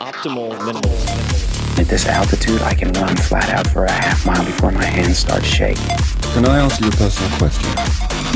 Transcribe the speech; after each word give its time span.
optimal 0.00 0.50
minerals. 0.64 1.78
At 1.78 1.86
this 1.86 2.06
altitude, 2.06 2.60
I 2.62 2.74
can 2.74 2.92
run 2.92 3.16
flat 3.16 3.50
out 3.50 3.66
for 3.66 3.84
a 3.84 3.90
half 3.90 4.26
mile 4.26 4.44
before 4.44 4.70
my 4.70 4.84
hands 4.84 5.18
start 5.18 5.44
shaking. 5.44 5.96
Can 6.32 6.46
I 6.46 6.60
answer 6.60 6.82
your 6.82 6.92
personal 6.92 7.30
question? 7.38 7.68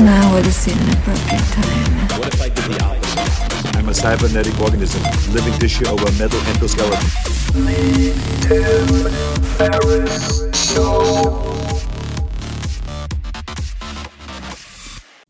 Now 0.03 0.33
would 0.33 0.45
seem 0.45 0.77
an 0.77 0.89
appropriate 0.97 1.43
time. 1.53 2.19
What 2.19 2.33
if 2.33 2.41
I 2.41 2.49
did 2.49 2.65
the 2.65 2.83
opposite? 2.83 3.75
I'm 3.75 3.89
a 3.89 3.93
cybernetic 3.93 4.59
organism, 4.61 5.01
living 5.33 5.53
tissue 5.59 5.87
over 5.87 6.05
metal 6.13 6.39
endoskeleton. 6.39 7.01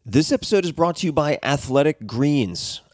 This 0.06 0.32
episode 0.32 0.66
is 0.66 0.72
brought 0.72 0.98
to 0.98 1.08
you 1.08 1.12
by 1.12 1.40
Athletic 1.44 2.08
Greens. 2.08 2.82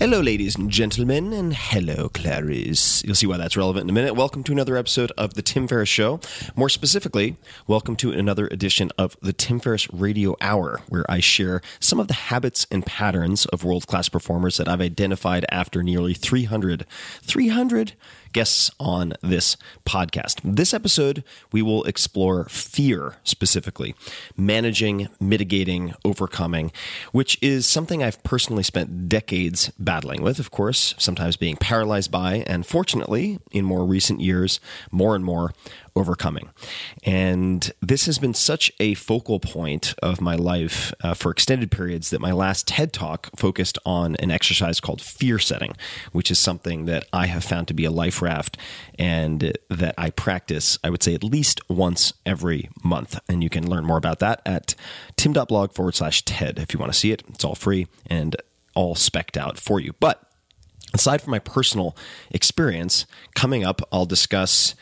Hello, 0.00 0.22
ladies 0.22 0.56
and 0.56 0.70
gentlemen, 0.70 1.34
and 1.34 1.52
hello, 1.52 2.08
Clarice. 2.08 3.04
You'll 3.04 3.14
see 3.14 3.26
why 3.26 3.36
that's 3.36 3.54
relevant 3.54 3.84
in 3.84 3.90
a 3.90 3.92
minute. 3.92 4.14
Welcome 4.16 4.42
to 4.44 4.52
another 4.52 4.78
episode 4.78 5.12
of 5.18 5.34
The 5.34 5.42
Tim 5.42 5.68
Ferriss 5.68 5.90
Show. 5.90 6.20
More 6.56 6.70
specifically, 6.70 7.36
welcome 7.66 7.96
to 7.96 8.10
another 8.10 8.46
edition 8.46 8.90
of 8.96 9.14
The 9.20 9.34
Tim 9.34 9.60
Ferriss 9.60 9.92
Radio 9.92 10.36
Hour, 10.40 10.80
where 10.88 11.04
I 11.06 11.20
share 11.20 11.60
some 11.80 12.00
of 12.00 12.08
the 12.08 12.14
habits 12.14 12.66
and 12.70 12.86
patterns 12.86 13.44
of 13.44 13.62
world 13.62 13.86
class 13.86 14.08
performers 14.08 14.56
that 14.56 14.68
I've 14.68 14.80
identified 14.80 15.44
after 15.50 15.82
nearly 15.82 16.14
300, 16.14 16.86
300 17.20 17.92
guests 18.32 18.70
on 18.78 19.14
this 19.22 19.56
podcast. 19.84 20.40
This 20.44 20.72
episode, 20.72 21.24
we 21.52 21.62
will 21.62 21.84
explore 21.84 22.44
fear 22.48 23.16
specifically, 23.24 23.94
managing, 24.36 25.08
mitigating, 25.20 25.94
overcoming, 26.04 26.72
which 27.12 27.38
is 27.42 27.66
something 27.66 28.02
I've 28.02 28.22
personally 28.22 28.62
spent 28.62 29.08
decades 29.08 29.70
battling 29.78 30.22
with, 30.22 30.38
of 30.38 30.50
course, 30.50 30.94
sometimes 30.98 31.36
being 31.36 31.56
paralyzed 31.56 32.10
by, 32.10 32.44
and 32.46 32.66
fortunately, 32.66 33.38
in 33.50 33.64
more 33.64 33.84
recent 33.84 34.20
years, 34.20 34.60
more 34.90 35.14
and 35.14 35.24
more 35.24 35.52
overcoming. 35.96 36.50
And 37.04 37.70
this 37.80 38.06
has 38.06 38.18
been 38.18 38.34
such 38.34 38.72
a 38.80 38.94
focal 38.94 39.40
point 39.40 39.94
of 40.02 40.20
my 40.20 40.34
life 40.34 40.92
uh, 41.02 41.14
for 41.14 41.30
extended 41.30 41.70
periods 41.70 42.10
that 42.10 42.20
my 42.20 42.32
last 42.32 42.68
TED 42.68 42.92
talk 42.92 43.30
focused 43.36 43.78
on 43.84 44.16
an 44.16 44.30
exercise 44.30 44.80
called 44.80 45.00
fear 45.00 45.38
setting, 45.38 45.72
which 46.12 46.30
is 46.30 46.38
something 46.38 46.86
that 46.86 47.06
I 47.12 47.26
have 47.26 47.44
found 47.44 47.68
to 47.68 47.74
be 47.74 47.84
a 47.84 47.90
life 47.90 48.22
raft 48.22 48.56
and 48.98 49.56
that 49.68 49.94
I 49.98 50.10
practice, 50.10 50.78
I 50.84 50.90
would 50.90 51.02
say, 51.02 51.14
at 51.14 51.24
least 51.24 51.60
once 51.68 52.12
every 52.24 52.68
month. 52.82 53.18
And 53.28 53.42
you 53.42 53.50
can 53.50 53.68
learn 53.68 53.84
more 53.84 53.98
about 53.98 54.18
that 54.20 54.42
at 54.46 54.74
tim.blog 55.16 55.72
forward 55.72 55.94
slash 55.94 56.24
TED 56.24 56.58
if 56.58 56.72
you 56.72 56.80
want 56.80 56.92
to 56.92 56.98
see 56.98 57.12
it. 57.12 57.22
It's 57.28 57.44
all 57.44 57.54
free 57.54 57.86
and 58.06 58.36
all 58.74 58.94
specked 58.94 59.36
out 59.36 59.58
for 59.58 59.80
you. 59.80 59.94
But 60.00 60.22
aside 60.94 61.22
from 61.22 61.32
my 61.32 61.38
personal 61.38 61.96
experience, 62.30 63.06
coming 63.34 63.64
up, 63.64 63.80
I'll 63.92 64.06
discuss 64.06 64.74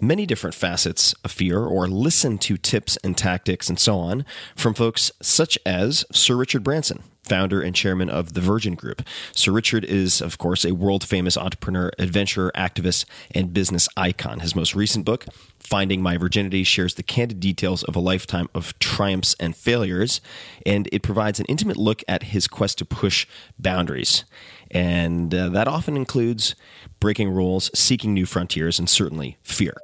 many 0.00 0.26
different 0.26 0.54
facets 0.54 1.14
of 1.24 1.30
fear 1.30 1.60
or 1.64 1.88
listen 1.88 2.38
to 2.38 2.56
tips 2.56 2.96
and 3.02 3.16
tactics 3.16 3.68
and 3.68 3.78
so 3.78 3.98
on 3.98 4.24
from 4.54 4.74
folks 4.74 5.10
such 5.22 5.58
as 5.64 6.04
Sir 6.12 6.36
Richard 6.36 6.62
Branson, 6.62 7.02
founder 7.26 7.60
and 7.60 7.74
chairman 7.74 8.08
of 8.08 8.34
the 8.34 8.40
Virgin 8.40 8.74
Group. 8.74 9.02
Sir 9.32 9.52
Richard 9.52 9.84
is, 9.84 10.20
of 10.20 10.38
course, 10.38 10.64
a 10.64 10.74
world 10.74 11.04
famous 11.04 11.36
entrepreneur, 11.36 11.90
adventurer, 11.98 12.52
activist, 12.56 13.04
and 13.34 13.52
business 13.52 13.88
icon. 13.96 14.40
His 14.40 14.54
most 14.54 14.74
recent 14.74 15.04
book, 15.04 15.26
Finding 15.58 16.02
My 16.02 16.16
Virginity, 16.16 16.62
shares 16.62 16.94
the 16.94 17.02
candid 17.02 17.40
details 17.40 17.82
of 17.84 17.96
a 17.96 18.00
lifetime 18.00 18.48
of 18.54 18.78
triumphs 18.78 19.34
and 19.40 19.56
failures, 19.56 20.20
and 20.64 20.88
it 20.92 21.02
provides 21.02 21.40
an 21.40 21.46
intimate 21.46 21.76
look 21.76 22.02
at 22.06 22.24
his 22.24 22.46
quest 22.46 22.78
to 22.78 22.84
push 22.84 23.26
boundaries. 23.58 24.24
And 24.70 25.34
uh, 25.34 25.48
that 25.50 25.68
often 25.68 25.96
includes 25.96 26.54
breaking 27.00 27.30
rules, 27.30 27.70
seeking 27.78 28.14
new 28.14 28.26
frontiers, 28.26 28.78
and 28.78 28.88
certainly 28.88 29.38
fear. 29.42 29.74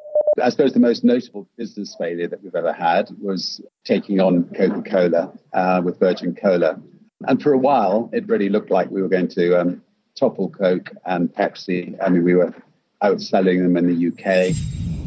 I 0.41 0.49
suppose 0.49 0.73
the 0.73 0.81
most 0.81 1.05
notable 1.05 1.47
business 1.59 1.95
failure 1.99 2.27
that 2.27 2.43
we've 2.43 2.55
ever 2.55 2.73
had 2.73 3.11
was 3.21 3.61
taking 3.85 4.21
on 4.21 4.45
Coca 4.55 4.83
Cola 4.83 5.33
uh, 5.53 5.83
with 5.85 5.99
Virgin 5.99 6.35
Cola. 6.35 6.81
And 7.29 7.43
for 7.43 7.53
a 7.53 7.59
while, 7.59 8.09
it 8.13 8.27
really 8.29 8.49
looked 8.49 8.71
like 8.71 8.91
we 8.91 9.03
were 9.03 9.09
going 9.09 9.29
to 9.29 9.61
um, 9.61 9.83
topple 10.19 10.49
Coke 10.49 10.91
and 11.05 11.33
Pepsi. 11.33 11.97
I 12.03 12.09
mean, 12.09 12.25
we 12.25 12.35
were 12.35 12.55
outselling 13.03 13.63
them 13.63 13.77
in 13.77 13.87
the 13.87 14.09
UK. 14.09 14.57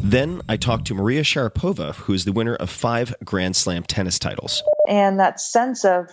Then 0.03 0.41
I 0.47 0.57
talked 0.57 0.85
to 0.87 0.93
Maria 0.93 1.23
Sharapova, 1.23 1.95
who 1.95 2.13
is 2.13 2.25
the 2.25 2.31
winner 2.31 2.55
of 2.55 2.69
five 2.69 3.15
Grand 3.23 3.55
Slam 3.55 3.83
tennis 3.83 4.19
titles. 4.19 4.61
And 4.87 5.19
that 5.19 5.39
sense 5.39 5.83
of, 5.83 6.09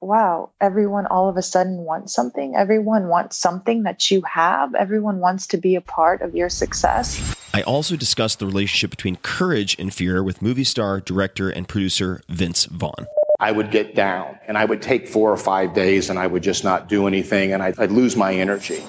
wow, 0.00 0.50
everyone 0.60 1.06
all 1.06 1.28
of 1.28 1.36
a 1.36 1.42
sudden 1.42 1.78
wants 1.78 2.14
something. 2.14 2.56
Everyone 2.56 3.08
wants 3.08 3.36
something 3.36 3.82
that 3.82 4.10
you 4.10 4.22
have. 4.22 4.74
Everyone 4.74 5.18
wants 5.18 5.46
to 5.48 5.56
be 5.56 5.74
a 5.74 5.80
part 5.80 6.22
of 6.22 6.34
your 6.34 6.48
success. 6.48 7.36
I 7.52 7.62
also 7.62 7.96
discussed 7.96 8.38
the 8.38 8.46
relationship 8.46 8.90
between 8.90 9.16
courage 9.16 9.76
and 9.78 9.92
fear 9.92 10.22
with 10.22 10.40
movie 10.40 10.64
star, 10.64 11.00
director, 11.00 11.50
and 11.50 11.68
producer 11.68 12.22
Vince 12.28 12.64
Vaughn. 12.66 13.06
I 13.40 13.52
would 13.52 13.70
get 13.70 13.94
down 13.94 14.38
and 14.46 14.58
I 14.58 14.66
would 14.66 14.82
take 14.82 15.08
four 15.08 15.32
or 15.32 15.36
five 15.36 15.72
days 15.72 16.10
and 16.10 16.18
I 16.18 16.26
would 16.26 16.42
just 16.42 16.62
not 16.62 16.88
do 16.88 17.06
anything 17.06 17.52
and 17.52 17.62
I'd, 17.62 17.78
I'd 17.78 17.90
lose 17.90 18.14
my 18.14 18.34
energy. 18.34 18.84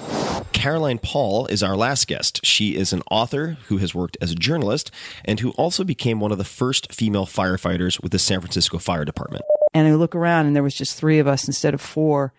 Caroline 0.52 0.98
Paul 0.98 1.46
is 1.46 1.62
our 1.62 1.74
last 1.74 2.06
guest. 2.06 2.44
She 2.44 2.76
is 2.76 2.92
an 2.92 3.02
author 3.10 3.56
who 3.68 3.78
has 3.78 3.94
worked 3.94 4.18
as 4.20 4.30
a 4.30 4.34
journalist 4.34 4.90
and 5.24 5.40
who 5.40 5.50
also 5.52 5.84
became 5.84 6.20
one 6.20 6.32
of 6.32 6.38
the 6.38 6.44
first 6.44 6.92
female 6.92 7.26
firefighters 7.26 8.02
with 8.02 8.12
the 8.12 8.18
San 8.18 8.40
Francisco 8.40 8.78
Fire 8.78 9.06
Department. 9.06 9.42
And 9.74 9.88
I 9.88 9.94
look 9.94 10.14
around 10.14 10.46
and 10.46 10.56
there 10.56 10.62
was 10.62 10.74
just 10.74 10.96
three 10.96 11.18
of 11.18 11.26
us 11.26 11.46
instead 11.46 11.74
of 11.74 11.80
four. 11.80 12.32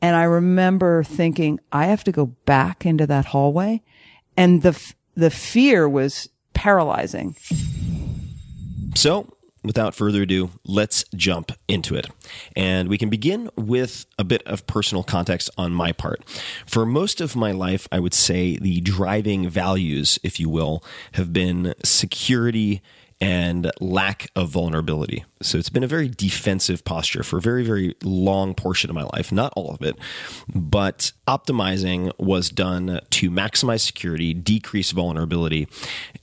And 0.00 0.14
I 0.14 0.24
remember 0.24 1.02
thinking, 1.02 1.58
I 1.72 1.86
have 1.86 2.04
to 2.04 2.12
go 2.12 2.26
back 2.26 2.86
into 2.86 3.06
that 3.06 3.26
hallway. 3.26 3.82
And 4.36 4.62
the, 4.62 4.80
the 5.14 5.30
fear 5.30 5.88
was 5.88 6.28
paralyzing. 6.54 7.34
So 8.94 9.32
without 9.64 9.94
further 9.94 10.22
ado, 10.22 10.50
let's 10.64 11.04
jump 11.14 11.52
into 11.66 11.94
it. 11.94 12.08
And 12.56 12.88
we 12.88 12.98
can 12.98 13.10
begin 13.10 13.50
with 13.56 14.06
a 14.18 14.24
bit 14.24 14.42
of 14.46 14.66
personal 14.66 15.02
context 15.02 15.50
on 15.58 15.72
my 15.72 15.92
part. 15.92 16.24
For 16.66 16.86
most 16.86 17.20
of 17.20 17.36
my 17.36 17.52
life, 17.52 17.88
I 17.90 18.00
would 18.00 18.14
say 18.14 18.56
the 18.56 18.80
driving 18.80 19.48
values, 19.48 20.18
if 20.22 20.38
you 20.40 20.48
will, 20.48 20.84
have 21.12 21.32
been 21.32 21.74
security 21.84 22.80
and 23.20 23.70
lack 23.80 24.30
of 24.36 24.48
vulnerability. 24.48 25.24
So 25.40 25.58
it's 25.58 25.68
been 25.68 25.84
a 25.84 25.88
very 25.88 26.08
defensive 26.08 26.84
posture 26.84 27.22
for 27.22 27.38
a 27.38 27.40
very, 27.40 27.64
very 27.64 27.94
long 28.02 28.54
portion 28.54 28.90
of 28.90 28.96
my 28.96 29.04
life. 29.04 29.30
Not 29.30 29.52
all 29.56 29.70
of 29.70 29.82
it, 29.82 29.96
but 30.54 31.12
optimizing 31.26 32.12
was 32.18 32.50
done 32.50 33.00
to 33.10 33.30
maximize 33.30 33.80
security, 33.80 34.34
decrease 34.34 34.90
vulnerability. 34.90 35.68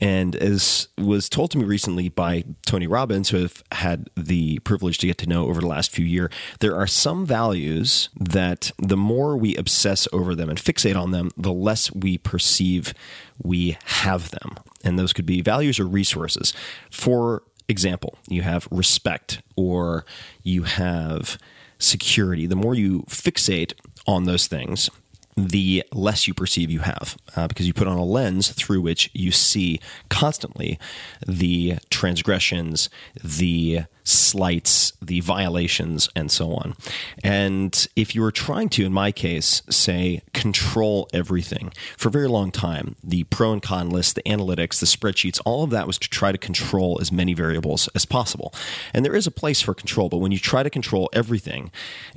And 0.01 0.35
as 0.35 0.89
was 0.97 1.29
told 1.29 1.51
to 1.51 1.57
me 1.57 1.65
recently 1.65 2.09
by 2.09 2.43
Tony 2.65 2.87
Robbins, 2.87 3.29
who 3.29 3.43
I've 3.43 3.63
had 3.71 4.09
the 4.15 4.59
privilege 4.59 4.97
to 4.99 5.07
get 5.07 5.17
to 5.19 5.29
know 5.29 5.47
over 5.47 5.61
the 5.61 5.67
last 5.67 5.91
few 5.91 6.05
years, 6.05 6.31
there 6.59 6.75
are 6.75 6.87
some 6.87 7.25
values 7.25 8.09
that 8.19 8.71
the 8.77 8.97
more 8.97 9.37
we 9.37 9.55
obsess 9.55 10.07
over 10.11 10.35
them 10.35 10.49
and 10.49 10.59
fixate 10.59 10.99
on 10.99 11.11
them, 11.11 11.31
the 11.37 11.53
less 11.53 11.91
we 11.93 12.17
perceive 12.17 12.93
we 13.41 13.77
have 13.85 14.31
them. 14.31 14.55
And 14.83 14.99
those 14.99 15.13
could 15.13 15.25
be 15.25 15.41
values 15.41 15.79
or 15.79 15.85
resources. 15.85 16.53
For 16.89 17.43
example, 17.67 18.17
you 18.27 18.41
have 18.41 18.67
respect 18.71 19.41
or 19.55 20.05
you 20.43 20.63
have 20.63 21.37
security. 21.79 22.45
The 22.45 22.55
more 22.55 22.75
you 22.75 23.01
fixate 23.03 23.73
on 24.07 24.25
those 24.25 24.47
things, 24.47 24.89
the 25.35 25.83
less 25.91 26.27
you 26.27 26.33
perceive 26.33 26.71
you 26.71 26.79
have 26.79 27.17
uh, 27.35 27.47
because 27.47 27.67
you 27.67 27.73
put 27.73 27.87
on 27.87 27.97
a 27.97 28.05
lens 28.05 28.49
through 28.51 28.81
which 28.81 29.09
you 29.13 29.31
see 29.31 29.79
constantly 30.09 30.79
the 31.27 31.77
transgressions, 31.89 32.89
the 33.21 33.81
slights, 34.05 34.93
the 35.01 35.19
violations, 35.19 36.07
and 36.15 36.31
so 36.31 36.53
on. 36.53 36.75
And 37.23 37.87
if 37.95 38.15
you 38.15 38.21
were 38.21 38.31
trying 38.31 38.69
to, 38.69 38.85
in 38.85 38.93
my 38.93 39.11
case, 39.11 39.63
say, 39.69 40.21
control 40.33 41.09
everything 41.11 41.73
for 41.97 42.09
a 42.09 42.11
very 42.11 42.27
long 42.27 42.51
time, 42.51 42.95
the 43.03 43.23
pro 43.25 43.51
and 43.51 43.61
con 43.61 43.89
list, 43.89 44.15
the 44.15 44.21
analytics, 44.23 44.79
the 44.79 44.85
spreadsheets, 44.85 45.41
all 45.43 45.63
of 45.63 45.71
that 45.71 45.87
was 45.87 45.97
to 45.97 46.09
try 46.09 46.31
to 46.31 46.37
control 46.37 46.99
as 47.01 47.11
many 47.11 47.33
variables 47.33 47.89
as 47.95 48.05
possible. 48.05 48.53
And 48.93 49.03
there 49.03 49.15
is 49.15 49.27
a 49.27 49.31
place 49.31 49.61
for 49.61 49.73
control, 49.73 50.07
but 50.07 50.17
when 50.17 50.31
you 50.31 50.39
try 50.39 50.61
to 50.61 50.69
control 50.69 51.09
everything, 51.11 51.71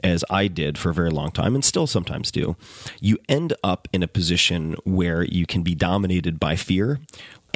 as 0.04 0.24
I 0.28 0.46
did 0.46 0.76
for 0.76 0.90
a 0.90 0.94
very 0.94 1.10
long 1.10 1.30
time 1.30 1.54
and 1.54 1.64
still 1.64 1.86
sometimes 1.86 2.30
do, 2.30 2.56
you 3.00 3.18
end 3.28 3.54
up 3.64 3.88
in 3.92 4.02
a 4.02 4.08
position 4.08 4.76
where 4.84 5.22
you 5.22 5.46
can 5.46 5.62
be 5.62 5.74
dominated 5.74 6.38
by 6.38 6.54
fear 6.54 7.00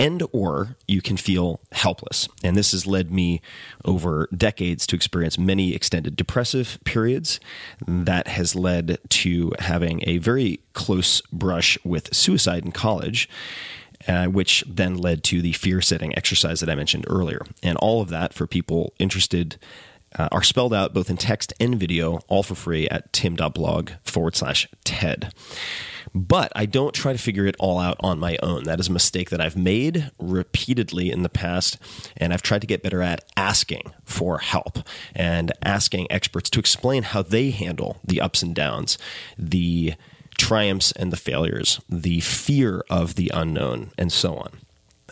and 0.03 0.23
or 0.33 0.77
you 0.89 1.01
can 1.01 1.17
feel 1.17 1.61
helpless 1.73 2.29
and 2.43 2.57
this 2.57 2.73
has 2.73 2.87
led 2.87 3.11
me 3.11 3.41
over 3.85 4.29
decades 4.37 4.87
to 4.87 4.97
experience 4.97 5.39
many 5.39 5.75
extended 5.75 6.17
depressive 6.17 6.79
periods 6.85 7.39
that 7.87 8.27
has 8.29 8.55
led 8.57 8.99
to 9.09 9.53
having 9.61 10.03
a 10.07 10.19
very 10.19 10.61
close 10.73 11.21
brush 11.33 11.79
with 11.85 12.15
suicide 12.15 12.65
in 12.65 12.73
college 12.73 13.29
uh, 14.09 14.27
which 14.27 14.65
then 14.67 14.97
led 14.97 15.23
to 15.23 15.41
the 15.41 15.53
fear 15.53 15.81
setting 15.81 16.17
exercise 16.17 16.59
that 16.59 16.69
I 16.69 16.75
mentioned 16.75 17.05
earlier. 17.09 17.43
And 17.63 17.79
all 17.79 18.03
of 18.03 18.09
that 18.09 18.35
for 18.35 18.49
people 18.49 18.93
interested 18.99 19.59
uh, 20.19 20.29
are 20.33 20.43
spelled 20.43 20.75
out 20.75 20.93
both 20.93 21.09
in 21.09 21.17
text 21.17 21.53
and 21.61 21.79
video, 21.79 22.19
all 22.29 22.43
for 22.43 22.55
free 22.55 22.89
at 22.89 23.13
tim.blog 23.13 23.91
forward 24.05 24.37
slash 24.37 24.69
TED. 24.85 25.33
But 26.15 26.53
I 26.55 26.67
don't 26.67 26.95
try 26.95 27.13
to 27.13 27.19
figure 27.19 27.47
it 27.47 27.57
all 27.59 27.79
out 27.79 27.97
on 28.01 28.19
my 28.19 28.37
own. 28.43 28.65
That 28.65 28.81
is 28.81 28.89
a 28.89 28.93
mistake 28.93 29.31
that 29.31 29.41
I've 29.41 29.57
made 29.57 30.11
repeatedly 30.19 31.11
in 31.11 31.23
the 31.23 31.29
past, 31.29 31.79
and 32.17 32.33
I've 32.33 32.43
tried 32.43 32.61
to 32.61 32.67
get 32.67 32.83
better 32.83 33.03
at 33.03 33.25
asking 33.37 33.93
for 34.05 34.39
help 34.39 34.79
and 35.15 35.53
asking 35.63 36.11
experts 36.11 36.51
to 36.51 36.61
explain 36.61 37.03
how 37.05 37.23
they 37.23 37.51
handle 37.51 37.99
the 38.05 38.21
ups 38.21 38.43
and 38.43 38.55
downs, 38.55 38.99
the 39.39 39.95
triumphs 40.37 40.93
and 40.93 41.13
the 41.13 41.17
failures, 41.17 41.81
the 41.89 42.21
fear 42.21 42.85
of 42.91 43.15
the 43.15 43.31
unknown, 43.33 43.93
and 43.97 44.13
so 44.13 44.37
on 44.37 44.59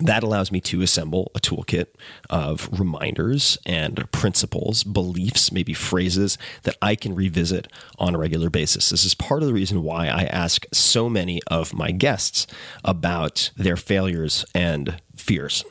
that 0.00 0.23
allows 0.23 0.50
me 0.50 0.61
to 0.62 0.82
assemble 0.82 1.31
a 1.35 1.41
toolkit 1.41 1.87
of 2.29 2.69
reminders 2.79 3.58
and 3.67 4.11
principles, 4.12 4.82
beliefs, 4.82 5.52
maybe 5.52 5.75
phrases 5.75 6.38
that 6.62 6.76
I 6.81 6.94
can 6.94 7.14
revisit 7.14 7.69
on 7.99 8.14
a 8.14 8.19
regular 8.19 8.50
basis. 8.50 8.91
This 8.91 9.05
is 9.05 9.14
part 9.14 9.43
of 9.43 9.49
the 9.49 9.55
reason 9.55 9.82
why 9.82 10.06
I 10.08 10.25
ask 10.25 10.67
so 10.73 11.08
many 11.08 11.41
of 11.47 11.75
my 11.75 11.91
guests 11.91 12.47
about 12.85 13.50
their 13.56 13.76
failures 13.76 14.44
and 14.55 15.00
fears. 15.14 15.64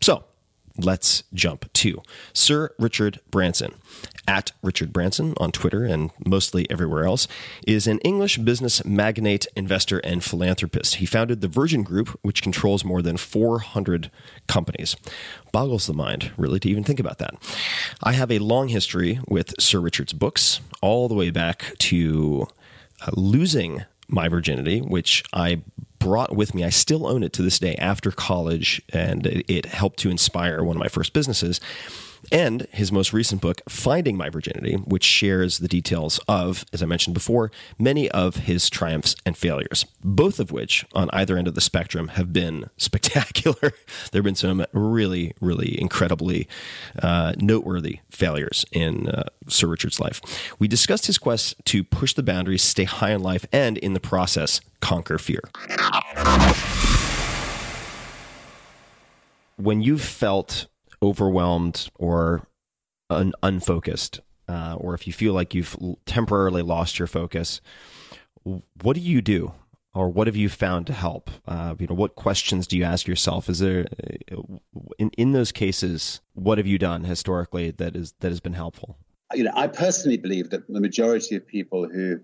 So, 0.00 0.24
let's 0.78 1.22
jump 1.32 1.72
to 1.72 2.02
Sir 2.32 2.70
Richard 2.78 3.20
Branson 3.30 3.74
at 4.26 4.52
Richard 4.62 4.92
Branson 4.92 5.34
on 5.38 5.52
Twitter 5.52 5.84
and 5.84 6.10
mostly 6.24 6.70
everywhere 6.70 7.04
else, 7.04 7.28
is 7.66 7.86
an 7.86 7.98
English 8.00 8.38
business 8.38 8.84
magnate, 8.84 9.46
investor, 9.56 9.98
and 9.98 10.22
philanthropist. 10.22 10.96
He 10.96 11.06
founded 11.06 11.40
the 11.40 11.48
Virgin 11.48 11.82
Group, 11.82 12.18
which 12.22 12.42
controls 12.42 12.84
more 12.84 13.02
than 13.02 13.16
400 13.16 14.10
companies. 14.46 14.96
Boggles 15.52 15.86
the 15.86 15.94
mind, 15.94 16.32
really, 16.36 16.60
to 16.60 16.68
even 16.68 16.84
think 16.84 17.00
about 17.00 17.18
that. 17.18 17.34
I 18.02 18.12
have 18.12 18.30
a 18.30 18.38
long 18.38 18.68
history 18.68 19.20
with 19.28 19.54
Sir 19.60 19.80
Richard's 19.80 20.12
books, 20.12 20.60
all 20.80 21.08
the 21.08 21.14
way 21.14 21.30
back 21.30 21.76
to 21.78 22.46
uh, 23.06 23.10
losing 23.16 23.84
my 24.08 24.28
virginity, 24.28 24.80
which 24.80 25.24
I 25.32 25.62
brought 25.98 26.36
with 26.36 26.54
me. 26.54 26.64
I 26.64 26.70
still 26.70 27.06
own 27.06 27.22
it 27.22 27.32
to 27.34 27.42
this 27.42 27.58
day 27.58 27.74
after 27.76 28.10
college, 28.10 28.82
and 28.92 29.26
it 29.26 29.66
helped 29.66 29.98
to 30.00 30.10
inspire 30.10 30.62
one 30.62 30.76
of 30.76 30.80
my 30.80 30.88
first 30.88 31.12
businesses 31.12 31.60
and 32.34 32.66
his 32.72 32.90
most 32.90 33.12
recent 33.12 33.40
book, 33.40 33.60
Finding 33.68 34.16
My 34.16 34.28
Virginity, 34.28 34.74
which 34.74 35.04
shares 35.04 35.58
the 35.58 35.68
details 35.68 36.18
of, 36.26 36.64
as 36.72 36.82
I 36.82 36.86
mentioned 36.86 37.14
before, 37.14 37.52
many 37.78 38.10
of 38.10 38.34
his 38.34 38.68
triumphs 38.68 39.14
and 39.24 39.36
failures, 39.36 39.86
both 40.02 40.40
of 40.40 40.50
which, 40.50 40.84
on 40.94 41.08
either 41.12 41.38
end 41.38 41.46
of 41.46 41.54
the 41.54 41.60
spectrum, 41.60 42.08
have 42.08 42.32
been 42.32 42.70
spectacular. 42.76 43.54
there 43.60 44.18
have 44.18 44.24
been 44.24 44.34
some 44.34 44.66
really, 44.72 45.32
really 45.40 45.80
incredibly 45.80 46.48
uh, 47.00 47.34
noteworthy 47.38 48.00
failures 48.10 48.66
in 48.72 49.08
uh, 49.10 49.28
Sir 49.46 49.68
Richard's 49.68 50.00
life. 50.00 50.20
We 50.58 50.66
discussed 50.66 51.06
his 51.06 51.18
quest 51.18 51.54
to 51.66 51.84
push 51.84 52.14
the 52.14 52.24
boundaries, 52.24 52.64
stay 52.64 52.84
high 52.84 53.12
in 53.12 53.22
life, 53.22 53.46
and 53.52 53.78
in 53.78 53.94
the 53.94 54.00
process, 54.00 54.60
conquer 54.80 55.18
fear. 55.18 55.42
When 59.56 59.82
you've 59.82 60.02
felt 60.02 60.66
overwhelmed 61.04 61.90
or 61.94 62.48
un- 63.10 63.32
unfocused, 63.42 64.20
uh, 64.48 64.76
or 64.78 64.94
if 64.94 65.06
you 65.06 65.12
feel 65.12 65.32
like 65.32 65.54
you've 65.54 65.76
temporarily 66.06 66.62
lost 66.62 66.98
your 66.98 67.08
focus, 67.08 67.60
what 68.82 68.94
do 68.94 69.00
you 69.00 69.22
do? 69.22 69.52
Or 69.96 70.08
what 70.08 70.26
have 70.26 70.34
you 70.34 70.48
found 70.48 70.88
to 70.88 70.92
help? 70.92 71.30
Uh, 71.46 71.76
you 71.78 71.86
know, 71.86 71.94
what 71.94 72.16
questions 72.16 72.66
do 72.66 72.76
you 72.76 72.82
ask 72.82 73.06
yourself? 73.06 73.48
Is 73.48 73.60
there, 73.60 73.86
uh, 74.32 74.42
in 74.98 75.10
in 75.10 75.30
those 75.30 75.52
cases, 75.52 76.20
what 76.32 76.58
have 76.58 76.66
you 76.66 76.78
done 76.78 77.04
historically 77.04 77.70
that 77.70 77.94
is 77.94 78.12
that 78.18 78.30
has 78.30 78.40
been 78.40 78.54
helpful? 78.54 78.96
You 79.32 79.44
know, 79.44 79.52
I 79.54 79.68
personally 79.68 80.16
believe 80.16 80.50
that 80.50 80.66
the 80.66 80.80
majority 80.80 81.36
of 81.36 81.46
people 81.46 81.88
who 81.88 82.18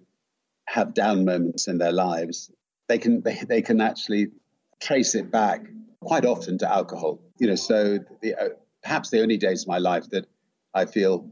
have 0.67 0.95
down 0.95 1.25
moments 1.25 1.69
in 1.69 1.79
their 1.79 1.93
lives, 1.93 2.51
they 2.89 2.99
can 2.99 3.23
they, 3.23 3.39
they 3.49 3.63
can 3.63 3.81
actually 3.81 4.33
trace 4.81 5.15
it 5.15 5.31
back 5.31 5.65
quite 6.01 6.25
often 6.25 6.59
to 6.59 6.69
alcohol. 6.69 7.21
You 7.39 7.47
know, 7.47 7.55
so 7.55 8.01
the, 8.21 8.35
uh, 8.35 8.49
perhaps 8.83 9.11
the 9.11 9.23
only 9.23 9.37
days 9.37 9.63
of 9.63 9.69
my 9.69 9.79
life 9.79 10.09
that 10.11 10.27
I 10.75 10.85
feel 10.85 11.31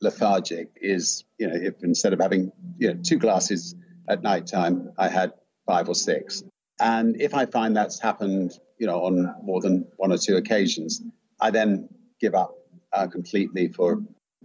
lethargic 0.00 0.70
is, 0.76 1.24
you 1.38 1.48
know, 1.48 1.54
if 1.54 1.82
instead 1.82 2.12
of 2.12 2.20
having, 2.20 2.52
you 2.78 2.94
know, 2.94 3.00
two 3.02 3.18
glasses 3.18 3.74
at 4.08 4.22
night 4.22 4.46
time, 4.46 4.92
I 4.96 5.08
had 5.08 5.32
five 5.66 5.88
or 5.88 5.94
six. 5.94 6.42
And 6.80 7.20
if 7.20 7.34
I 7.34 7.46
find 7.46 7.76
that's 7.76 7.98
happened, 7.98 8.52
you 8.78 8.86
know, 8.86 9.04
on 9.04 9.34
more 9.42 9.60
than 9.60 9.86
one 9.96 10.12
or 10.12 10.18
two 10.18 10.36
occasions, 10.36 11.02
I 11.40 11.50
then 11.50 11.88
give 12.20 12.34
up 12.34 12.54
uh, 12.92 13.08
completely 13.08 13.68
for, 13.68 14.00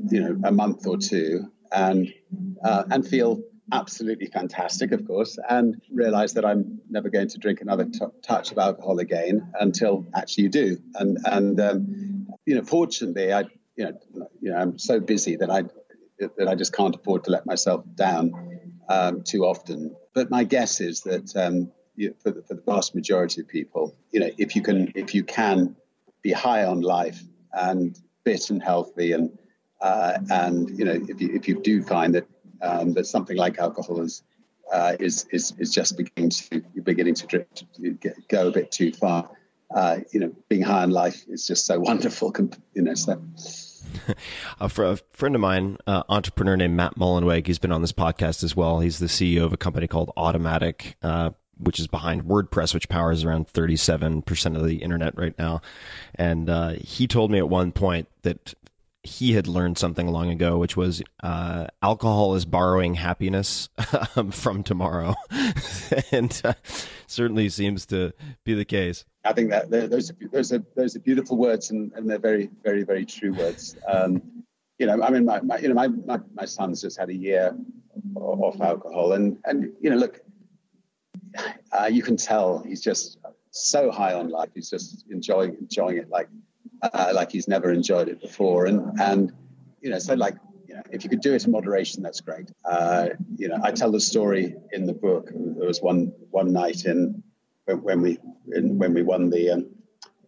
you 0.10 0.20
know, 0.20 0.42
a 0.44 0.52
month 0.52 0.88
or 0.88 0.98
two 0.98 1.52
and 1.72 2.12
uh, 2.64 2.84
and 2.90 3.08
feel 3.08 3.42
absolutely 3.72 4.28
fantastic, 4.28 4.92
of 4.92 5.06
course, 5.08 5.38
and 5.50 5.82
realize 5.92 6.34
that 6.34 6.46
I'm 6.46 6.82
never 6.90 7.10
going 7.10 7.30
to 7.30 7.38
drink 7.38 7.62
another 7.62 7.86
t- 7.86 8.00
touch 8.22 8.52
of 8.52 8.58
alcohol 8.58 9.00
again 9.00 9.52
until 9.60 10.06
actually 10.16 10.46
you 10.46 10.50
do. 10.50 10.78
And 10.96 11.18
and 11.26 11.60
um, 11.60 12.13
you 12.46 12.56
know, 12.56 12.64
fortunately, 12.64 13.32
I, 13.34 13.42
you 13.76 13.86
know, 13.86 14.28
you 14.42 14.52
know, 14.52 14.58
I'm 14.58 14.78
so 14.80 15.00
busy 15.00 15.36
that 15.38 15.50
I 15.50 15.64
that 16.38 16.48
I 16.48 16.56
just 16.56 16.74
can't 16.74 16.96
afford 16.96 17.24
to 17.26 17.32
let 17.32 17.46
myself 17.46 17.84
down. 17.96 18.54
um, 18.90 19.24
too 19.24 19.46
often. 19.46 19.96
But 20.14 20.30
my 20.30 20.44
guess 20.44 20.82
is 20.82 21.02
that 21.02 21.36
um, 21.36 21.72
you, 21.96 22.16
for, 22.22 22.32
the, 22.32 22.42
for 22.44 22.54
the 22.56 22.62
vast 22.62 22.96
majority 22.96 23.42
of 23.42 23.48
people, 23.48 23.96
you 24.12 24.20
know, 24.20 24.30
if 24.38 24.56
you 24.56 24.62
can 24.62 24.92
if 24.96 25.14
you 25.16 25.24
can 25.24 25.76
be 26.22 26.32
high 26.32 26.66
on 26.66 26.82
life 26.82 27.22
and 27.52 27.98
fit 28.24 28.50
and 28.50 28.62
healthy 28.62 29.12
and 29.12 29.38
uh, 29.82 30.18
and 30.30 30.70
you 30.78 30.86
know 30.86 31.00
if 31.08 31.22
you 31.22 31.34
if 31.34 31.48
you 31.48 31.62
do 31.62 31.84
find 31.84 32.16
that 32.16 32.28
um, 32.62 32.94
that 32.94 33.06
something 33.06 33.38
like 33.38 33.60
alcohol 33.60 34.02
is 34.02 34.24
uh, 34.72 34.96
is, 35.00 35.26
is 35.32 35.54
is 35.60 35.74
just 35.74 35.98
beginning 35.98 36.30
to 36.30 36.64
beginning 36.84 37.16
to, 37.16 37.28
drift, 37.28 37.66
to 37.76 37.92
get, 37.92 38.28
go 38.28 38.48
a 38.48 38.52
bit 38.52 38.72
too 38.72 38.92
far. 38.94 39.30
Uh, 39.74 40.00
you 40.12 40.20
know, 40.20 40.32
being 40.50 40.62
high 40.62 40.84
on 40.84 40.92
life 40.92 41.24
is 41.28 41.48
just 41.48 41.66
so 41.66 41.80
wonderful. 41.80 42.34
You 42.74 42.82
know, 42.82 42.94
so 42.94 43.22
a, 44.60 44.70
fr- 44.70 44.84
a, 44.84 44.98
friend 45.12 45.36
of 45.36 45.42
mine, 45.42 45.78
uh, 45.88 46.04
entrepreneur 46.10 46.56
named 46.58 46.76
Matt 46.76 46.96
Mullenweg, 46.96 47.48
he's 47.48 47.60
been 47.60 47.72
on 47.72 47.82
this 47.82 47.92
podcast 47.92 48.44
as 48.44 48.56
well. 48.56 48.80
He's 48.80 49.00
the 49.00 49.08
CEO 49.08 49.44
of 49.44 49.54
a 49.54 49.58
company 49.58 49.88
called 49.88 50.12
Automattic, 50.18 50.96
uh, 51.02 51.32
which 51.58 51.80
is 51.80 51.88
behind 51.88 52.24
WordPress, 52.24 52.74
which 52.74 52.90
powers 52.90 53.24
around 53.24 53.48
37% 53.48 54.56
of 54.56 54.66
the 54.66 54.78
internet 54.78 55.18
right 55.18 55.38
now. 55.38 55.62
And 56.16 56.50
uh, 56.50 56.74
he 56.80 57.08
told 57.08 57.32
me 57.32 57.38
at 57.38 57.50
one 57.50 57.72
point 57.72 58.08
that 58.24 58.54
he 59.04 59.34
had 59.34 59.48
learned 59.48 59.78
something 59.78 60.08
long 60.08 60.30
ago, 60.30 60.58
which 60.58 60.78
was 60.78 61.02
uh, 61.22 61.68
alcohol 61.82 62.36
is 62.36 62.46
borrowing 62.46 62.96
happiness 62.96 63.70
um, 64.16 64.32
from 64.32 64.64
tomorrow, 64.64 65.14
and 66.12 66.42
uh, 66.46 66.54
certainly 67.06 67.50
seems 67.50 67.86
to 67.88 68.14
be 68.46 68.54
the 68.54 68.66
case. 68.66 69.04
I 69.26 69.34
think 69.34 69.50
that 69.50 69.70
those 69.70 70.12
are, 70.12 70.16
those 70.32 70.54
are 70.54 70.64
those 70.76 70.96
are 70.96 71.00
beautiful 71.00 71.38
words, 71.38 71.72
and, 71.72 71.92
and 71.94 72.10
they're 72.10 72.18
very 72.18 72.50
very 72.64 72.84
very 72.84 73.06
true 73.06 73.34
words. 73.34 73.76
Um, 73.88 74.22
you 74.80 74.88
know, 74.88 75.02
I 75.04 75.10
mean, 75.10 75.26
my, 75.26 75.42
my 75.42 75.58
you 75.60 75.68
know 75.68 75.76
my, 75.76 75.88
my, 75.88 76.20
my 76.34 76.46
son's 76.46 76.82
just 76.82 76.98
had 76.98 77.10
a 77.10 77.16
year 77.16 77.56
off 78.16 78.60
alcohol, 78.62 79.14
and 79.14 79.38
and 79.44 79.74
you 79.82 79.90
know, 79.90 79.98
look, 79.98 80.22
uh, 81.72 81.90
you 81.92 82.02
can 82.02 82.16
tell 82.16 82.60
he's 82.60 82.82
just 82.82 83.18
so 83.52 83.92
high 83.92 84.14
on 84.14 84.30
life. 84.30 84.50
He's 84.56 84.70
just 84.70 85.06
enjoying 85.10 85.58
enjoying 85.60 85.98
it 85.98 86.10
like 86.10 86.30
uh, 86.94 87.12
like 87.14 87.32
he's 87.32 87.48
never 87.48 87.72
enjoyed 87.72 88.08
it 88.08 88.22
before. 88.22 88.66
And 88.66 89.00
and 89.00 89.32
you 89.82 89.90
know, 89.90 90.00
so 90.00 90.14
like 90.14 90.36
you 90.68 90.76
know, 90.76 90.84
if 90.92 91.04
you 91.04 91.10
could 91.10 91.22
do 91.22 91.34
it 91.34 91.46
in 91.46 91.52
moderation, 91.52 92.04
that's 92.04 92.22
great. 92.22 92.52
Uh, 92.66 93.10
you 93.38 93.48
know, 93.48 93.60
I 93.64 93.72
tell 93.72 93.92
the 93.92 94.00
story 94.00 94.56
in 94.72 94.86
the 94.86 94.94
book. 94.94 95.30
There 95.34 95.68
was 95.68 95.82
one 95.82 96.14
one 96.32 96.52
night 96.52 96.86
in 96.86 97.24
when 97.66 98.02
we 98.02 98.20
in, 98.52 98.78
when 98.78 98.94
we 98.94 99.02
won 99.02 99.30
the 99.30 99.52
um, 99.52 99.70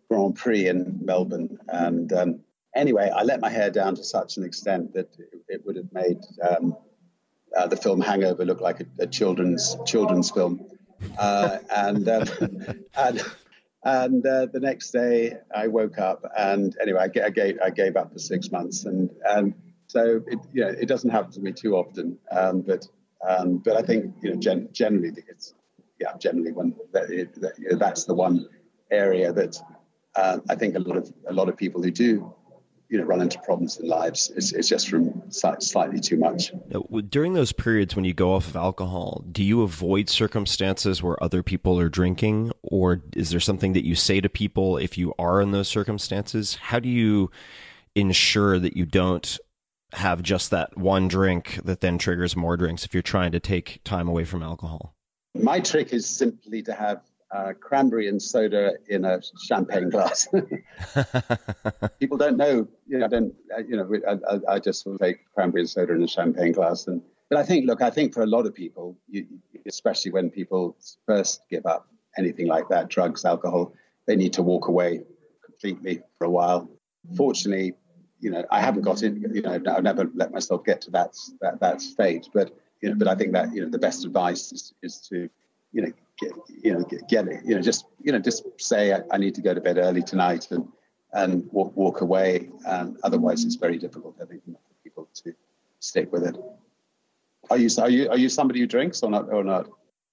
Grand 0.09 0.35
Prix 0.35 0.67
in 0.67 0.99
Melbourne, 1.03 1.57
and 1.67 2.11
um, 2.13 2.39
anyway, 2.75 3.11
I 3.13 3.23
let 3.23 3.39
my 3.39 3.49
hair 3.49 3.69
down 3.69 3.95
to 3.95 4.03
such 4.03 4.37
an 4.37 4.43
extent 4.43 4.93
that 4.93 5.09
it, 5.19 5.41
it 5.47 5.65
would 5.65 5.75
have 5.75 5.91
made 5.91 6.19
um, 6.47 6.75
uh, 7.55 7.67
the 7.67 7.77
film 7.77 8.01
Hangover 8.01 8.45
look 8.45 8.61
like 8.61 8.81
a, 8.81 8.85
a 8.99 9.07
children's 9.07 9.75
children's 9.85 10.31
film. 10.31 10.67
Uh, 11.17 11.57
and, 11.75 12.07
um, 12.07 12.27
and 12.97 13.23
and 13.85 14.25
uh, 14.25 14.47
the 14.51 14.59
next 14.59 14.91
day, 14.91 15.37
I 15.55 15.67
woke 15.67 15.99
up, 15.99 16.25
and 16.35 16.75
anyway, 16.81 17.01
I, 17.01 17.25
I, 17.25 17.29
gave 17.29 17.59
I 17.63 17.69
gave 17.69 17.95
up 17.95 18.11
for 18.11 18.19
six 18.19 18.51
months, 18.51 18.85
and 18.85 19.11
and 19.23 19.53
so 19.87 20.21
it 20.25 20.39
you 20.51 20.61
know 20.65 20.69
it 20.69 20.87
doesn't 20.87 21.11
happen 21.11 21.31
to 21.33 21.39
me 21.39 21.51
too 21.51 21.75
often, 21.75 22.17
um, 22.31 22.61
but 22.61 22.87
um, 23.27 23.59
but 23.59 23.77
I 23.77 23.83
think 23.83 24.15
you 24.23 24.31
know 24.31 24.39
gen- 24.39 24.69
generally 24.71 25.13
it's 25.27 25.53
yeah 25.99 26.17
generally 26.17 26.51
when 26.51 26.75
that, 26.93 27.11
it, 27.11 27.39
that, 27.41 27.59
you 27.59 27.69
know, 27.69 27.77
that's 27.77 28.05
the 28.05 28.15
one 28.15 28.47
area 28.91 29.31
that 29.31 29.57
uh, 30.15 30.39
I 30.49 30.55
think 30.55 30.75
a 30.75 30.79
lot 30.79 30.97
of 30.97 31.13
a 31.27 31.33
lot 31.33 31.47
of 31.47 31.55
people 31.55 31.83
who 31.83 31.91
do 31.91 32.33
you 32.89 32.97
know 32.97 33.03
run 33.03 33.21
into 33.21 33.39
problems 33.39 33.77
in 33.77 33.87
lives. 33.87 34.31
It's, 34.35 34.53
it's 34.53 34.69
just 34.69 34.89
from 34.89 35.23
slightly 35.29 35.99
too 35.99 36.17
much. 36.17 36.51
During 37.09 37.33
those 37.33 37.51
periods 37.51 37.95
when 37.95 38.05
you 38.05 38.13
go 38.13 38.33
off 38.33 38.47
of 38.47 38.55
alcohol, 38.55 39.23
do 39.31 39.43
you 39.43 39.63
avoid 39.63 40.09
circumstances 40.09 41.01
where 41.01 41.21
other 41.23 41.43
people 41.43 41.79
are 41.79 41.89
drinking, 41.89 42.51
or 42.61 43.01
is 43.15 43.29
there 43.29 43.39
something 43.39 43.73
that 43.73 43.85
you 43.85 43.95
say 43.95 44.21
to 44.21 44.29
people 44.29 44.77
if 44.77 44.97
you 44.97 45.13
are 45.17 45.41
in 45.41 45.51
those 45.51 45.67
circumstances? 45.67 46.55
How 46.55 46.79
do 46.79 46.89
you 46.89 47.31
ensure 47.95 48.59
that 48.59 48.75
you 48.75 48.85
don't 48.85 49.37
have 49.93 50.21
just 50.21 50.51
that 50.51 50.77
one 50.77 51.07
drink 51.07 51.59
that 51.63 51.81
then 51.81 51.97
triggers 51.97 52.35
more 52.35 52.57
drinks 52.57 52.85
if 52.85 52.93
you're 52.93 53.03
trying 53.03 53.31
to 53.31 53.39
take 53.39 53.79
time 53.83 54.07
away 54.07 54.25
from 54.25 54.43
alcohol? 54.43 54.93
My 55.33 55.59
trick 55.59 55.91
is 55.91 56.05
simply 56.05 56.61
to 56.63 56.73
have 56.73 57.01
uh, 57.31 57.53
cranberry 57.59 58.07
and 58.07 58.21
soda 58.21 58.73
in 58.87 59.05
a 59.05 59.19
champagne 59.47 59.89
glass. 59.89 60.27
People 61.99 62.17
don't 62.17 62.37
know, 62.37 62.67
you 62.87 62.99
know, 62.99 63.05
I 63.05 63.09
don't, 63.09 63.35
you 63.67 63.77
know, 63.77 63.89
I, 64.07 64.53
I 64.55 64.59
just 64.59 64.83
sort 64.83 64.95
of 64.95 65.01
take 65.01 65.17
cranberry 65.33 65.61
and 65.61 65.69
soda 65.69 65.93
in 65.93 66.03
a 66.03 66.07
champagne 66.07 66.51
glass. 66.51 66.87
And, 66.87 67.01
but 67.29 67.39
I 67.39 67.43
think, 67.43 67.65
look, 67.65 67.81
I 67.81 67.89
think 67.89 68.13
for 68.13 68.21
a 68.21 68.27
lot 68.27 68.45
of 68.45 68.53
people, 68.53 68.97
you, 69.07 69.25
especially 69.65 70.11
when 70.11 70.29
people 70.29 70.77
first 71.05 71.41
give 71.49 71.65
up 71.65 71.87
anything 72.17 72.47
like 72.47 72.69
that, 72.69 72.89
drugs, 72.89 73.25
alcohol, 73.25 73.73
they 74.05 74.15
need 74.15 74.33
to 74.33 74.43
walk 74.43 74.67
away 74.67 75.01
completely 75.43 76.01
for 76.17 76.25
a 76.25 76.29
while. 76.29 76.69
Fortunately, 77.17 77.73
you 78.19 78.31
know, 78.31 78.45
I 78.51 78.61
haven't 78.61 78.83
got 78.83 79.03
it, 79.03 79.13
you 79.33 79.41
know, 79.41 79.59
I've 79.67 79.83
never 79.83 80.09
let 80.13 80.31
myself 80.31 80.63
get 80.63 80.81
to 80.81 80.91
that, 80.91 81.15
that, 81.41 81.59
that 81.59 81.81
stage, 81.81 82.29
but, 82.33 82.55
you 82.81 82.89
know, 82.89 82.95
but 82.95 83.07
I 83.07 83.15
think 83.15 83.33
that, 83.33 83.53
you 83.53 83.63
know, 83.63 83.69
the 83.69 83.79
best 83.79 84.05
advice 84.05 84.51
is, 84.51 84.73
is 84.81 84.99
to, 85.09 85.29
you 85.71 85.81
know, 85.81 85.91
get, 86.19 86.31
you 86.63 86.73
know, 86.73 86.83
get, 86.83 87.07
get, 87.07 87.27
it, 87.27 87.41
you 87.45 87.55
know, 87.55 87.61
just, 87.61 87.85
you 88.01 88.11
know, 88.11 88.19
just 88.19 88.45
say 88.57 88.93
I, 88.93 89.01
I, 89.11 89.17
need 89.17 89.35
to 89.35 89.41
go 89.41 89.53
to 89.53 89.61
bed 89.61 89.77
early 89.77 90.01
tonight 90.01 90.47
and, 90.51 90.67
and 91.13 91.47
walk, 91.51 91.75
walk 91.75 92.01
away. 92.01 92.49
And 92.65 92.97
otherwise 93.03 93.43
it's 93.43 93.55
very 93.55 93.77
difficult, 93.77 94.15
I 94.21 94.25
think, 94.25 94.43
for 94.45 94.59
people 94.83 95.07
to 95.23 95.33
stick 95.79 96.11
with 96.11 96.23
it. 96.23 96.35
Are 97.49 97.57
you, 97.57 97.69
are 97.79 97.89
you, 97.89 98.09
are 98.09 98.17
you 98.17 98.29
somebody 98.29 98.59
who 98.59 98.67
drinks 98.67 99.03
or 99.03 99.11
not, 99.11 99.31
or 99.31 99.43
not? 99.43 99.69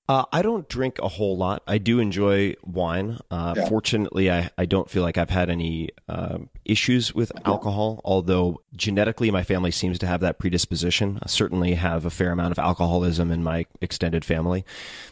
Uh, 0.09 0.25
I 0.33 0.43
don't 0.43 0.69
drink 0.69 0.99
a 1.01 1.09
whole 1.09 1.37
lot. 1.37 1.63
I 1.67 1.79
do 1.79 2.01
enjoy 2.01 2.57
wine. 2.65 3.19
Uh, 3.31 3.55
yeah. 3.57 3.69
Fortunately, 3.69 4.31
I, 4.31 4.51
I 4.59 4.67
don't 4.67 4.91
feel 4.91 5.03
like 5.03 5.17
I've 5.17 5.31
had 5.31 5.49
any 5.49 5.91
uh, 6.09 6.39
issues 6.65 7.15
with 7.15 7.31
alcohol, 7.47 8.01
although 8.05 8.63
genetically 8.75 9.31
my 9.31 9.45
family 9.45 9.71
seems 9.71 10.01
to 10.01 10.07
have 10.07 10.21
that 10.21 10.41
predisposition. 10.41 11.21
I 11.23 11.29
certainly 11.29 11.75
have 11.75 12.05
a 12.05 12.11
fair 12.11 12.33
amount 12.33 12.51
of 12.51 12.59
alcoholism 12.59 13.31
in 13.31 13.45
my 13.45 13.65
extended 13.81 14.25
family. 14.25 14.65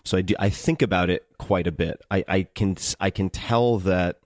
So 0.04 0.18
I, 0.18 0.22
do, 0.22 0.34
I 0.40 0.50
think 0.50 0.82
about 0.82 1.08
it 1.08 1.24
quite 1.38 1.68
a 1.68 1.72
bit. 1.72 2.02
I, 2.10 2.24
I, 2.26 2.42
can, 2.42 2.76
I 2.98 3.10
can 3.10 3.30
tell 3.30 3.78
that 3.78 4.18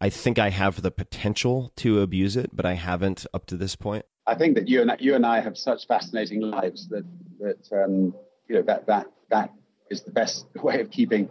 I 0.00 0.10
think 0.10 0.38
I 0.38 0.50
have 0.50 0.82
the 0.82 0.90
potential 0.90 1.72
to 1.76 2.00
abuse 2.00 2.36
it, 2.36 2.50
but 2.52 2.66
I 2.66 2.74
haven't 2.74 3.24
up 3.32 3.46
to 3.46 3.56
this 3.56 3.76
point. 3.76 4.04
I 4.26 4.34
think 4.34 4.56
that 4.56 4.66
you 4.66 4.82
and, 4.82 4.90
you 4.98 5.14
and 5.14 5.24
I 5.24 5.40
have 5.40 5.56
such 5.56 5.86
fascinating 5.86 6.40
lives 6.40 6.88
that, 6.88 7.04
that 7.38 7.84
um, 7.84 8.14
you 8.48 8.56
know, 8.56 8.62
that, 8.62 8.86
that, 8.86 9.06
that 9.30 9.52
is 9.90 10.02
the 10.02 10.10
best 10.10 10.46
way 10.62 10.80
of 10.80 10.90
keeping 10.90 11.28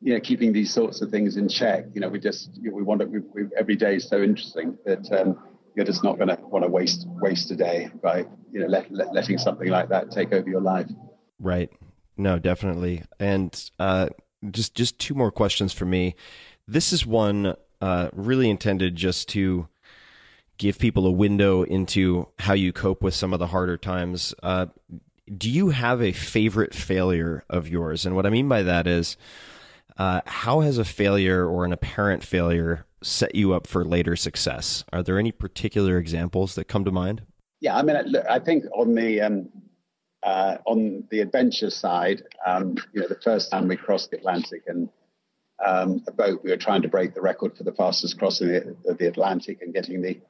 you 0.00 0.14
know 0.14 0.20
keeping 0.20 0.52
these 0.52 0.72
sorts 0.72 1.00
of 1.00 1.10
things 1.10 1.36
in 1.36 1.48
check. 1.48 1.86
You 1.94 2.00
know, 2.00 2.08
we 2.08 2.20
just 2.20 2.50
we 2.62 2.82
want 2.82 3.02
it. 3.02 3.10
We, 3.10 3.20
we, 3.20 3.42
every 3.56 3.76
day 3.76 3.96
is 3.96 4.08
so 4.08 4.22
interesting 4.22 4.76
that 4.84 5.10
um, 5.12 5.38
you're 5.74 5.86
just 5.86 6.02
not 6.02 6.16
going 6.16 6.28
to 6.28 6.38
want 6.42 6.64
to 6.64 6.70
waste 6.70 7.06
waste 7.06 7.50
a 7.50 7.56
day 7.56 7.90
by 8.02 8.26
you 8.50 8.60
know 8.60 8.66
let, 8.66 8.90
let, 8.90 9.14
letting 9.14 9.38
something 9.38 9.68
like 9.68 9.88
that 9.90 10.10
take 10.10 10.32
over 10.32 10.48
your 10.48 10.60
life. 10.60 10.90
Right. 11.38 11.70
No, 12.16 12.38
definitely. 12.38 13.02
And 13.18 13.70
uh, 13.78 14.08
just 14.50 14.74
just 14.74 14.98
two 14.98 15.14
more 15.14 15.30
questions 15.30 15.72
for 15.72 15.84
me. 15.84 16.14
This 16.66 16.92
is 16.92 17.06
one 17.06 17.54
uh, 17.80 18.10
really 18.12 18.50
intended 18.50 18.96
just 18.96 19.28
to 19.30 19.68
give 20.58 20.78
people 20.78 21.06
a 21.06 21.10
window 21.10 21.62
into 21.62 22.28
how 22.40 22.52
you 22.52 22.72
cope 22.72 23.02
with 23.02 23.14
some 23.14 23.32
of 23.32 23.38
the 23.38 23.46
harder 23.46 23.78
times. 23.78 24.34
Uh, 24.42 24.66
do 25.34 25.50
you 25.50 25.70
have 25.70 26.02
a 26.02 26.12
favorite 26.12 26.74
failure 26.74 27.44
of 27.48 27.68
yours? 27.68 28.04
And 28.04 28.16
what 28.16 28.26
I 28.26 28.30
mean 28.30 28.48
by 28.48 28.62
that 28.62 28.86
is, 28.86 29.16
uh, 29.96 30.20
how 30.26 30.60
has 30.60 30.78
a 30.78 30.84
failure 30.84 31.46
or 31.46 31.64
an 31.64 31.72
apparent 31.72 32.24
failure 32.24 32.86
set 33.02 33.34
you 33.34 33.52
up 33.52 33.66
for 33.66 33.84
later 33.84 34.16
success? 34.16 34.84
Are 34.92 35.02
there 35.02 35.18
any 35.18 35.32
particular 35.32 35.98
examples 35.98 36.54
that 36.54 36.64
come 36.64 36.84
to 36.84 36.90
mind? 36.90 37.22
Yeah, 37.60 37.76
I 37.76 37.82
mean, 37.82 38.16
I 38.28 38.38
think 38.38 38.64
on 38.74 38.94
the 38.94 39.20
um, 39.20 39.48
uh, 40.22 40.56
on 40.66 41.04
the 41.10 41.20
adventure 41.20 41.70
side, 41.70 42.22
um, 42.46 42.76
you 42.92 43.00
know, 43.00 43.08
the 43.08 43.20
first 43.22 43.50
time 43.50 43.68
we 43.68 43.76
crossed 43.76 44.10
the 44.10 44.16
Atlantic 44.16 44.62
and 44.66 44.88
um, 45.64 46.02
a 46.08 46.12
boat, 46.12 46.40
we 46.42 46.50
were 46.50 46.56
trying 46.56 46.82
to 46.82 46.88
break 46.88 47.14
the 47.14 47.20
record 47.20 47.56
for 47.56 47.64
the 47.64 47.72
fastest 47.72 48.18
crossing 48.18 48.48
the, 48.48 48.94
the 48.98 49.06
Atlantic 49.06 49.60
and 49.60 49.74
getting 49.74 50.00
the 50.00 50.20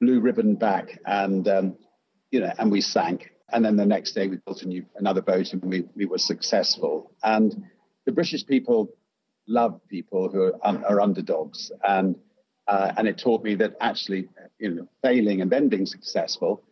blue 0.00 0.20
ribbon 0.20 0.54
back, 0.54 0.98
and 1.04 1.46
um, 1.48 1.76
you 2.30 2.40
know, 2.40 2.52
and 2.58 2.72
we 2.72 2.80
sank. 2.80 3.30
And 3.50 3.64
then 3.64 3.76
the 3.76 3.86
next 3.86 4.12
day 4.12 4.28
we 4.28 4.36
built 4.36 4.62
a 4.62 4.68
new 4.68 4.84
another 4.96 5.22
boat 5.22 5.52
and 5.52 5.62
we, 5.62 5.84
we 5.94 6.06
were 6.06 6.18
successful. 6.18 7.12
And 7.22 7.64
the 8.04 8.12
British 8.12 8.46
people 8.46 8.90
love 9.46 9.80
people 9.88 10.28
who 10.28 10.52
are, 10.62 10.84
are 10.84 11.00
underdogs. 11.00 11.72
And 11.86 12.16
uh, 12.66 12.92
and 12.98 13.08
it 13.08 13.16
taught 13.16 13.42
me 13.42 13.54
that 13.54 13.76
actually, 13.80 14.28
you 14.58 14.74
know, 14.74 14.88
failing 15.02 15.40
and 15.40 15.50
then 15.50 15.68
being 15.68 15.86
successful 15.86 16.62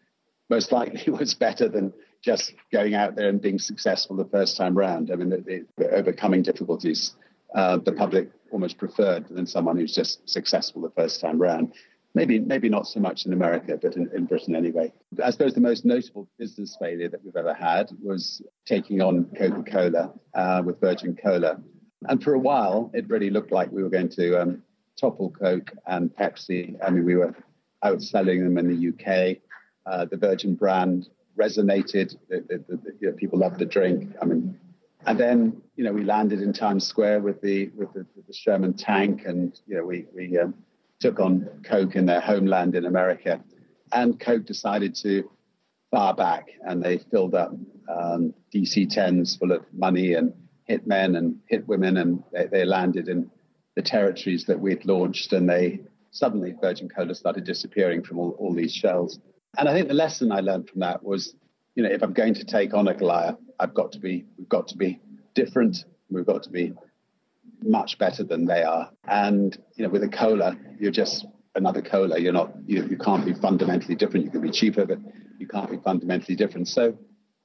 most 0.50 0.70
likely 0.70 1.10
was 1.12 1.34
better 1.34 1.68
than 1.68 1.92
just 2.22 2.54
going 2.72 2.94
out 2.94 3.16
there 3.16 3.28
and 3.28 3.40
being 3.40 3.58
successful 3.58 4.16
the 4.16 4.24
first 4.26 4.56
time 4.56 4.76
round. 4.76 5.10
I 5.10 5.16
mean, 5.16 5.30
the, 5.30 5.64
the 5.76 5.90
overcoming 5.90 6.42
difficulties, 6.42 7.14
uh, 7.54 7.78
the 7.78 7.92
public 7.92 8.30
almost 8.50 8.78
preferred 8.78 9.28
than 9.28 9.46
someone 9.46 9.76
who's 9.76 9.94
just 9.94 10.28
successful 10.28 10.82
the 10.82 10.90
first 10.90 11.20
time 11.20 11.40
round. 11.40 11.72
Maybe, 12.16 12.38
maybe 12.38 12.70
not 12.70 12.86
so 12.86 12.98
much 12.98 13.26
in 13.26 13.34
America, 13.34 13.78
but 13.80 13.94
in, 13.94 14.08
in 14.14 14.24
Britain 14.24 14.56
anyway. 14.56 14.90
I 15.22 15.28
suppose 15.28 15.52
the 15.52 15.60
most 15.60 15.84
notable 15.84 16.26
business 16.38 16.74
failure 16.80 17.10
that 17.10 17.22
we've 17.22 17.36
ever 17.36 17.52
had 17.52 17.90
was 18.02 18.40
taking 18.64 19.02
on 19.02 19.26
Coca 19.36 19.62
Cola 19.70 20.14
uh, 20.32 20.62
with 20.64 20.80
Virgin 20.80 21.14
Cola. 21.14 21.60
And 22.08 22.22
for 22.24 22.32
a 22.32 22.38
while, 22.38 22.90
it 22.94 23.06
really 23.10 23.28
looked 23.28 23.52
like 23.52 23.70
we 23.70 23.82
were 23.82 23.90
going 23.90 24.08
to 24.20 24.40
um, 24.40 24.62
topple 24.98 25.28
Coke 25.28 25.70
and 25.86 26.08
Pepsi. 26.08 26.74
I 26.82 26.88
mean, 26.88 27.04
we 27.04 27.16
were 27.16 27.36
outselling 27.84 28.42
them 28.42 28.56
in 28.56 28.66
the 28.66 28.88
UK. 28.88 29.36
Uh, 29.84 30.06
the 30.06 30.16
Virgin 30.16 30.54
brand 30.54 31.10
resonated. 31.38 32.16
The, 32.30 32.40
the, 32.48 32.64
the, 32.66 32.78
you 32.98 33.10
know, 33.10 33.14
people 33.14 33.40
loved 33.40 33.58
the 33.58 33.66
drink. 33.66 34.16
I 34.22 34.24
mean, 34.24 34.58
and 35.04 35.20
then 35.20 35.62
you 35.76 35.84
know 35.84 35.92
we 35.92 36.02
landed 36.02 36.40
in 36.40 36.54
Times 36.54 36.86
Square 36.86 37.20
with 37.20 37.42
the 37.42 37.70
with 37.76 37.92
the, 37.92 38.06
Sherman 38.32 38.72
tank, 38.72 39.24
and 39.26 39.60
you 39.66 39.76
know 39.76 39.84
we 39.84 40.06
we 40.14 40.38
um, 40.38 40.54
took 41.00 41.20
on 41.20 41.48
Coke 41.64 41.96
in 41.96 42.06
their 42.06 42.20
homeland 42.20 42.74
in 42.74 42.86
America, 42.86 43.42
and 43.92 44.18
Coke 44.18 44.46
decided 44.46 44.94
to 44.96 45.30
fire 45.90 46.14
back, 46.14 46.48
and 46.62 46.82
they 46.82 46.98
filled 46.98 47.34
up 47.34 47.52
um, 47.88 48.34
DC-10s 48.54 49.38
full 49.38 49.52
of 49.52 49.64
money 49.72 50.14
and 50.14 50.32
hit 50.64 50.86
men 50.86 51.16
and 51.16 51.38
hit 51.48 51.66
women, 51.68 51.96
and 51.96 52.22
they, 52.32 52.46
they 52.46 52.64
landed 52.64 53.08
in 53.08 53.30
the 53.76 53.82
territories 53.82 54.46
that 54.46 54.58
we'd 54.58 54.84
launched, 54.84 55.32
and 55.32 55.48
they 55.48 55.80
suddenly 56.10 56.54
Virgin 56.60 56.88
Cola 56.88 57.14
started 57.14 57.44
disappearing 57.44 58.02
from 58.02 58.18
all, 58.18 58.30
all 58.38 58.54
these 58.54 58.74
shelves. 58.74 59.18
And 59.58 59.68
I 59.68 59.74
think 59.74 59.88
the 59.88 59.94
lesson 59.94 60.32
I 60.32 60.40
learned 60.40 60.68
from 60.68 60.80
that 60.80 61.02
was, 61.02 61.34
you 61.74 61.82
know, 61.82 61.90
if 61.90 62.02
I'm 62.02 62.12
going 62.12 62.34
to 62.34 62.44
take 62.44 62.74
on 62.74 62.88
a 62.88 62.94
Goliath, 62.94 63.36
I've 63.60 63.74
got 63.74 63.92
to 63.92 63.98
be, 63.98 64.24
we've 64.38 64.48
got 64.48 64.68
to 64.68 64.76
be 64.76 65.00
different. 65.34 65.84
We've 66.10 66.26
got 66.26 66.42
to 66.44 66.50
be 66.50 66.72
much 67.62 67.98
better 67.98 68.24
than 68.24 68.46
they 68.46 68.62
are. 68.62 68.90
And 69.06 69.56
you 69.74 69.84
know, 69.84 69.90
with 69.90 70.02
a 70.02 70.08
cola, 70.08 70.56
you're 70.78 70.92
just 70.92 71.26
another 71.54 71.82
cola. 71.82 72.18
You're 72.18 72.32
not, 72.32 72.52
you, 72.66 72.86
you 72.86 72.98
can't 72.98 73.24
be 73.24 73.34
fundamentally 73.34 73.94
different. 73.94 74.26
You 74.26 74.30
can 74.30 74.42
be 74.42 74.50
cheaper, 74.50 74.86
but 74.86 74.98
you 75.38 75.48
can't 75.48 75.70
be 75.70 75.78
fundamentally 75.78 76.36
different. 76.36 76.68
So 76.68 76.96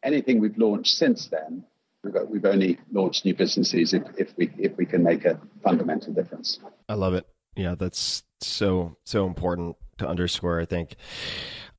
anything 0.03 0.39
we've 0.39 0.57
launched 0.57 0.93
since 0.95 1.27
then, 1.27 1.65
we've, 2.03 2.13
got, 2.13 2.29
we've 2.29 2.45
only 2.45 2.77
launched 2.91 3.25
new 3.25 3.35
businesses 3.35 3.93
if, 3.93 4.03
if 4.17 4.29
we 4.37 4.51
if 4.57 4.77
we 4.77 4.85
can 4.85 5.03
make 5.03 5.25
a 5.25 5.39
fundamental 5.63 6.13
difference. 6.13 6.59
I 6.87 6.95
love 6.95 7.13
it. 7.13 7.25
Yeah, 7.55 7.75
that's 7.75 8.23
so 8.39 8.97
so 9.05 9.25
important 9.25 9.75
to 9.97 10.07
underscore. 10.07 10.59
I 10.59 10.65
think 10.65 10.95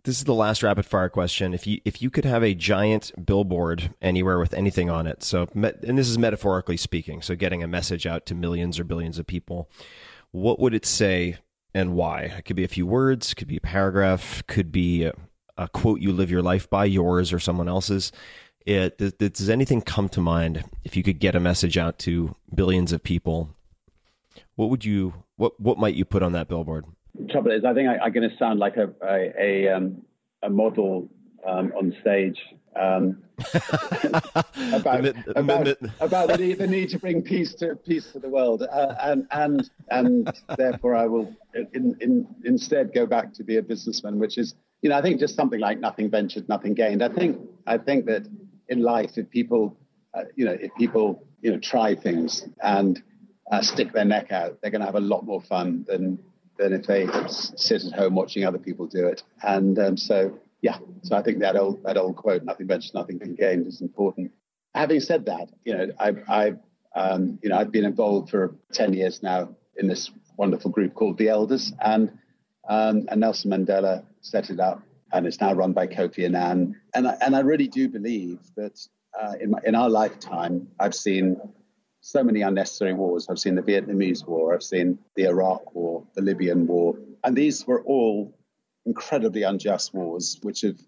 this 0.05 0.19
is 0.19 0.25
the 0.25 0.35
last 0.35 0.63
rapid 0.63 0.85
fire 0.85 1.09
question. 1.09 1.55
If 1.55 1.67
you 1.67 1.81
if 1.85 2.03
you 2.03 2.11
could 2.11 2.25
have 2.25 2.43
a 2.43 2.55
giant 2.55 3.13
billboard 3.25 3.95
anywhere 4.03 4.39
with 4.39 4.53
anything 4.55 4.91
on 4.91 5.07
it, 5.07 5.23
so 5.23 5.49
and 5.55 5.99
this 5.99 6.09
is 6.09 6.19
metaphorically 6.19 6.77
speaking, 6.77 7.23
so 7.23 7.37
getting 7.37 7.63
a 7.63 7.69
message 7.69 8.07
out 8.07 8.27
to 8.27 8.35
millions 8.35 8.81
or 8.81 8.85
billions 8.85 9.19
of 9.19 9.27
people, 9.27 9.71
what 10.33 10.59
would 10.59 10.75
it 10.75 10.85
say 10.85 11.37
and 11.75 11.95
why? 11.95 12.23
It 12.23 12.45
could 12.45 12.57
be 12.57 12.65
a 12.65 12.69
few 12.69 12.87
words, 12.87 13.33
could 13.35 13.49
be 13.49 13.57
a 13.57 13.61
paragraph, 13.61 14.43
could 14.47 14.73
be 14.73 15.05
a, 15.05 15.13
a 15.57 15.69
quote 15.69 16.01
you 16.01 16.13
live 16.13 16.31
your 16.31 16.43
life 16.43 16.69
by, 16.69 16.85
yours 16.87 17.33
or 17.33 17.39
someone 17.39 17.69
else's. 17.69 18.11
It, 18.67 18.99
does, 18.99 19.13
does 19.13 19.51
anything 19.51 19.83
come 19.83 20.09
to 20.11 20.21
mind 20.21 20.65
if 20.85 20.97
you 20.97 21.03
could 21.03 21.19
get 21.19 21.35
a 21.35 21.41
message 21.41 21.79
out 21.79 21.99
to 22.01 22.35
billions 22.55 22.93
of 22.93 23.03
people? 23.03 23.51
What 24.57 24.71
would 24.71 24.85
you 24.85 25.15
what 25.37 25.59
what 25.61 25.79
might 25.79 25.95
you 25.95 26.05
put 26.05 26.23
on 26.23 26.33
that 26.33 26.49
billboard? 26.49 26.87
Trouble 27.31 27.53
is, 27.53 27.65
I 27.65 27.75
think 27.75 27.89
I, 27.89 28.07
am 28.07 28.13
going 28.13 28.29
to 28.29 28.37
sound 28.37 28.59
like 28.59 28.77
a 28.77 28.93
a, 29.03 29.33
a, 29.39 29.69
um, 29.69 30.03
a 30.43 30.51
model 30.51 31.09
um, 31.47 31.73
on 31.77 31.95
stage 32.01 32.39
um, 32.77 33.23
about, 34.73 35.05
about, 35.37 35.69
about 36.01 36.29
the, 36.29 36.37
need, 36.39 36.59
the, 36.59 36.67
need, 36.67 36.89
to 36.91 36.99
bring 36.99 37.23
peace 37.23 37.55
to 37.55 37.77
peace 37.77 38.13
to 38.13 38.19
the 38.19 38.29
world, 38.29 38.63
uh, 38.63 38.95
and 39.01 39.27
and 39.31 39.71
and 39.91 40.33
therefore 40.57 40.95
I 40.95 41.07
will 41.07 41.35
in, 41.55 41.97
in, 42.01 42.27
instead 42.45 42.95
go 42.95 43.05
back 43.05 43.35
to 43.35 43.45
be 43.45 43.57
a 43.57 43.63
businessman, 43.63 44.19
which 44.19 44.39
is 44.39 44.55
you 44.81 44.89
know 44.89 44.97
I 44.97 45.03
think 45.03 45.21
just 45.21 45.35
something 45.35 45.61
like 45.61 45.81
nothing 45.81 46.11
ventured, 46.11 46.49
nothing 46.49 46.75
gained. 46.75 47.03
I 47.03 47.09
think 47.09 47.39
I 47.67 47.79
think 47.79 48.07
that 48.07 48.27
in 48.69 48.83
life, 48.83 49.13
if 49.17 49.29
people 49.29 49.77
uh, 50.15 50.23
you 50.35 50.47
know 50.47 50.57
if 50.59 50.75
people 50.77 51.27
you 51.43 51.51
know 51.51 51.59
try 51.59 51.95
things 51.95 52.47
and 52.63 53.03
uh, 53.51 53.61
stick 53.61 53.93
their 53.93 54.07
neck 54.07 54.33
out, 54.33 54.59
they're 54.63 54.71
going 54.71 54.81
to 54.81 54.87
have 54.87 54.95
a 54.95 55.01
lot 55.01 55.27
more 55.27 55.43
fun 55.43 55.85
than 55.87 56.19
than 56.59 56.73
if 56.73 56.87
they 56.87 57.07
sit 57.29 57.85
at 57.85 57.93
home 57.93 58.15
watching 58.15 58.45
other 58.45 58.59
people 58.59 58.87
do 58.87 59.07
it. 59.07 59.23
And 59.43 59.79
um, 59.79 59.97
so, 59.97 60.39
yeah, 60.61 60.79
so 61.03 61.17
I 61.17 61.23
think 61.23 61.41
that 61.41 61.57
old 61.57 61.83
that 61.85 61.97
old 61.97 62.17
quote, 62.17 62.45
"Nothing 62.45 62.67
ventured, 62.67 62.95
nothing 62.95 63.19
gained," 63.39 63.67
is 63.67 63.81
important. 63.81 64.33
Having 64.75 65.01
said 65.01 65.27
that, 65.27 65.51
you 65.65 65.77
know, 65.77 65.89
I, 65.99 66.13
I 66.29 66.53
um, 66.95 67.39
you 67.43 67.49
know, 67.51 67.57
I've 67.57 67.73
been 67.73 67.85
involved 67.85 68.31
for 68.31 68.55
ten 68.73 68.93
years 68.93 69.23
now 69.23 69.55
in 69.77 69.89
this 69.89 70.11
wonderful 70.37 70.71
group 70.71 70.95
called 70.95 71.19
the 71.19 71.29
Elders, 71.29 71.73
and 71.81 72.19
um, 72.69 73.07
and 73.09 73.21
Nelson 73.21 73.51
Mandela 73.51 74.05
set 74.21 74.51
it 74.51 74.61
up, 74.61 74.83
and 75.13 75.27
it's 75.27 75.41
now 75.41 75.53
run 75.53 75.73
by 75.73 75.87
Kofi 75.87 76.25
Annan. 76.25 76.77
And 76.95 77.09
I, 77.09 77.17
and 77.21 77.35
I 77.35 77.41
really 77.41 77.69
do 77.69 77.89
believe 77.89 78.39
that 78.57 78.81
uh, 79.21 79.35
in 79.41 79.51
my, 79.51 79.59
in 79.65 79.75
our 79.75 79.91
lifetime, 79.91 80.69
I've 80.79 80.95
seen 80.95 81.41
so 82.03 82.23
many 82.23 82.43
unnecessary 82.43 82.93
wars. 82.93 83.29
I've 83.31 83.39
seen 83.39 83.55
the 83.55 83.63
Vietnamese 83.63 84.27
War, 84.27 84.53
I've 84.53 84.63
seen 84.63 84.99
the 85.15 85.25
Iraq 85.25 85.75
War, 85.75 86.05
the 86.15 86.21
Libyan 86.21 86.67
War, 86.67 86.99
and 87.25 87.35
these 87.35 87.65
were 87.67 87.83
all 87.83 88.37
incredibly 88.85 89.45
unjust 89.45 89.95
wars, 89.95 90.39
which 90.43 90.63
have, 90.63 90.79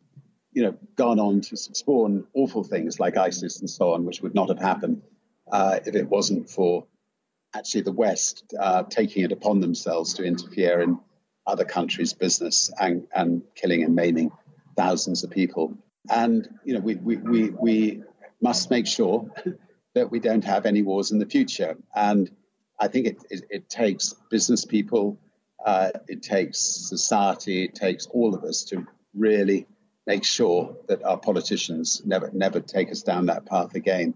you 0.53 0.65
know, 0.65 0.77
gone 0.97 1.21
on 1.21 1.41
to 1.43 1.57
spawn 1.57 2.27
awful 2.35 2.65
things 2.65 2.99
like 2.99 3.17
ISIS 3.17 3.61
and 3.61 3.71
so 3.71 3.93
on, 3.93 4.05
which 4.05 4.21
would 4.23 4.35
not 4.35 4.49
have 4.49 4.59
happened 4.59 5.03
uh, 5.51 5.79
if 5.87 5.95
it 5.95 6.09
wasn't 6.09 6.51
for 6.51 6.87
actually 7.55 7.83
the 7.83 7.93
West 7.93 8.53
uh, 8.59 8.83
taking 8.83 9.23
it 9.23 9.31
upon 9.31 9.61
themselves 9.61 10.15
to 10.15 10.25
interfere 10.25 10.81
in 10.81 10.99
other 11.47 11.65
countries' 11.65 12.13
business 12.13 12.73
and, 12.81 13.07
and 13.15 13.43
killing 13.55 13.85
and 13.85 13.95
maiming 13.95 14.33
thousands 14.77 15.23
of 15.23 15.31
people. 15.31 15.79
And 16.11 16.49
you 16.65 16.75
know, 16.75 16.81
we 16.81 16.97
we 16.97 17.17
we, 17.17 17.51
we 17.51 18.03
must 18.43 18.71
make 18.71 18.87
sure 18.89 19.31
that 19.95 20.11
we 20.11 20.21
don't 20.21 20.45
have 20.45 20.67
any 20.67 20.83
wars 20.83 21.11
in 21.11 21.19
the 21.19 21.27
future. 21.27 21.77
And 21.95 22.31
I 22.79 22.89
think 22.89 23.07
it, 23.07 23.25
it, 23.31 23.45
it 23.51 23.69
takes 23.69 24.15
business 24.31 24.65
people, 24.65 25.19
uh, 25.65 25.91
it 26.09 26.23
takes 26.23 26.59
society, 26.59 27.65
it 27.65 27.75
takes 27.75 28.07
all 28.07 28.35
of 28.35 28.45
us 28.45 28.65
to 28.65 28.87
really 29.15 29.67
make 30.07 30.25
sure 30.25 30.77
that 30.89 31.03
our 31.03 31.19
politicians 31.19 32.03
never 32.05 32.31
never 32.33 32.61
take 32.61 32.91
us 32.91 33.03
down 33.03 33.27
that 33.27 33.47
path 33.47 33.75
again. 33.75 34.15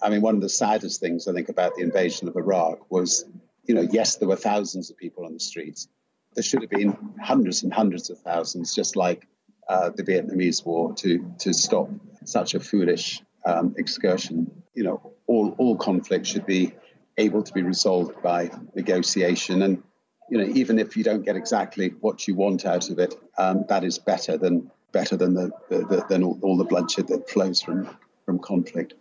I 0.00 0.10
mean, 0.10 0.20
one 0.20 0.34
of 0.34 0.40
the 0.40 0.48
saddest 0.48 1.00
things 1.00 1.28
I 1.28 1.32
think 1.32 1.48
about 1.48 1.74
the 1.74 1.82
invasion 1.82 2.28
of 2.28 2.36
Iraq 2.36 2.90
was, 2.90 3.24
you 3.64 3.74
know, 3.74 3.86
yes, 3.90 4.16
there 4.16 4.28
were 4.28 4.36
thousands 4.36 4.90
of 4.90 4.96
people 4.96 5.26
on 5.26 5.34
the 5.34 5.40
streets. 5.40 5.88
There 6.34 6.42
should 6.42 6.62
have 6.62 6.70
been 6.70 6.96
hundreds 7.20 7.62
and 7.62 7.72
hundreds 7.72 8.10
of 8.10 8.18
thousands, 8.18 8.74
just 8.74 8.96
like 8.96 9.26
uh, 9.68 9.90
the 9.90 10.02
Vietnamese 10.02 10.64
War, 10.64 10.94
to 10.94 11.34
to 11.40 11.52
stop 11.52 11.90
such 12.24 12.54
a 12.54 12.60
foolish 12.60 13.22
um, 13.44 13.74
excursion. 13.76 14.62
You 14.74 14.84
know, 14.84 15.12
all, 15.26 15.54
all 15.58 15.76
conflict 15.76 16.26
should 16.26 16.46
be 16.46 16.72
able 17.16 17.42
to 17.42 17.52
be 17.52 17.62
resolved 17.62 18.22
by 18.22 18.50
negotiation. 18.74 19.62
And, 19.62 19.82
you 20.30 20.38
know, 20.38 20.44
even 20.54 20.78
if 20.78 20.96
you 20.96 21.04
don't 21.04 21.24
get 21.24 21.36
exactly 21.36 21.88
what 22.00 22.28
you 22.28 22.34
want 22.34 22.64
out 22.64 22.90
of 22.90 22.98
it, 22.98 23.14
um, 23.38 23.64
that 23.68 23.84
is 23.84 23.98
better 23.98 24.36
than 24.36 24.70
better 24.92 25.16
than 25.16 25.34
the, 25.34 25.50
the, 25.68 25.78
the 25.80 26.06
than 26.08 26.22
all, 26.22 26.38
all 26.42 26.56
the 26.56 26.64
bloodshed 26.64 27.08
that 27.08 27.28
flows 27.28 27.60
from 27.60 27.88
from 28.24 28.38
conflict. 28.38 28.94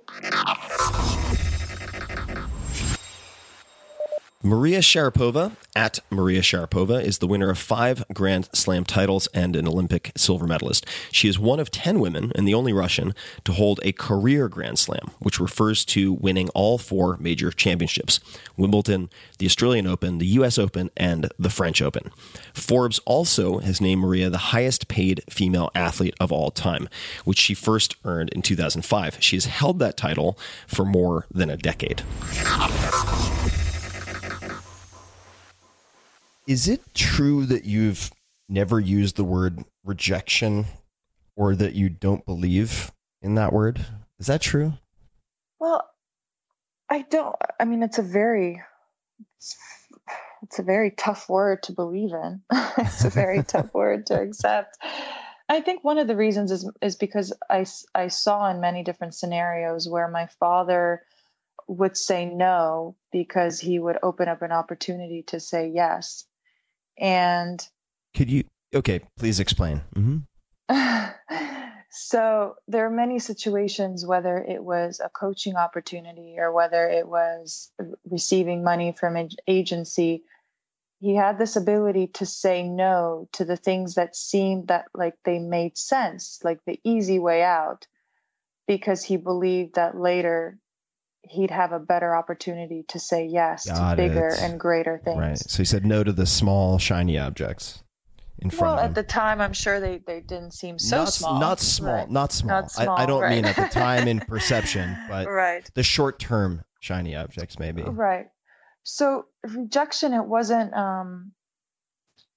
Maria 4.47 4.79
Sharapova, 4.79 5.57
at 5.75 5.99
Maria 6.09 6.39
Sharapova, 6.39 7.03
is 7.03 7.17
the 7.17 7.27
winner 7.27 7.49
of 7.49 7.57
five 7.57 8.05
Grand 8.13 8.47
Slam 8.53 8.85
titles 8.85 9.27
and 9.33 9.57
an 9.57 9.67
Olympic 9.67 10.13
silver 10.15 10.47
medalist. 10.47 10.85
She 11.11 11.27
is 11.27 11.37
one 11.37 11.59
of 11.59 11.69
10 11.69 11.99
women 11.99 12.31
and 12.33 12.47
the 12.47 12.53
only 12.53 12.71
Russian 12.71 13.13
to 13.43 13.51
hold 13.51 13.81
a 13.83 13.91
career 13.91 14.47
Grand 14.47 14.79
Slam, 14.79 15.11
which 15.19 15.41
refers 15.41 15.83
to 15.87 16.13
winning 16.13 16.47
all 16.55 16.77
four 16.77 17.17
major 17.17 17.51
championships 17.51 18.21
Wimbledon, 18.55 19.09
the 19.37 19.45
Australian 19.45 19.85
Open, 19.85 20.17
the 20.17 20.27
US 20.27 20.57
Open, 20.57 20.91
and 20.95 21.29
the 21.37 21.49
French 21.49 21.81
Open. 21.81 22.09
Forbes 22.53 22.99
also 22.99 23.57
has 23.57 23.81
named 23.81 23.99
Maria 23.99 24.29
the 24.29 24.37
highest 24.37 24.87
paid 24.87 25.25
female 25.29 25.69
athlete 25.75 26.15
of 26.21 26.31
all 26.31 26.51
time, 26.51 26.87
which 27.25 27.37
she 27.37 27.53
first 27.53 27.97
earned 28.05 28.29
in 28.29 28.41
2005. 28.41 29.17
She 29.19 29.35
has 29.35 29.43
held 29.43 29.79
that 29.79 29.97
title 29.97 30.39
for 30.67 30.85
more 30.85 31.25
than 31.29 31.49
a 31.49 31.57
decade. 31.57 32.03
Is 36.47 36.69
it 36.69 36.79
true 36.93 37.45
that 37.45 37.65
you've 37.65 38.09
never 38.47 38.79
used 38.79 39.17
the 39.17 39.25
word 39.25 39.65
rejection 39.83 40.65
or 41.35 41.57
that 41.57 41.75
you 41.75 41.89
don't 41.89 42.25
believe 42.25 42.93
in 43.21 43.35
that 43.35 43.51
word? 43.51 43.85
Is 44.17 44.27
that 44.27 44.39
true? 44.39 44.71
Well, 45.59 45.85
I 46.89 47.01
don't. 47.01 47.35
I 47.59 47.65
mean, 47.65 47.83
it's 47.83 47.99
a 47.99 48.01
very, 48.01 48.63
it's, 49.35 49.57
it's 50.41 50.57
a 50.57 50.63
very 50.63 50.91
tough 50.91 51.27
word 51.27 51.63
to 51.63 51.73
believe 51.73 52.13
in. 52.13 52.41
it's 52.77 53.03
a 53.03 53.09
very 53.09 53.43
tough 53.47 53.73
word 53.73 54.05
to 54.05 54.21
accept. 54.21 54.77
I 55.49 55.59
think 55.59 55.83
one 55.83 55.97
of 55.97 56.07
the 56.07 56.15
reasons 56.15 56.53
is 56.53 56.71
is 56.81 56.95
because 56.95 57.33
I 57.49 57.65
I 57.93 58.07
saw 58.07 58.49
in 58.49 58.61
many 58.61 58.83
different 58.83 59.15
scenarios 59.15 59.89
where 59.89 60.07
my 60.07 60.27
father 60.39 61.03
would 61.67 61.97
say 61.97 62.25
no 62.25 62.95
because 63.11 63.59
he 63.59 63.79
would 63.79 63.97
open 64.01 64.29
up 64.29 64.41
an 64.41 64.53
opportunity 64.53 65.23
to 65.23 65.41
say 65.41 65.69
yes. 65.73 66.23
And 66.97 67.65
Could 68.15 68.29
you? 68.29 68.43
Okay, 68.73 69.01
please 69.17 69.39
explain. 69.39 69.81
Mm-hmm. 69.95 70.17
so 71.91 72.55
there 72.67 72.85
are 72.85 72.91
many 72.91 73.19
situations, 73.19 74.05
whether 74.05 74.37
it 74.37 74.63
was 74.63 74.99
a 75.03 75.09
coaching 75.09 75.55
opportunity 75.55 76.35
or 76.37 76.51
whether 76.51 76.87
it 76.87 77.07
was 77.07 77.71
receiving 78.09 78.63
money 78.63 78.91
from 78.91 79.15
an 79.15 79.29
agency, 79.47 80.23
he 80.99 81.15
had 81.15 81.37
this 81.37 81.55
ability 81.55 82.07
to 82.07 82.25
say 82.25 82.63
no 82.63 83.29
to 83.33 83.45
the 83.45 83.57
things 83.57 83.95
that 83.95 84.15
seemed 84.15 84.67
that 84.67 84.85
like 84.93 85.15
they 85.23 85.39
made 85.39 85.77
sense, 85.77 86.39
like 86.43 86.59
the 86.65 86.79
easy 86.83 87.19
way 87.19 87.43
out, 87.43 87.85
because 88.67 89.03
he 89.03 89.17
believed 89.17 89.75
that 89.75 89.95
later 89.95 90.57
he'd 91.29 91.51
have 91.51 91.71
a 91.71 91.79
better 91.79 92.15
opportunity 92.15 92.83
to 92.89 92.99
say 92.99 93.25
yes 93.25 93.67
Got 93.69 93.91
to 93.91 93.95
bigger 93.97 94.27
it. 94.29 94.39
and 94.39 94.59
greater 94.59 94.99
things. 95.03 95.17
Right. 95.19 95.37
So 95.37 95.57
he 95.59 95.65
said 95.65 95.85
no 95.85 96.03
to 96.03 96.11
the 96.11 96.25
small, 96.25 96.77
shiny 96.79 97.17
objects 97.17 97.83
in 98.39 98.49
front 98.49 98.61
Well, 98.61 98.73
of 98.75 98.79
him. 98.85 98.89
at 98.89 98.95
the 98.95 99.03
time, 99.03 99.41
I'm 99.41 99.53
sure 99.53 99.79
they, 99.79 99.99
they 100.05 100.19
didn't 100.21 100.53
seem 100.53 100.77
so 100.77 100.97
not, 100.97 101.13
small. 101.13 101.39
Not 101.39 101.59
small. 101.59 101.93
Right. 101.93 102.09
Not 102.09 102.31
small. 102.31 102.61
Not 102.61 102.71
small, 102.71 102.97
I, 102.97 103.03
I 103.03 103.05
don't 103.05 103.21
right. 103.21 103.31
mean 103.35 103.45
at 103.45 103.55
the 103.55 103.67
time 103.67 104.07
in 104.07 104.19
perception, 104.27 104.95
but 105.09 105.27
Right. 105.27 105.69
the 105.73 105.83
short 105.83 106.19
term 106.19 106.63
shiny 106.79 107.15
objects, 107.15 107.57
maybe. 107.59 107.81
Right. 107.83 108.27
So 108.83 109.25
rejection, 109.43 110.13
it 110.13 110.25
wasn't. 110.25 110.73
Um, 110.73 111.31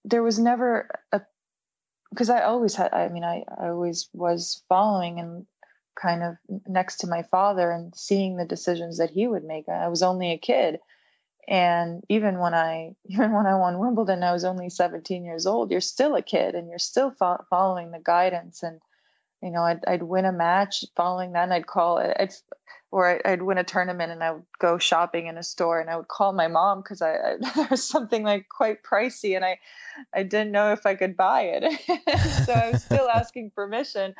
there 0.05 0.22
was 0.22 0.38
never 0.38 0.88
a 1.12 1.20
because 2.11 2.31
I 2.31 2.42
always 2.42 2.74
had. 2.74 2.92
I 2.92 3.09
mean, 3.09 3.22
I 3.22 3.44
I 3.61 3.68
always 3.68 4.09
was 4.12 4.64
following 4.68 5.20
and 5.20 5.46
kind 6.01 6.23
of 6.23 6.37
next 6.67 6.99
to 6.99 7.07
my 7.07 7.23
father 7.23 7.71
and 7.71 7.95
seeing 7.95 8.37
the 8.37 8.45
decisions 8.45 8.99
that 8.99 9.11
he 9.11 9.27
would 9.27 9.45
make. 9.45 9.69
I 9.69 9.89
was 9.89 10.03
only 10.03 10.33
a 10.33 10.39
kid, 10.39 10.79
and 11.49 12.03
even 12.09 12.39
when 12.39 12.55
I 12.55 12.95
even 13.07 13.33
when 13.33 13.47
I 13.47 13.57
won 13.57 13.79
Wimbledon, 13.79 14.23
I 14.23 14.33
was 14.33 14.45
only 14.45 14.71
17 14.71 15.25
years 15.25 15.47
old. 15.47 15.71
You're 15.71 15.81
still 15.81 16.15
a 16.17 16.23
kid, 16.23 16.55
and 16.55 16.69
you're 16.69 16.79
still 16.79 17.11
fo- 17.11 17.45
following 17.51 17.91
the 17.91 18.01
guidance 18.01 18.63
and 18.63 18.81
you 19.43 19.51
know, 19.51 19.63
I'd, 19.63 19.85
I'd 19.87 20.03
win 20.03 20.25
a 20.25 20.33
match 20.33 20.85
following 20.97 21.33
that 21.33 21.45
and 21.45 21.53
I'd 21.55 21.67
call 21.67 21.99
it, 21.99 22.17
I'd, 22.19 22.33
or 22.91 23.27
I'd, 23.27 23.43
win 23.43 23.59
a 23.59 23.65
tournament 23.65 24.13
and 24.13 24.23
I 24.23 24.33
would 24.33 24.45
go 24.59 24.79
shopping 24.79 25.29
in 25.29 25.39
a 25.39 25.43
store 25.43 25.81
and 25.81 25.89
I 25.89 25.97
would 25.97 26.09
call 26.09 26.33
my 26.33 26.49
mom 26.49 26.81
because 26.83 27.01
I, 27.01 27.15
I 27.15 27.37
there 27.55 27.69
was 27.71 27.87
something 27.87 28.23
like 28.23 28.49
quite 28.49 28.83
pricey 28.83 29.37
and 29.37 29.45
I, 29.45 29.59
I 30.15 30.25
didn't 30.25 30.53
know 30.53 30.73
if 30.73 30.85
I 30.85 30.95
could 30.95 31.17
buy 31.17 31.53
it. 31.55 31.63
so 32.47 32.53
I 32.53 32.71
was 32.71 32.83
still 32.83 33.09
asking 33.09 33.53
permission, 33.53 34.15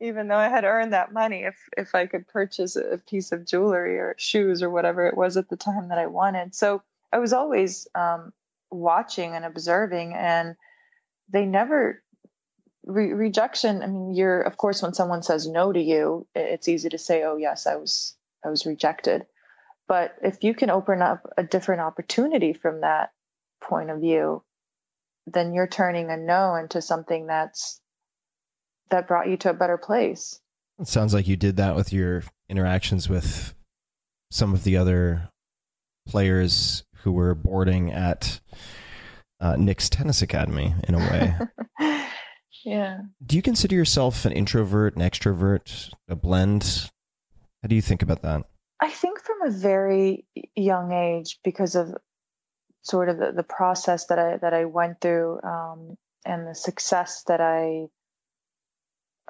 even 0.00 0.28
though 0.28 0.36
I 0.36 0.48
had 0.48 0.64
earned 0.64 0.92
that 0.92 1.12
money, 1.12 1.44
if, 1.44 1.56
if 1.76 1.94
I 1.94 2.06
could 2.06 2.28
purchase 2.28 2.76
a 2.76 2.98
piece 2.98 3.32
of 3.32 3.46
jewelry 3.46 3.98
or 3.98 4.14
shoes 4.18 4.62
or 4.62 4.70
whatever 4.70 5.06
it 5.06 5.16
was 5.16 5.36
at 5.36 5.48
the 5.48 5.56
time 5.56 5.88
that 5.88 5.98
I 5.98 6.06
wanted. 6.06 6.54
So 6.54 6.82
I 7.12 7.18
was 7.18 7.32
always 7.32 7.88
um, 7.94 8.32
watching 8.70 9.34
and 9.34 9.44
observing 9.44 10.14
and 10.14 10.56
they 11.28 11.44
never 11.44 12.02
re- 12.84 13.12
rejection 13.12 13.82
i 13.82 13.86
mean 13.86 14.14
you're 14.14 14.40
of 14.40 14.56
course 14.56 14.82
when 14.82 14.94
someone 14.94 15.22
says 15.22 15.46
no 15.46 15.72
to 15.72 15.80
you 15.80 16.26
it's 16.34 16.68
easy 16.68 16.88
to 16.88 16.98
say 16.98 17.22
oh 17.24 17.36
yes 17.36 17.66
i 17.66 17.76
was 17.76 18.16
i 18.44 18.48
was 18.48 18.66
rejected 18.66 19.26
but 19.88 20.14
if 20.22 20.44
you 20.44 20.54
can 20.54 20.70
open 20.70 21.02
up 21.02 21.28
a 21.36 21.42
different 21.42 21.80
opportunity 21.80 22.52
from 22.52 22.80
that 22.80 23.10
point 23.60 23.90
of 23.90 24.00
view 24.00 24.42
then 25.26 25.52
you're 25.52 25.66
turning 25.66 26.10
a 26.10 26.16
no 26.16 26.54
into 26.54 26.80
something 26.80 27.26
that's 27.26 27.80
that 28.90 29.08
brought 29.08 29.28
you 29.28 29.36
to 29.36 29.50
a 29.50 29.54
better 29.54 29.78
place 29.78 30.40
It 30.78 30.88
sounds 30.88 31.14
like 31.14 31.28
you 31.28 31.36
did 31.36 31.56
that 31.56 31.76
with 31.76 31.92
your 31.92 32.22
interactions 32.48 33.08
with 33.08 33.54
some 34.30 34.52
of 34.52 34.64
the 34.64 34.76
other 34.76 35.30
players 36.08 36.84
who 37.02 37.12
were 37.12 37.34
boarding 37.34 37.92
at 37.92 38.40
uh, 39.40 39.56
Nick's 39.56 39.88
tennis 39.88 40.22
academy 40.22 40.74
in 40.86 40.94
a 40.94 40.98
way. 40.98 41.34
yeah 42.64 42.98
Do 43.24 43.36
you 43.36 43.42
consider 43.42 43.74
yourself 43.74 44.24
an 44.24 44.32
introvert, 44.32 44.96
an 44.96 45.02
extrovert, 45.02 45.90
a 46.08 46.16
blend? 46.16 46.90
How 47.62 47.68
do 47.68 47.74
you 47.74 47.82
think 47.82 48.02
about 48.02 48.22
that? 48.22 48.44
I 48.80 48.90
think 48.90 49.20
from 49.20 49.42
a 49.46 49.50
very 49.50 50.26
young 50.56 50.92
age, 50.92 51.38
because 51.44 51.74
of 51.74 51.94
sort 52.82 53.08
of 53.08 53.18
the, 53.18 53.32
the 53.32 53.42
process 53.42 54.06
that 54.06 54.18
I 54.18 54.38
that 54.38 54.54
I 54.54 54.64
went 54.64 55.00
through 55.00 55.40
um, 55.42 55.96
and 56.24 56.46
the 56.46 56.54
success 56.54 57.24
that 57.28 57.40
I 57.40 57.86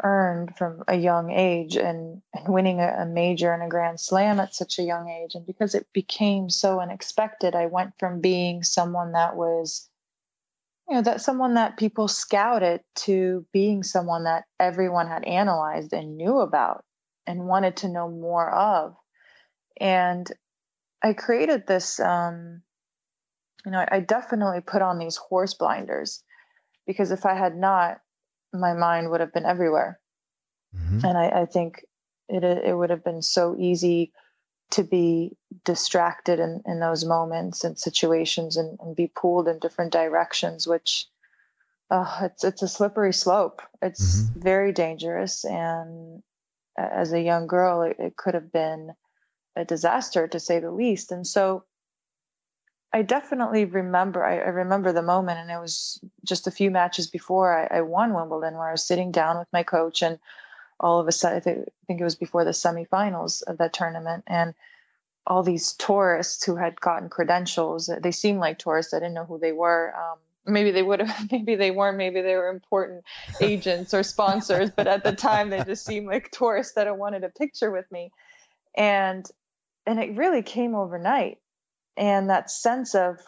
earned 0.02 0.56
from 0.56 0.82
a 0.88 0.96
young 0.96 1.30
age, 1.30 1.76
and, 1.76 2.22
and 2.34 2.48
winning 2.48 2.80
a, 2.80 2.96
a 3.00 3.06
major 3.06 3.52
and 3.52 3.62
a 3.62 3.68
grand 3.68 4.00
slam 4.00 4.40
at 4.40 4.54
such 4.54 4.78
a 4.78 4.82
young 4.82 5.08
age, 5.08 5.34
and 5.34 5.46
because 5.46 5.74
it 5.74 5.86
became 5.92 6.50
so 6.50 6.80
unexpected, 6.80 7.54
I 7.54 7.66
went 7.66 7.92
from 7.98 8.20
being 8.20 8.62
someone 8.62 9.12
that 9.12 9.36
was 9.36 9.88
you 10.88 10.96
know 10.96 11.02
that 11.02 11.20
someone 11.20 11.54
that 11.54 11.76
people 11.76 12.08
scouted 12.08 12.80
to 12.96 13.46
being 13.52 13.84
someone 13.84 14.24
that 14.24 14.44
everyone 14.58 15.06
had 15.06 15.24
analyzed 15.24 15.92
and 15.92 16.16
knew 16.16 16.40
about 16.40 16.84
and 17.28 17.46
wanted 17.46 17.76
to 17.76 17.88
know 17.88 18.08
more 18.08 18.50
of. 18.50 18.96
And 19.80 20.30
i 21.02 21.12
created 21.12 21.66
this 21.66 21.98
um 22.00 22.62
you 23.64 23.72
know 23.72 23.78
I, 23.78 23.96
I 23.96 24.00
definitely 24.00 24.60
put 24.60 24.82
on 24.82 24.98
these 24.98 25.16
horse 25.16 25.54
blinders 25.54 26.22
because 26.86 27.10
if 27.10 27.26
i 27.26 27.34
had 27.34 27.56
not 27.56 28.00
my 28.52 28.72
mind 28.72 29.10
would 29.10 29.20
have 29.20 29.32
been 29.32 29.46
everywhere 29.46 30.00
and 30.72 31.18
I, 31.18 31.42
I 31.42 31.46
think 31.46 31.84
it 32.28 32.44
it 32.44 32.76
would 32.76 32.90
have 32.90 33.04
been 33.04 33.22
so 33.22 33.56
easy 33.58 34.12
to 34.70 34.84
be 34.84 35.36
distracted 35.64 36.38
in, 36.38 36.62
in 36.64 36.78
those 36.78 37.04
moments 37.04 37.64
and 37.64 37.76
situations 37.76 38.56
and, 38.56 38.78
and 38.80 38.94
be 38.94 39.08
pulled 39.08 39.48
in 39.48 39.58
different 39.58 39.92
directions, 39.92 40.66
which 40.66 41.06
uh, 41.90 42.20
it's 42.22 42.44
it's 42.44 42.62
a 42.62 42.68
slippery 42.68 43.12
slope. 43.12 43.62
It's 43.82 44.20
very 44.36 44.72
dangerous, 44.72 45.44
and 45.44 46.22
as 46.76 47.12
a 47.12 47.20
young 47.20 47.46
girl, 47.46 47.82
it, 47.82 47.96
it 47.98 48.16
could 48.16 48.34
have 48.34 48.52
been 48.52 48.92
a 49.56 49.64
disaster 49.64 50.28
to 50.28 50.38
say 50.38 50.60
the 50.60 50.70
least. 50.70 51.10
And 51.10 51.26
so, 51.26 51.64
I 52.92 53.02
definitely 53.02 53.64
remember. 53.66 54.24
I, 54.24 54.38
I 54.38 54.48
remember 54.48 54.92
the 54.92 55.02
moment, 55.02 55.38
and 55.38 55.50
it 55.50 55.60
was 55.60 56.00
just 56.24 56.46
a 56.46 56.50
few 56.50 56.70
matches 56.70 57.06
before 57.06 57.56
I, 57.56 57.78
I 57.78 57.80
won 57.82 58.14
Wimbledon, 58.14 58.54
where 58.54 58.68
I 58.68 58.72
was 58.72 58.84
sitting 58.84 59.12
down 59.12 59.38
with 59.38 59.48
my 59.52 59.62
coach, 59.62 60.02
and 60.02 60.18
all 60.80 60.98
of 60.98 61.06
a 61.06 61.12
sudden, 61.12 61.36
I 61.36 61.40
think, 61.40 61.58
I 61.60 61.86
think 61.86 62.00
it 62.00 62.04
was 62.04 62.16
before 62.16 62.44
the 62.44 62.50
semifinals 62.50 63.42
of 63.42 63.58
that 63.58 63.72
tournament, 63.72 64.24
and 64.26 64.54
all 65.26 65.42
these 65.42 65.74
tourists 65.74 66.44
who 66.44 66.56
had 66.56 66.80
gotten 66.80 67.08
credentials. 67.08 67.90
They 68.02 68.10
seemed 68.10 68.40
like 68.40 68.58
tourists. 68.58 68.92
I 68.92 68.98
didn't 68.98 69.14
know 69.14 69.24
who 69.24 69.38
they 69.38 69.52
were. 69.52 69.94
Um, 69.94 70.18
maybe 70.52 70.72
they 70.72 70.82
would 70.82 71.00
have. 71.00 71.28
Maybe 71.30 71.54
they 71.54 71.70
weren't. 71.70 71.96
Maybe 71.96 72.22
they 72.22 72.34
were 72.34 72.48
important 72.48 73.04
agents 73.40 73.94
or 73.94 74.02
sponsors. 74.02 74.70
But 74.70 74.88
at 74.88 75.04
the 75.04 75.12
time, 75.12 75.50
they 75.50 75.62
just 75.62 75.84
seemed 75.86 76.06
like 76.06 76.30
tourists 76.32 76.74
that 76.74 76.96
wanted 76.96 77.22
a 77.22 77.28
picture 77.28 77.70
with 77.70 77.90
me, 77.92 78.10
and 78.74 79.24
and 79.86 80.00
it 80.00 80.16
really 80.16 80.42
came 80.42 80.74
overnight. 80.74 81.38
And 81.96 82.30
that 82.30 82.50
sense 82.50 82.94
of 82.94 83.18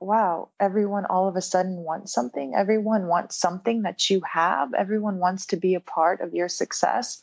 wow, 0.00 0.50
everyone 0.60 1.06
all 1.06 1.28
of 1.28 1.36
a 1.36 1.40
sudden 1.40 1.76
wants 1.76 2.12
something. 2.12 2.54
Everyone 2.54 3.06
wants 3.06 3.36
something 3.36 3.82
that 3.82 4.10
you 4.10 4.20
have. 4.30 4.74
Everyone 4.74 5.18
wants 5.18 5.46
to 5.46 5.56
be 5.56 5.74
a 5.74 5.80
part 5.80 6.20
of 6.20 6.34
your 6.34 6.48
success. 6.48 7.22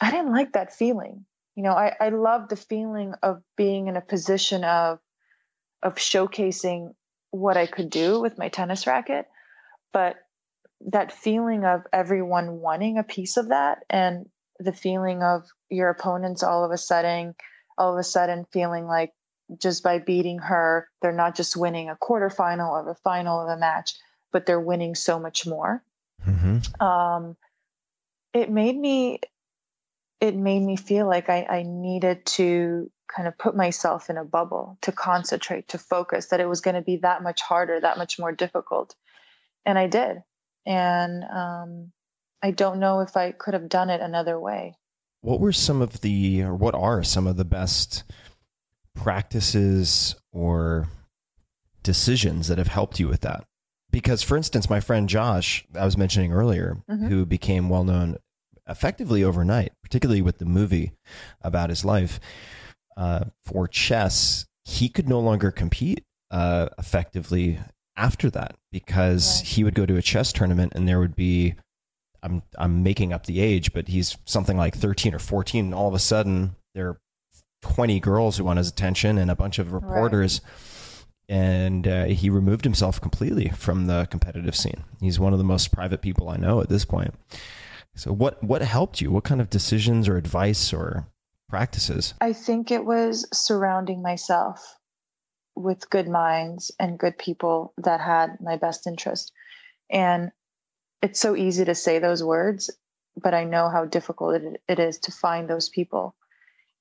I 0.00 0.10
didn't 0.10 0.32
like 0.32 0.52
that 0.52 0.72
feeling. 0.72 1.24
You 1.56 1.64
know, 1.64 1.72
I, 1.72 1.94
I 2.00 2.08
love 2.10 2.48
the 2.48 2.56
feeling 2.56 3.14
of 3.22 3.42
being 3.56 3.88
in 3.88 3.96
a 3.96 4.00
position 4.00 4.64
of 4.64 5.00
of 5.82 5.96
showcasing 5.96 6.94
what 7.30 7.56
I 7.56 7.66
could 7.66 7.90
do 7.90 8.20
with 8.20 8.38
my 8.38 8.48
tennis 8.48 8.86
racket. 8.86 9.26
But 9.92 10.16
that 10.86 11.12
feeling 11.12 11.64
of 11.64 11.82
everyone 11.92 12.60
wanting 12.60 12.98
a 12.98 13.02
piece 13.02 13.36
of 13.36 13.48
that 13.48 13.84
and 13.90 14.26
the 14.58 14.72
feeling 14.72 15.22
of 15.22 15.44
your 15.68 15.90
opponents 15.90 16.42
all 16.42 16.64
of 16.64 16.70
a 16.70 16.78
sudden 16.78 17.34
all 17.76 17.92
of 17.92 17.98
a 17.98 18.04
sudden 18.04 18.46
feeling 18.52 18.86
like 18.86 19.12
just 19.60 19.82
by 19.82 19.98
beating 19.98 20.38
her, 20.38 20.88
they're 21.02 21.12
not 21.12 21.36
just 21.36 21.56
winning 21.56 21.90
a 21.90 21.96
quarterfinal 21.96 22.70
or 22.70 22.90
a 22.90 22.94
final 22.94 23.40
of 23.40 23.48
a 23.48 23.58
match, 23.58 23.94
but 24.32 24.46
they're 24.46 24.60
winning 24.60 24.94
so 24.94 25.18
much 25.18 25.46
more. 25.46 25.82
Um, 26.80 27.36
it 28.32 28.50
made 28.50 28.76
me, 28.76 29.20
it 30.20 30.34
made 30.34 30.60
me 30.62 30.76
feel 30.76 31.06
like 31.06 31.28
I, 31.28 31.44
I 31.44 31.62
needed 31.62 32.24
to 32.26 32.90
kind 33.14 33.28
of 33.28 33.36
put 33.36 33.54
myself 33.54 34.10
in 34.10 34.16
a 34.16 34.24
bubble 34.24 34.78
to 34.82 34.92
concentrate, 34.92 35.68
to 35.68 35.78
focus, 35.78 36.28
that 36.28 36.40
it 36.40 36.48
was 36.48 36.60
going 36.60 36.74
to 36.74 36.82
be 36.82 36.96
that 36.98 37.22
much 37.22 37.42
harder, 37.42 37.78
that 37.80 37.98
much 37.98 38.18
more 38.18 38.32
difficult. 38.32 38.94
And 39.66 39.78
I 39.78 39.86
did. 39.86 40.22
And 40.66 41.22
um, 41.24 41.92
I 42.42 42.50
don't 42.50 42.80
know 42.80 43.00
if 43.00 43.16
I 43.16 43.32
could 43.32 43.54
have 43.54 43.68
done 43.68 43.90
it 43.90 44.00
another 44.00 44.40
way. 44.40 44.74
What 45.20 45.40
were 45.40 45.52
some 45.52 45.82
of 45.82 46.00
the, 46.00 46.42
or 46.42 46.54
what 46.54 46.74
are 46.74 47.02
some 47.02 47.26
of 47.26 47.36
the 47.36 47.44
best 47.44 48.04
practices 48.94 50.16
or 50.32 50.88
decisions 51.82 52.48
that 52.48 52.58
have 52.58 52.68
helped 52.68 52.98
you 52.98 53.08
with 53.08 53.20
that? 53.22 53.44
Because, 53.90 54.22
for 54.22 54.36
instance, 54.36 54.68
my 54.68 54.80
friend 54.80 55.08
Josh, 55.08 55.64
I 55.74 55.84
was 55.84 55.96
mentioning 55.96 56.32
earlier, 56.32 56.78
Mhm. 56.90 57.08
who 57.08 57.26
became 57.26 57.68
well 57.68 57.84
known 57.84 58.16
effectively 58.68 59.22
overnight, 59.22 59.72
particularly 59.82 60.22
with 60.22 60.38
the 60.38 60.44
movie 60.46 60.92
about 61.42 61.70
his 61.70 61.84
life 61.84 62.18
uh, 62.96 63.24
for 63.44 63.66
chess, 63.68 64.46
he 64.64 64.88
could 64.88 65.08
no 65.08 65.20
longer 65.20 65.50
compete 65.50 66.04
uh, 66.30 66.68
effectively 66.78 67.58
after 67.96 68.30
that 68.30 68.56
because 68.72 69.38
right. 69.40 69.46
he 69.48 69.64
would 69.64 69.74
go 69.74 69.84
to 69.86 69.96
a 69.96 70.02
chess 70.02 70.32
tournament 70.32 70.72
and 70.74 70.88
there 70.88 70.98
would 70.98 71.14
be 71.14 71.54
I'm 72.22 72.42
I'm 72.56 72.82
making 72.82 73.12
up 73.12 73.26
the 73.26 73.40
age, 73.40 73.72
but 73.74 73.86
he's 73.88 74.16
something 74.24 74.56
like 74.56 74.74
13 74.74 75.14
or 75.14 75.18
14 75.18 75.66
and 75.66 75.74
all 75.74 75.88
of 75.88 75.94
a 75.94 75.98
sudden 75.98 76.56
there 76.74 76.88
are 76.88 77.00
20 77.64 77.98
girls 78.00 78.36
who 78.36 78.44
want 78.44 78.58
his 78.58 78.68
attention 78.68 79.16
and 79.16 79.30
a 79.30 79.34
bunch 79.34 79.58
of 79.58 79.72
reporters 79.72 80.42
right. 81.30 81.36
and 81.36 81.88
uh, 81.88 82.04
he 82.04 82.28
removed 82.28 82.64
himself 82.64 83.00
completely 83.00 83.48
from 83.48 83.86
the 83.86 84.06
competitive 84.10 84.54
scene. 84.54 84.84
He's 85.00 85.18
one 85.18 85.32
of 85.32 85.38
the 85.38 85.44
most 85.44 85.72
private 85.72 86.02
people 86.02 86.28
I 86.28 86.36
know 86.36 86.60
at 86.60 86.68
this 86.68 86.84
point. 86.84 87.14
So 87.96 88.12
what 88.12 88.42
what 88.42 88.60
helped 88.60 89.00
you? 89.00 89.10
What 89.10 89.24
kind 89.24 89.40
of 89.40 89.48
decisions 89.48 90.08
or 90.08 90.18
advice 90.18 90.72
or 90.72 91.06
practices? 91.48 92.12
I 92.20 92.34
think 92.34 92.70
it 92.70 92.84
was 92.84 93.26
surrounding 93.32 94.02
myself 94.02 94.76
with 95.56 95.88
good 95.88 96.08
minds 96.08 96.70
and 96.78 96.98
good 96.98 97.16
people 97.16 97.72
that 97.78 98.00
had 98.00 98.40
my 98.40 98.56
best 98.56 98.86
interest. 98.86 99.32
And 99.90 100.32
it's 101.00 101.20
so 101.20 101.36
easy 101.36 101.64
to 101.64 101.74
say 101.74 101.98
those 101.98 102.24
words, 102.24 102.70
but 103.16 103.34
I 103.34 103.44
know 103.44 103.68
how 103.68 103.84
difficult 103.84 104.34
it, 104.34 104.62
it 104.68 104.78
is 104.78 104.98
to 105.00 105.12
find 105.12 105.48
those 105.48 105.68
people. 105.68 106.14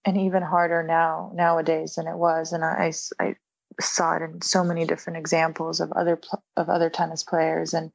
And 0.06 0.18
even 0.18 0.44
harder 0.44 0.84
now, 0.84 1.32
nowadays 1.34 1.96
than 1.96 2.08
it 2.08 2.18
was. 2.18 2.52
And 2.52 2.63
I, 2.63 2.92
I 3.20 3.36
saw 3.80 4.18
it 4.18 4.22
in 4.22 4.42
so 4.42 4.63
many 4.63 4.86
different 4.86 5.18
examples 5.18 5.80
of 5.80 5.92
other, 5.94 6.20
of 6.58 6.70
other 6.70 6.89
tennis 6.89 7.24
players 7.24 7.74
and 7.74 7.92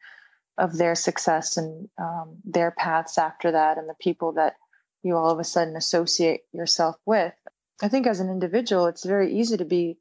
of 0.57 0.77
their 0.77 0.95
success 0.95 1.57
and 1.57 1.89
um, 1.99 2.39
their 2.45 2.71
paths 2.71 3.19
after 3.19 3.53
that 3.53 3.79
and 3.79 3.89
the 3.89 3.95
people 4.01 4.33
that 4.33 4.55
you 5.03 5.17
all 5.17 5.31
of 5.31 5.39
a 5.39 5.45
sudden 5.45 5.77
associate 5.77 6.41
yourself 6.53 6.97
with. 7.07 7.33
I 7.81 7.89
think 7.89 8.07
as 8.07 8.21
an 8.21 8.31
individual, 8.31 8.87
it's 8.87 9.05
very 9.05 9.39
easy 9.39 9.57
to 9.57 9.65
be 9.65 9.99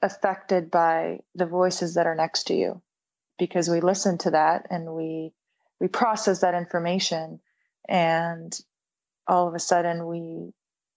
affected 0.00 0.70
by 0.70 1.20
the 1.34 1.46
voices 1.46 1.94
that 1.94 2.06
are 2.06 2.14
next 2.14 2.44
to 2.44 2.54
you 2.54 2.80
because 3.38 3.68
we 3.68 3.80
listen 3.80 4.18
to 4.18 4.30
that 4.30 4.66
and 4.70 4.94
we 4.94 5.32
we 5.80 5.88
process 5.88 6.40
that 6.40 6.54
information 6.54 7.40
and 7.88 8.58
all 9.26 9.48
of 9.48 9.54
a 9.54 9.58
sudden 9.58 10.06
we 10.06 10.52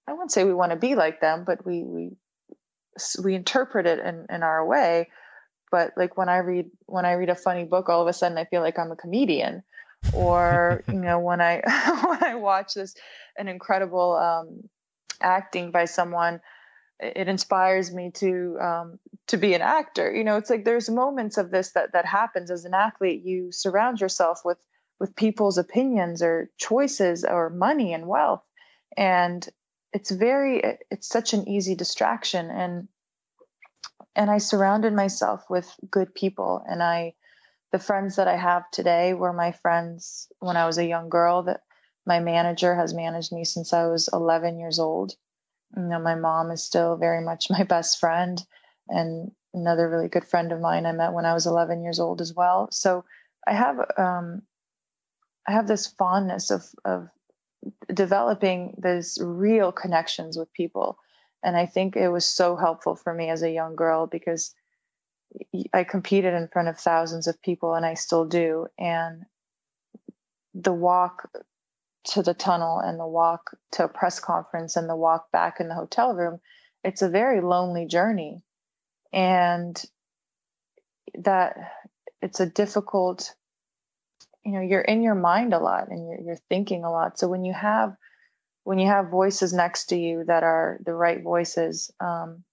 I 0.08 0.14
wouldn't 0.14 0.32
say 0.32 0.44
we 0.44 0.54
want 0.54 0.72
to 0.72 0.78
be 0.78 0.96
like 0.96 1.22
them, 1.22 1.44
but 1.46 1.66
we 1.66 1.84
we 1.84 2.12
we 3.24 3.36
interpret 3.36 3.86
it 3.86 4.00
in, 4.00 4.26
in 4.30 4.44
our 4.44 4.66
way. 4.66 5.10
But 5.72 5.94
like 5.96 6.18
when 6.18 6.30
I 6.30 6.38
read 6.38 6.70
when 6.86 7.06
I 7.06 7.14
read 7.14 7.30
a 7.30 7.36
funny 7.36 7.64
book, 7.64 7.90
all 7.90 8.02
of 8.02 8.08
a 8.08 8.14
sudden 8.14 8.38
I 8.38 8.46
feel 8.46 8.62
like 8.62 8.78
I'm 8.78 8.92
a 8.92 8.96
comedian. 8.96 9.64
Or 10.12 10.84
you 10.92 11.00
know 11.00 11.20
when 11.20 11.42
I 11.42 11.62
when 12.06 12.24
I 12.24 12.36
watch 12.36 12.74
this 12.74 12.96
an 13.38 13.48
incredible 13.48 14.16
um, 14.18 14.70
acting 15.22 15.72
by 15.72 15.86
someone, 15.86 16.42
it 17.00 17.28
inspires 17.28 17.94
me 17.94 18.12
to 18.16 18.58
um, 18.62 19.00
to 19.28 19.38
be 19.38 19.54
an 19.54 19.62
actor. 19.62 20.14
You 20.14 20.24
know, 20.24 20.38
it's 20.38 20.50
like 20.50 20.66
there's 20.66 20.90
moments 20.90 21.38
of 21.38 21.52
this 21.52 21.72
that 21.72 21.94
that 21.94 22.06
happens 22.06 22.52
as 22.52 22.66
an 22.66 22.74
athlete. 22.74 23.24
You 23.24 23.52
surround 23.52 24.02
yourself 24.02 24.42
with 24.44 24.60
with 25.00 25.16
people's 25.16 25.58
opinions 25.58 26.22
or 26.22 26.50
choices 26.58 27.24
or 27.24 27.50
money 27.50 27.94
and 27.94 28.08
wealth, 28.08 28.44
and 28.98 29.48
it's 29.94 30.12
very 30.12 30.62
it's 30.90 31.08
such 31.08 31.34
an 31.34 31.48
easy 31.48 31.76
distraction. 31.76 32.50
And 32.50 32.88
and 34.16 34.30
I 34.30 34.40
surrounded 34.40 34.94
myself 34.94 35.50
with 35.50 35.74
good 35.90 36.14
people, 36.14 36.64
and 36.68 36.82
I 36.82 37.14
the 37.72 37.80
friends 37.80 38.18
that 38.18 38.28
I 38.28 38.36
have 38.36 38.70
today 38.72 39.14
were 39.14 39.34
my 39.34 39.52
friends 39.52 40.28
when 40.40 40.58
I 40.58 40.66
was 40.66 40.78
a 40.78 40.86
young 40.88 41.10
girl. 41.10 41.44
That 41.44 41.62
my 42.06 42.20
manager 42.20 42.76
has 42.76 42.94
managed 42.94 43.32
me 43.32 43.46
since 43.46 43.74
I 43.74 43.88
was 43.88 44.10
11 44.12 44.60
years 44.60 44.80
old 44.80 45.16
you 45.76 45.84
know, 45.84 46.00
my 46.00 46.16
mom 46.16 46.52
is 46.52 46.64
still 46.64 46.96
very 46.98 47.24
much 47.24 47.50
my 47.50 47.64
best 47.64 48.00
friend 48.00 48.42
and 48.88 49.32
another 49.54 49.90
really 49.90 50.08
good 50.08 50.26
friend 50.26 50.52
of 50.52 50.60
mine 50.60 50.86
I 50.86 50.92
met 50.92 51.14
when 51.14 51.26
I 51.26 51.34
was 51.34 51.46
11 51.46 51.84
years 51.84 52.00
old 52.00 52.22
as 52.22 52.34
well. 52.34 52.70
So 52.72 53.06
I 53.48 53.54
have, 53.54 53.78
um, 53.98 54.42
I 55.48 55.54
have 55.54 55.68
this 55.68 55.88
fondness 55.88 56.52
of, 56.52 56.66
of 56.86 57.10
developing 57.94 58.76
those 58.78 59.18
real 59.22 59.72
connections 59.72 60.38
with 60.38 60.52
people. 60.54 60.98
And 61.44 61.58
I 61.58 61.66
think 61.66 61.96
it 61.96 62.10
was 62.10 62.26
so 62.26 62.56
helpful 62.56 62.96
for 62.96 63.14
me 63.14 63.30
as 63.30 63.42
a 63.42 63.52
young 63.52 63.76
girl 63.76 64.08
because 64.08 64.54
I 65.74 65.84
competed 65.84 66.34
in 66.34 66.50
front 66.50 66.68
of 66.68 66.78
thousands 66.78 67.28
of 67.28 67.42
people 67.42 67.74
and 67.74 67.86
I 67.86 67.96
still 67.96 68.26
do. 68.26 68.68
And 68.78 69.24
the 70.54 70.74
walk 70.74 71.30
to 72.04 72.24
the 72.24 72.34
tunnel 72.34 72.80
and 72.80 73.00
the 73.00 73.08
walk 73.08 73.52
to 73.74 73.86
a 73.86 73.88
press 73.88 74.20
conference 74.20 74.76
and 74.76 74.90
the 74.90 74.96
walk 74.96 75.32
back 75.32 75.60
in 75.60 75.68
the 75.68 75.76
hotel 75.76 76.14
room, 76.14 76.40
it's 76.84 77.02
a 77.02 77.10
very 77.10 77.42
lonely 77.42 77.86
journey. 77.86 78.44
And 79.14 79.82
that 81.16 81.58
it's 82.22 82.40
a 82.40 82.46
difficult, 82.46 83.34
you 84.44 84.54
know, 84.54 84.62
you're 84.62 84.82
in 84.82 85.04
your 85.04 85.16
mind 85.16 85.54
a 85.54 85.60
lot 85.60 85.90
and 85.90 86.08
you're, 86.08 86.22
you're 86.22 86.40
thinking 86.50 86.84
a 86.84 86.92
lot. 86.92 87.20
So 87.20 87.28
when 87.28 87.46
you 87.46 87.54
have, 87.54 87.96
when 88.64 88.80
you 88.80 88.88
have 88.88 89.10
voices 89.10 89.54
next 89.54 89.86
to 89.88 89.96
you 89.96 90.24
that 90.26 90.44
are 90.44 90.80
the 90.86 90.94
right 90.94 91.22
voices, 91.22 91.92
um, 92.00 92.44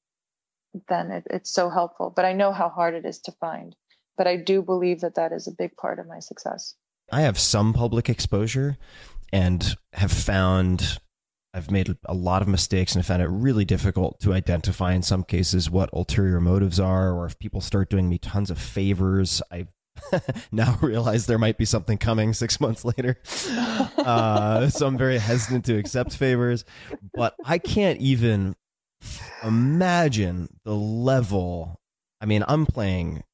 then 0.88 1.10
it, 1.10 1.26
it's 1.30 1.50
so 1.50 1.70
helpful. 1.70 2.12
But 2.14 2.24
I 2.24 2.32
know 2.32 2.52
how 2.52 2.68
hard 2.68 2.94
it 2.94 3.04
is 3.04 3.20
to 3.20 3.32
find. 3.32 3.74
But 4.16 4.26
I 4.26 4.36
do 4.36 4.62
believe 4.62 5.02
that 5.02 5.14
that 5.14 5.32
is 5.32 5.46
a 5.46 5.52
big 5.52 5.76
part 5.76 5.98
of 5.98 6.08
my 6.08 6.18
success. 6.18 6.74
I 7.12 7.20
have 7.20 7.38
some 7.38 7.72
public 7.72 8.08
exposure, 8.08 8.76
and 9.32 9.76
have 9.92 10.10
found 10.10 10.98
I've 11.54 11.70
made 11.70 11.96
a 12.04 12.14
lot 12.14 12.42
of 12.42 12.48
mistakes 12.48 12.94
and 12.94 13.06
found 13.06 13.22
it 13.22 13.28
really 13.28 13.64
difficult 13.64 14.20
to 14.20 14.34
identify 14.34 14.92
in 14.92 15.02
some 15.02 15.24
cases 15.24 15.70
what 15.70 15.90
ulterior 15.92 16.40
motives 16.40 16.78
are, 16.80 17.12
or 17.12 17.26
if 17.26 17.38
people 17.38 17.60
start 17.60 17.90
doing 17.90 18.08
me 18.08 18.18
tons 18.18 18.50
of 18.50 18.58
favors. 18.58 19.40
I 19.50 19.68
now 20.52 20.78
realize 20.82 21.26
there 21.26 21.38
might 21.38 21.58
be 21.58 21.64
something 21.64 21.98
coming 21.98 22.32
six 22.32 22.60
months 22.60 22.84
later. 22.84 23.18
Uh, 23.98 24.70
so 24.70 24.86
I'm 24.86 24.96
very 24.96 25.18
hesitant 25.18 25.66
to 25.66 25.76
accept 25.76 26.16
favors, 26.16 26.64
but 27.14 27.34
I 27.44 27.58
can't 27.58 28.00
even 28.00 28.54
imagine 29.42 30.48
the 30.64 30.74
level. 30.74 31.78
I 32.20 32.26
mean, 32.26 32.42
I'm 32.46 32.64
playing 32.64 33.24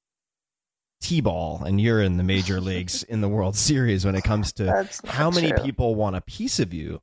t-ball 1.01 1.63
and 1.65 1.81
you're 1.81 2.03
in 2.03 2.17
the 2.17 2.25
major 2.25 2.61
leagues 2.61 3.03
in 3.03 3.21
the 3.21 3.29
World 3.29 3.57
Series 3.57 4.05
when 4.05 4.15
it 4.15 4.25
comes 4.25 4.53
to 4.55 4.89
how 5.05 5.31
many 5.31 5.51
true. 5.51 5.59
people 5.59 5.95
want 5.95 6.17
a 6.17 6.23
piece 6.23 6.59
of 6.59 6.73
you. 6.73 7.01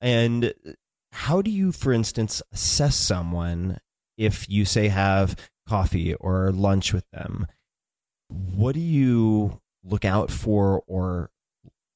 And 0.00 0.54
how 1.12 1.42
do 1.42 1.50
you, 1.50 1.72
for 1.72 1.92
instance, 1.92 2.40
assess 2.52 2.96
someone 2.96 3.78
if 4.16 4.48
you 4.48 4.64
say 4.64 4.88
have 4.88 5.36
coffee 5.68 6.14
or 6.14 6.52
lunch 6.52 6.92
with 6.92 7.04
them? 7.12 7.46
What 8.32 8.74
do 8.74 8.80
you 8.80 9.60
look 9.84 10.04
out 10.04 10.30
for 10.30 10.82
or 10.86 11.30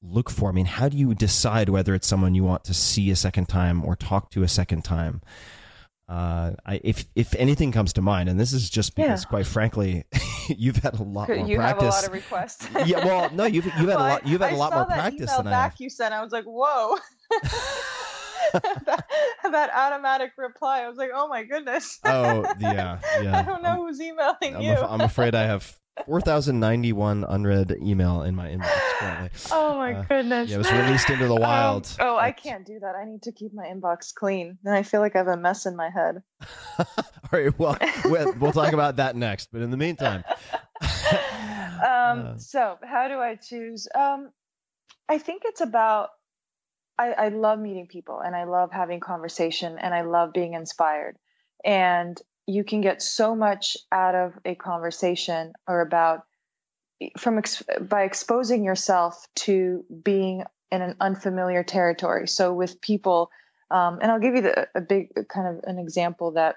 look 0.03 0.31
for? 0.31 0.49
I 0.49 0.53
mean, 0.53 0.67
how 0.67 0.89
do 0.89 0.97
you 0.97 1.15
decide 1.15 1.69
whether 1.69 1.95
it's 1.95 2.07
someone 2.07 2.35
you 2.35 2.45
want 2.45 2.65
to 2.65 2.75
see 2.75 3.11
a 3.11 3.17
second 3.17 3.49
time 3.49 3.85
or 3.85 3.97
talk 3.97 4.31
to 4.31 4.43
a 4.43 4.49
second 4.49 4.83
time? 4.83 5.23
Uh, 6.09 6.53
I, 6.65 6.81
if 6.85 7.05
if 7.17 7.35
anything 7.35 7.73
comes 7.73 7.93
to 7.95 8.03
mind, 8.03 8.29
and 8.29 8.39
this 8.39 8.53
is 8.53 8.71
just 8.71 8.95
because, 8.95 9.25
yeah. 9.25 9.29
quite 9.29 9.47
frankly, 9.47 10.05
you've 10.49 10.77
had 10.77 10.95
a 10.95 11.03
lot 11.03 11.29
more 11.29 11.37
you 11.39 11.57
practice. 11.57 11.83
have 11.83 11.83
a 11.83 11.85
lot 11.85 12.07
of 12.07 12.13
requests. 12.13 12.69
yeah, 12.87 13.05
well, 13.05 13.29
no, 13.33 13.45
you've 13.45 13.65
you've 13.65 13.75
had 13.75 13.87
well, 13.89 13.99
a 13.99 14.09
lot. 14.09 14.27
You've 14.27 14.41
had 14.41 14.53
I 14.53 14.57
a 14.57 14.59
lot 14.59 14.73
more 14.73 14.85
practice 14.85 15.33
than 15.33 15.47
back 15.47 15.53
I 15.53 15.63
have. 15.63 15.75
You 15.79 15.91
sent. 15.91 16.15
I 16.15 16.23
was 16.23 16.31
like, 16.31 16.45
whoa. 16.45 16.97
that, 18.53 19.05
that, 19.51 19.71
automatic 19.75 20.31
reply. 20.39 20.83
I 20.83 20.89
was 20.89 20.97
like, 20.97 21.11
oh 21.13 21.27
my 21.27 21.43
goodness. 21.43 21.99
oh 22.05 22.47
yeah, 22.61 23.01
yeah. 23.21 23.39
I 23.39 23.43
don't 23.43 23.65
know 23.65 23.71
I'm, 23.71 23.79
who's 23.79 24.01
emailing 24.01 24.55
I'm 24.55 24.63
you. 24.63 24.77
I'm 24.77 25.01
afraid 25.01 25.35
I 25.35 25.43
have 25.43 25.77
4091 26.05 27.25
unread 27.29 27.75
email 27.83 28.23
in 28.23 28.35
my 28.35 28.49
inbox 28.49 28.81
currently. 28.99 29.31
Oh 29.51 29.77
my 29.77 29.95
uh, 29.95 30.03
goodness. 30.03 30.51
Yeah, 30.51 30.57
it 30.57 30.59
was 30.59 30.73
released 30.73 31.11
into 31.11 31.27
the 31.27 31.35
Um, 31.35 31.41
wild. 31.41 31.97
oh, 32.01 32.17
I 32.17 32.33
can't 32.33 32.67
do 32.67 32.79
that. 32.81 32.95
I 32.95 33.05
need 33.05 33.23
to 33.23 33.33
keep 33.33 33.53
my 33.55 33.65
inbox 33.67 34.15
clean. 34.15 34.59
Then 34.63 34.75
I 34.75 34.83
feel 34.83 35.01
like 35.01 35.15
I 35.17 35.19
have 35.19 35.29
a 35.29 35.37
mess 35.37 35.67
in 35.67 35.75
my 35.77 35.91
head. 35.91 36.23
All 36.79 36.87
right, 37.33 37.59
well, 37.59 37.77
we'll, 38.05 38.33
we'll 38.35 38.53
talk 38.53 38.73
about 38.73 38.97
that 38.97 39.17
next. 39.17 39.49
But 39.53 39.63
in 39.63 39.71
the 39.71 39.77
meantime, 39.77 40.23
um, 40.83 41.81
Uh. 41.83 42.39
so 42.39 42.79
how 42.83 43.09
do 43.09 43.19
I 43.19 43.37
choose? 43.37 43.89
Um, 43.95 44.31
I 45.09 45.19
think 45.19 45.43
it's 45.45 45.61
about. 45.61 46.11
I, 46.99 47.13
I 47.13 47.29
love 47.29 47.59
meeting 47.59 47.89
people 47.89 48.21
and 48.25 48.35
I 48.35 48.45
love 48.45 48.73
having 48.73 49.01
conversation 49.01 49.77
and 49.79 49.93
I 49.93 50.01
love 50.01 50.33
being 50.33 50.55
inspired. 50.55 51.19
And 51.63 52.19
you 52.47 52.65
can 52.65 52.81
get 52.81 53.03
so 53.03 53.35
much 53.35 53.77
out 53.91 54.15
of 54.15 54.39
a 54.45 54.55
conversation 54.55 55.53
or 55.67 55.81
about 55.81 56.25
from 57.19 57.39
ex- 57.39 57.63
by 57.81 58.05
exposing 58.05 58.65
yourself 58.65 59.27
to 59.35 59.85
being 60.03 60.45
in 60.71 60.83
an 60.83 60.97
unfamiliar 61.01 61.63
territory. 61.63 62.27
So 62.27 62.55
with 62.55 62.81
people, 62.81 63.31
um, 63.71 63.99
and 64.01 64.11
I'll 64.11 64.21
give 64.21 64.35
you 64.35 64.43
the, 64.43 64.69
a 64.75 64.81
big 64.81 65.29
kind 65.29 65.49
of 65.49 65.65
an 65.65 65.79
example 65.79 66.33
that 66.33 66.57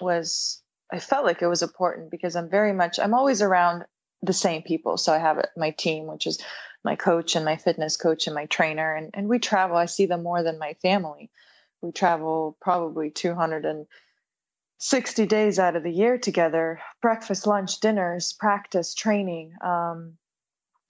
was 0.00 0.60
I 0.92 0.98
felt 0.98 1.24
like 1.24 1.40
it 1.40 1.46
was 1.46 1.62
important 1.62 2.10
because 2.10 2.36
I'm 2.36 2.50
very 2.50 2.72
much 2.72 2.98
I'm 2.98 3.14
always 3.14 3.42
around 3.42 3.84
the 4.22 4.32
same 4.32 4.62
people. 4.62 4.96
So 4.96 5.12
I 5.12 5.18
have 5.18 5.44
my 5.56 5.70
team, 5.70 6.06
which 6.06 6.26
is 6.26 6.40
my 6.84 6.96
coach 6.96 7.36
and 7.36 7.44
my 7.44 7.56
fitness 7.56 7.96
coach 7.96 8.26
and 8.26 8.34
my 8.34 8.46
trainer, 8.46 8.94
and 8.94 9.10
and 9.14 9.28
we 9.28 9.38
travel. 9.38 9.76
I 9.76 9.86
see 9.86 10.06
them 10.06 10.22
more 10.22 10.42
than 10.42 10.58
my 10.58 10.74
family. 10.82 11.30
We 11.80 11.92
travel 11.92 12.56
probably 12.60 13.10
200 13.10 13.64
and 13.64 13.86
60 14.82 15.26
days 15.26 15.60
out 15.60 15.76
of 15.76 15.84
the 15.84 15.92
year 15.92 16.18
together 16.18 16.80
breakfast, 17.00 17.46
lunch, 17.46 17.78
dinners, 17.78 18.32
practice, 18.32 18.94
training. 18.94 19.52
Um, 19.62 20.14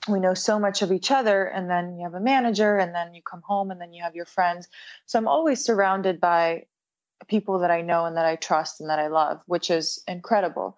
we 0.09 0.19
know 0.19 0.33
so 0.33 0.59
much 0.59 0.81
of 0.81 0.93
each 0.93 1.11
other 1.11 1.45
and 1.45 1.69
then 1.69 1.99
you 1.99 2.05
have 2.05 2.15
a 2.15 2.21
manager 2.21 2.79
and 2.79 2.95
then 2.95 3.13
you 3.13 3.21
come 3.21 3.43
home 3.45 3.71
and 3.71 3.79
then 3.79 3.93
you 3.93 4.03
have 4.03 4.17
your 4.17 4.25
friends 4.25 4.67
so 5.07 5.17
i'm 5.17 5.29
always 5.29 5.65
surrounded 5.65 6.21
by 6.21 6.65
people 7.29 7.61
that 7.61 7.71
i 7.71 7.83
know 7.83 8.05
and 8.05 8.17
that 8.17 8.27
i 8.27 8.35
trust 8.35 8.81
and 8.81 8.91
that 8.91 8.99
i 8.99 9.07
love 9.07 9.41
which 9.47 9.71
is 9.71 10.03
incredible 10.09 10.77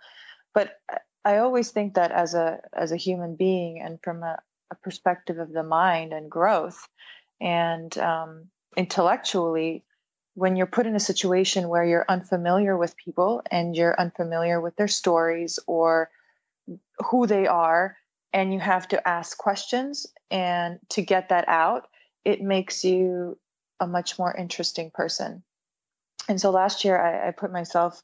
but 0.52 0.78
i 1.24 1.38
always 1.38 1.70
think 1.70 1.94
that 1.94 2.10
as 2.12 2.34
a 2.34 2.60
as 2.74 2.92
a 2.92 2.96
human 2.96 3.34
being 3.34 3.80
and 3.80 3.98
from 4.02 4.22
a, 4.22 4.36
a 4.70 4.74
perspective 4.82 5.38
of 5.38 5.52
the 5.52 5.62
mind 5.62 6.12
and 6.12 6.30
growth 6.30 6.86
and 7.40 7.96
um, 7.96 8.48
intellectually 8.76 9.84
when 10.34 10.56
you're 10.56 10.66
put 10.66 10.86
in 10.86 10.96
a 10.96 11.00
situation 11.00 11.68
where 11.68 11.84
you're 11.84 12.04
unfamiliar 12.08 12.76
with 12.76 12.96
people 12.96 13.42
and 13.50 13.76
you're 13.76 13.98
unfamiliar 13.98 14.60
with 14.60 14.76
their 14.76 14.88
stories 14.88 15.58
or 15.66 16.10
who 17.10 17.26
they 17.26 17.46
are 17.46 17.96
and 18.32 18.52
you 18.52 18.58
have 18.58 18.88
to 18.88 19.08
ask 19.08 19.38
questions 19.38 20.06
and 20.30 20.78
to 20.88 21.02
get 21.02 21.28
that 21.28 21.48
out 21.48 21.88
it 22.24 22.40
makes 22.40 22.84
you 22.84 23.38
a 23.80 23.86
much 23.86 24.18
more 24.18 24.34
interesting 24.34 24.90
person. 24.90 25.42
And 26.28 26.40
so 26.40 26.50
last 26.50 26.84
year 26.84 26.98
i, 27.00 27.28
I 27.28 27.30
put 27.30 27.52
myself 27.52 28.02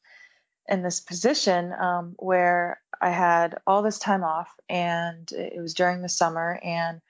in 0.68 0.82
this 0.82 1.00
position 1.00 1.72
um, 1.72 2.14
where 2.18 2.80
i 3.00 3.10
had 3.10 3.56
all 3.66 3.82
this 3.82 3.98
time 3.98 4.22
off 4.22 4.52
and 4.68 5.30
it 5.32 5.60
was 5.60 5.74
during 5.74 6.02
the 6.02 6.08
summer 6.08 6.60
and 6.62 7.00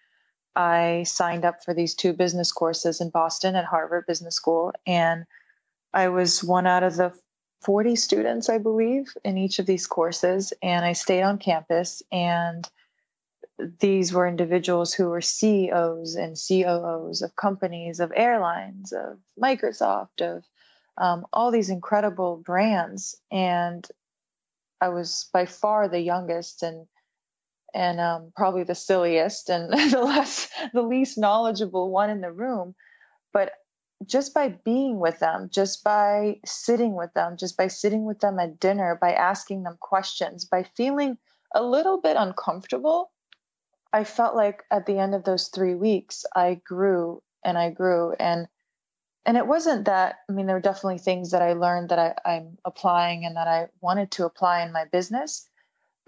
i 0.57 1.03
signed 1.05 1.45
up 1.45 1.65
for 1.65 1.75
these 1.75 1.95
two 1.95 2.13
business 2.13 2.53
courses 2.53 3.01
in 3.01 3.11
boston 3.11 3.55
at 3.57 3.65
harvard 3.65 4.05
business 4.07 4.35
school 4.35 4.73
and 4.87 5.25
i 5.93 6.09
was 6.09 6.43
one 6.43 6.67
out 6.67 6.83
of 6.83 6.97
the 6.97 7.13
40 7.63 7.97
students 7.97 8.49
i 8.49 8.59
believe 8.59 9.17
in 9.25 9.39
each 9.39 9.59
of 9.59 9.67
these 9.67 9.87
courses 9.87 10.53
and 10.63 10.85
i 10.85 10.93
stayed 10.93 11.23
on 11.23 11.39
campus 11.39 12.03
and 12.11 12.69
these 13.81 14.13
were 14.13 14.27
individuals 14.27 14.95
who 14.95 15.09
were 15.09 15.21
CEOs 15.21 16.15
and 16.15 16.37
COOs 16.37 17.23
of 17.23 17.37
companies, 17.37 18.01
of 18.01 18.13
airlines, 18.15 18.93
of 18.93 19.19
Microsoft, 19.41 20.21
of 20.21 20.45
um, 20.97 21.27
all 21.33 21.51
these 21.51 21.71
incredible 21.71 22.37
brands. 22.37 23.17
And 23.31 23.87
I 24.81 24.89
was 24.89 25.29
by 25.33 25.47
far 25.47 25.89
the 25.89 26.01
youngest 26.01 26.63
and 26.63 26.87
and 27.75 28.01
um, 28.01 28.33
probably 28.37 28.65
the 28.65 28.75
silliest 28.75 29.49
and 29.49 29.73
the 29.93 30.03
less 30.03 30.49
the 30.73 30.83
least 30.83 31.19
knowledgeable 31.19 31.91
one 31.91 32.11
in 32.11 32.21
the 32.21 32.33
room. 32.33 32.75
But 33.33 33.53
just 34.07 34.33
by 34.33 34.49
being 34.65 34.99
with 34.99 35.19
them, 35.19 35.51
just 35.53 35.85
by 35.85 36.41
sitting 36.45 36.95
with 36.95 37.13
them, 37.15 37.37
just 37.37 37.57
by 37.57 37.69
sitting 37.69 38.05
with 38.05 38.21
them 38.21 38.39
at 38.39 38.59
dinner, 38.59 38.99
by 39.01 39.13
asking 39.13 39.63
them 39.63 39.77
questions, 39.81 40.45
by 40.45 40.65
feeling 40.77 41.19
a 41.55 41.63
little 41.63 42.01
bit 42.01 42.17
uncomfortable 42.17 43.11
I 43.93 44.05
felt 44.05 44.37
like 44.37 44.65
at 44.71 44.87
the 44.87 44.99
end 44.99 45.15
of 45.15 45.25
those 45.25 45.49
three 45.49 45.75
weeks, 45.75 46.25
I 46.35 46.55
grew 46.65 47.23
and 47.45 47.59
I 47.59 47.71
grew 47.71 48.15
and 48.21 48.47
and 49.27 49.37
it 49.37 49.47
wasn't 49.47 49.85
that 49.85 50.21
I 50.29 50.33
mean 50.33 50.47
there 50.47 50.57
were 50.57 50.61
definitely 50.61 50.99
things 50.99 51.33
that 51.33 51.43
I 51.43 51.53
learned 51.55 51.89
that 51.89 51.99
I, 51.99 52.31
I'm 52.31 52.59
applying 52.65 53.25
and 53.25 53.37
that 53.37 53.49
I 53.49 53.69
wanted 53.81 54.11
to 54.13 54.25
apply 54.25 54.63
in 54.63 54.73
my 54.73 54.85
business. 54.85 55.49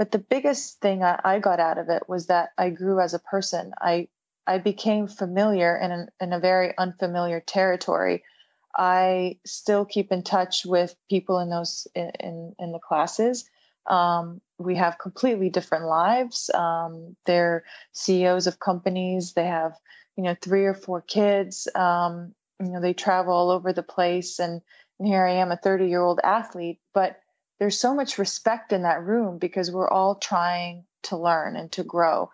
But 0.02 0.10
the 0.10 0.18
biggest 0.18 0.80
thing 0.80 1.04
I, 1.04 1.20
I 1.24 1.38
got 1.38 1.60
out 1.60 1.78
of 1.78 1.88
it 1.88 2.08
was 2.08 2.26
that 2.26 2.48
I 2.58 2.70
grew 2.70 2.98
as 2.98 3.14
a 3.14 3.20
person. 3.20 3.72
I 3.80 4.08
I 4.48 4.58
became 4.58 5.06
familiar 5.06 5.76
in 5.76 5.92
an, 5.92 6.08
in 6.20 6.32
a 6.32 6.40
very 6.40 6.76
unfamiliar 6.76 7.38
territory. 7.38 8.24
I 8.76 9.38
still 9.46 9.84
keep 9.84 10.10
in 10.10 10.24
touch 10.24 10.66
with 10.66 10.96
people 11.08 11.38
in 11.38 11.50
those 11.50 11.86
in 11.94 12.10
in, 12.18 12.56
in 12.58 12.72
the 12.72 12.80
classes. 12.80 13.48
Um, 13.86 14.40
we 14.58 14.74
have 14.74 14.98
completely 14.98 15.50
different 15.50 15.84
lives. 15.84 16.50
Um, 16.52 17.14
they're 17.24 17.62
CEOs 17.92 18.48
of 18.48 18.58
companies. 18.58 19.34
They 19.34 19.46
have, 19.46 19.76
you 20.16 20.24
know, 20.24 20.34
three 20.42 20.64
or 20.64 20.74
four 20.74 21.00
kids. 21.00 21.68
Um, 21.76 22.34
you 22.58 22.70
know, 22.70 22.80
they 22.80 22.92
travel 22.92 23.34
all 23.34 23.50
over 23.50 23.72
the 23.72 23.84
place. 23.84 24.40
And, 24.40 24.62
and 24.98 25.06
here 25.06 25.24
I 25.24 25.34
am, 25.34 25.52
a 25.52 25.56
30 25.56 25.86
year 25.86 26.02
old 26.02 26.18
athlete. 26.24 26.80
But 26.92 27.20
there's 27.62 27.78
so 27.78 27.94
much 27.94 28.18
respect 28.18 28.72
in 28.72 28.82
that 28.82 29.04
room 29.04 29.38
because 29.38 29.70
we're 29.70 29.88
all 29.88 30.16
trying 30.16 30.82
to 31.04 31.16
learn 31.16 31.54
and 31.54 31.70
to 31.70 31.84
grow. 31.84 32.28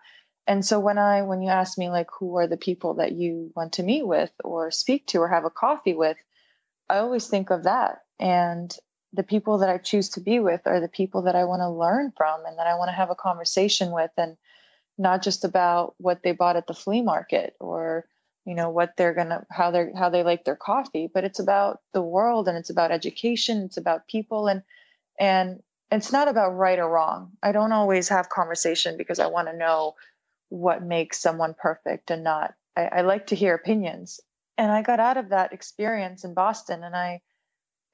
And 0.47 0.65
so 0.65 0.79
when 0.79 0.97
I 0.97 1.21
when 1.21 1.43
you 1.43 1.49
ask 1.49 1.77
me 1.77 1.87
like 1.91 2.07
who 2.17 2.35
are 2.37 2.47
the 2.47 2.57
people 2.57 2.95
that 2.95 3.11
you 3.11 3.51
want 3.55 3.73
to 3.73 3.83
meet 3.83 4.07
with 4.07 4.31
or 4.43 4.71
speak 4.71 5.05
to 5.09 5.19
or 5.19 5.27
have 5.27 5.45
a 5.45 5.51
coffee 5.51 5.93
with, 5.93 6.17
I 6.89 6.97
always 6.97 7.27
think 7.27 7.51
of 7.51 7.65
that. 7.65 7.99
And 8.19 8.75
the 9.13 9.21
people 9.21 9.59
that 9.59 9.69
I 9.69 9.77
choose 9.77 10.09
to 10.09 10.19
be 10.19 10.39
with 10.39 10.61
are 10.65 10.79
the 10.79 10.87
people 10.87 11.21
that 11.21 11.35
I 11.35 11.43
want 11.43 11.59
to 11.59 11.69
learn 11.69 12.11
from 12.17 12.43
and 12.47 12.57
that 12.57 12.65
I 12.65 12.73
want 12.73 12.89
to 12.89 12.95
have 12.95 13.11
a 13.11 13.15
conversation 13.15 13.91
with 13.91 14.09
and 14.17 14.35
not 14.97 15.21
just 15.21 15.45
about 15.45 15.93
what 15.99 16.23
they 16.23 16.31
bought 16.31 16.55
at 16.55 16.65
the 16.65 16.73
flea 16.73 17.03
market 17.03 17.53
or 17.59 18.07
you 18.45 18.55
know 18.55 18.71
what 18.71 18.97
they're 18.97 19.13
going 19.13 19.29
to 19.29 19.45
how 19.51 19.69
they're 19.69 19.91
how 19.95 20.09
they 20.09 20.23
like 20.23 20.43
their 20.43 20.55
coffee 20.55 21.07
but 21.13 21.23
it's 21.23 21.39
about 21.39 21.81
the 21.93 22.01
world 22.01 22.47
and 22.47 22.57
it's 22.57 22.71
about 22.71 22.89
education 22.89 23.61
it's 23.65 23.77
about 23.77 24.07
people 24.07 24.47
and 24.47 24.63
and 25.19 25.61
it's 25.91 26.11
not 26.11 26.27
about 26.27 26.55
right 26.55 26.79
or 26.79 26.89
wrong. 26.89 27.31
I 27.41 27.51
don't 27.51 27.71
always 27.71 28.09
have 28.09 28.29
conversation 28.29 28.97
because 28.97 29.19
i 29.19 29.27
want 29.27 29.47
to 29.47 29.57
know 29.57 29.95
what 30.49 30.81
makes 30.83 31.19
someone 31.19 31.55
perfect 31.57 32.11
and 32.11 32.23
not 32.23 32.53
I, 32.75 32.83
I 32.85 33.01
like 33.01 33.27
to 33.27 33.35
hear 33.35 33.53
opinions. 33.53 34.19
And 34.57 34.71
i 34.71 34.81
got 34.81 34.99
out 34.99 35.17
of 35.17 35.29
that 35.29 35.53
experience 35.53 36.23
in 36.23 36.33
boston 36.33 36.83
and 36.83 36.95
i 36.95 37.21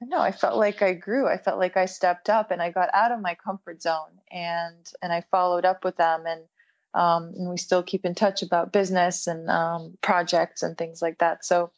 no 0.00 0.20
i 0.20 0.32
felt 0.32 0.56
like 0.56 0.82
i 0.82 0.94
grew. 0.94 1.26
I 1.28 1.38
felt 1.38 1.58
like 1.58 1.76
i 1.76 1.86
stepped 1.86 2.28
up 2.28 2.50
and 2.50 2.62
i 2.62 2.70
got 2.70 2.90
out 2.94 3.12
of 3.12 3.20
my 3.20 3.34
comfort 3.34 3.82
zone 3.82 4.20
and 4.30 4.86
and 5.02 5.12
i 5.12 5.22
followed 5.30 5.64
up 5.64 5.84
with 5.84 5.96
them 5.96 6.24
and 6.26 6.42
um, 6.94 7.34
and 7.36 7.50
we 7.50 7.58
still 7.58 7.82
keep 7.82 8.06
in 8.06 8.14
touch 8.14 8.42
about 8.42 8.72
business 8.72 9.26
and 9.26 9.50
um, 9.50 9.98
projects 10.00 10.62
and 10.62 10.78
things 10.78 11.02
like 11.02 11.18
that. 11.18 11.44
So 11.44 11.70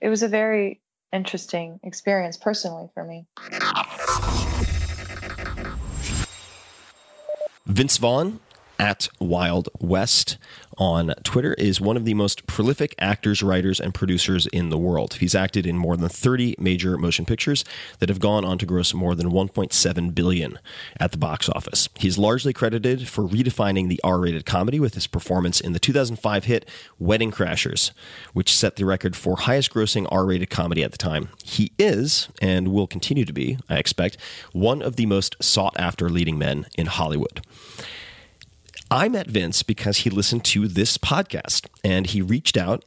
it 0.00 0.08
was 0.08 0.22
a 0.22 0.28
very 0.28 0.80
interesting 1.12 1.78
experience 1.82 2.38
personally 2.38 2.88
for 2.94 3.04
me 3.04 3.26
vince 7.66 7.98
vaughn 7.98 8.38
at 8.78 9.08
Wild 9.18 9.68
West 9.80 10.36
on 10.78 11.14
Twitter 11.22 11.54
is 11.54 11.80
one 11.80 11.96
of 11.96 12.04
the 12.04 12.14
most 12.14 12.46
prolific 12.46 12.94
actors, 12.98 13.42
writers, 13.42 13.80
and 13.80 13.94
producers 13.94 14.46
in 14.48 14.68
the 14.68 14.78
world. 14.78 15.14
He's 15.14 15.34
acted 15.34 15.66
in 15.66 15.78
more 15.78 15.96
than 15.96 16.08
30 16.08 16.56
major 16.58 16.98
motion 16.98 17.24
pictures 17.24 17.64
that 17.98 18.08
have 18.08 18.20
gone 18.20 18.44
on 18.44 18.58
to 18.58 18.66
gross 18.66 18.92
more 18.92 19.14
than 19.14 19.30
1.7 19.30 20.14
billion 20.14 20.58
at 21.00 21.12
the 21.12 21.18
box 21.18 21.48
office. 21.48 21.88
He's 21.94 22.18
largely 22.18 22.52
credited 22.52 23.08
for 23.08 23.24
redefining 23.24 23.88
the 23.88 24.00
R-rated 24.04 24.44
comedy 24.44 24.78
with 24.78 24.94
his 24.94 25.06
performance 25.06 25.60
in 25.60 25.72
the 25.72 25.78
2005 25.78 26.44
hit 26.44 26.68
Wedding 26.98 27.30
Crashers, 27.30 27.92
which 28.32 28.54
set 28.54 28.76
the 28.76 28.84
record 28.84 29.16
for 29.16 29.36
highest 29.36 29.72
grossing 29.72 30.06
R-rated 30.10 30.50
comedy 30.50 30.82
at 30.82 30.92
the 30.92 30.98
time. 30.98 31.30
He 31.42 31.72
is 31.78 32.28
and 32.42 32.68
will 32.68 32.86
continue 32.86 33.24
to 33.24 33.32
be, 33.32 33.58
I 33.68 33.78
expect, 33.78 34.18
one 34.52 34.82
of 34.82 34.96
the 34.96 35.06
most 35.06 35.36
sought 35.40 35.74
after 35.78 36.10
leading 36.10 36.38
men 36.38 36.66
in 36.76 36.86
Hollywood. 36.86 37.40
I 38.90 39.08
met 39.08 39.26
Vince 39.26 39.62
because 39.62 39.98
he 39.98 40.10
listened 40.10 40.44
to 40.46 40.68
this 40.68 40.96
podcast 40.96 41.66
and 41.82 42.06
he 42.06 42.22
reached 42.22 42.56
out 42.56 42.84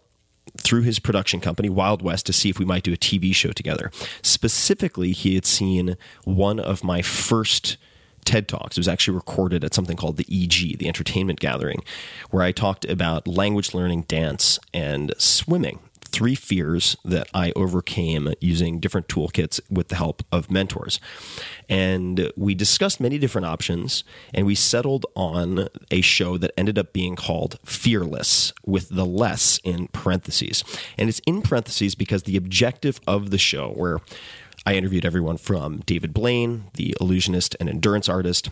through 0.57 0.83
his 0.83 0.99
production 0.99 1.41
company, 1.41 1.69
Wild 1.69 2.01
West, 2.01 2.25
to 2.27 2.33
see 2.33 2.49
if 2.49 2.57
we 2.57 2.65
might 2.65 2.83
do 2.83 2.93
a 2.93 2.97
TV 2.97 3.35
show 3.35 3.51
together. 3.51 3.91
Specifically, 4.21 5.11
he 5.11 5.35
had 5.35 5.45
seen 5.45 5.97
one 6.23 6.59
of 6.59 6.83
my 6.83 7.01
first 7.01 7.77
TED 8.23 8.47
Talks. 8.47 8.77
It 8.77 8.79
was 8.79 8.87
actually 8.87 9.15
recorded 9.15 9.63
at 9.63 9.73
something 9.73 9.97
called 9.97 10.17
the 10.17 10.25
EG, 10.31 10.77
the 10.77 10.87
Entertainment 10.87 11.39
Gathering, 11.39 11.83
where 12.31 12.43
I 12.43 12.51
talked 12.51 12.85
about 12.85 13.27
language 13.27 13.73
learning, 13.73 14.03
dance, 14.03 14.57
and 14.73 15.13
swimming 15.17 15.79
three 16.11 16.35
fears 16.35 16.95
that 17.05 17.27
I 17.33 17.51
overcame 17.55 18.33
using 18.41 18.79
different 18.79 19.07
toolkits 19.07 19.59
with 19.69 19.89
the 19.89 19.95
help 19.95 20.23
of 20.31 20.51
mentors. 20.51 20.99
And 21.67 22.31
we 22.35 22.55
discussed 22.55 22.99
many 22.99 23.17
different 23.17 23.45
options, 23.45 24.03
and 24.33 24.45
we 24.45 24.55
settled 24.55 25.05
on 25.15 25.67
a 25.91 26.01
show 26.01 26.37
that 26.37 26.51
ended 26.57 26.77
up 26.77 26.93
being 26.93 27.15
called 27.15 27.59
Fearless, 27.65 28.53
with 28.65 28.89
the 28.89 29.05
less 29.05 29.59
in 29.63 29.87
parentheses. 29.87 30.63
And 30.97 31.09
it's 31.09 31.21
in 31.25 31.41
parentheses 31.41 31.95
because 31.95 32.23
the 32.23 32.37
objective 32.37 32.99
of 33.07 33.29
the 33.29 33.37
show, 33.37 33.69
where 33.71 33.99
I 34.65 34.75
interviewed 34.75 35.05
everyone 35.05 35.37
from 35.37 35.79
David 35.85 36.13
Blaine, 36.13 36.65
the 36.73 36.95
illusionist 36.99 37.55
and 37.59 37.69
endurance 37.69 38.09
artist, 38.09 38.49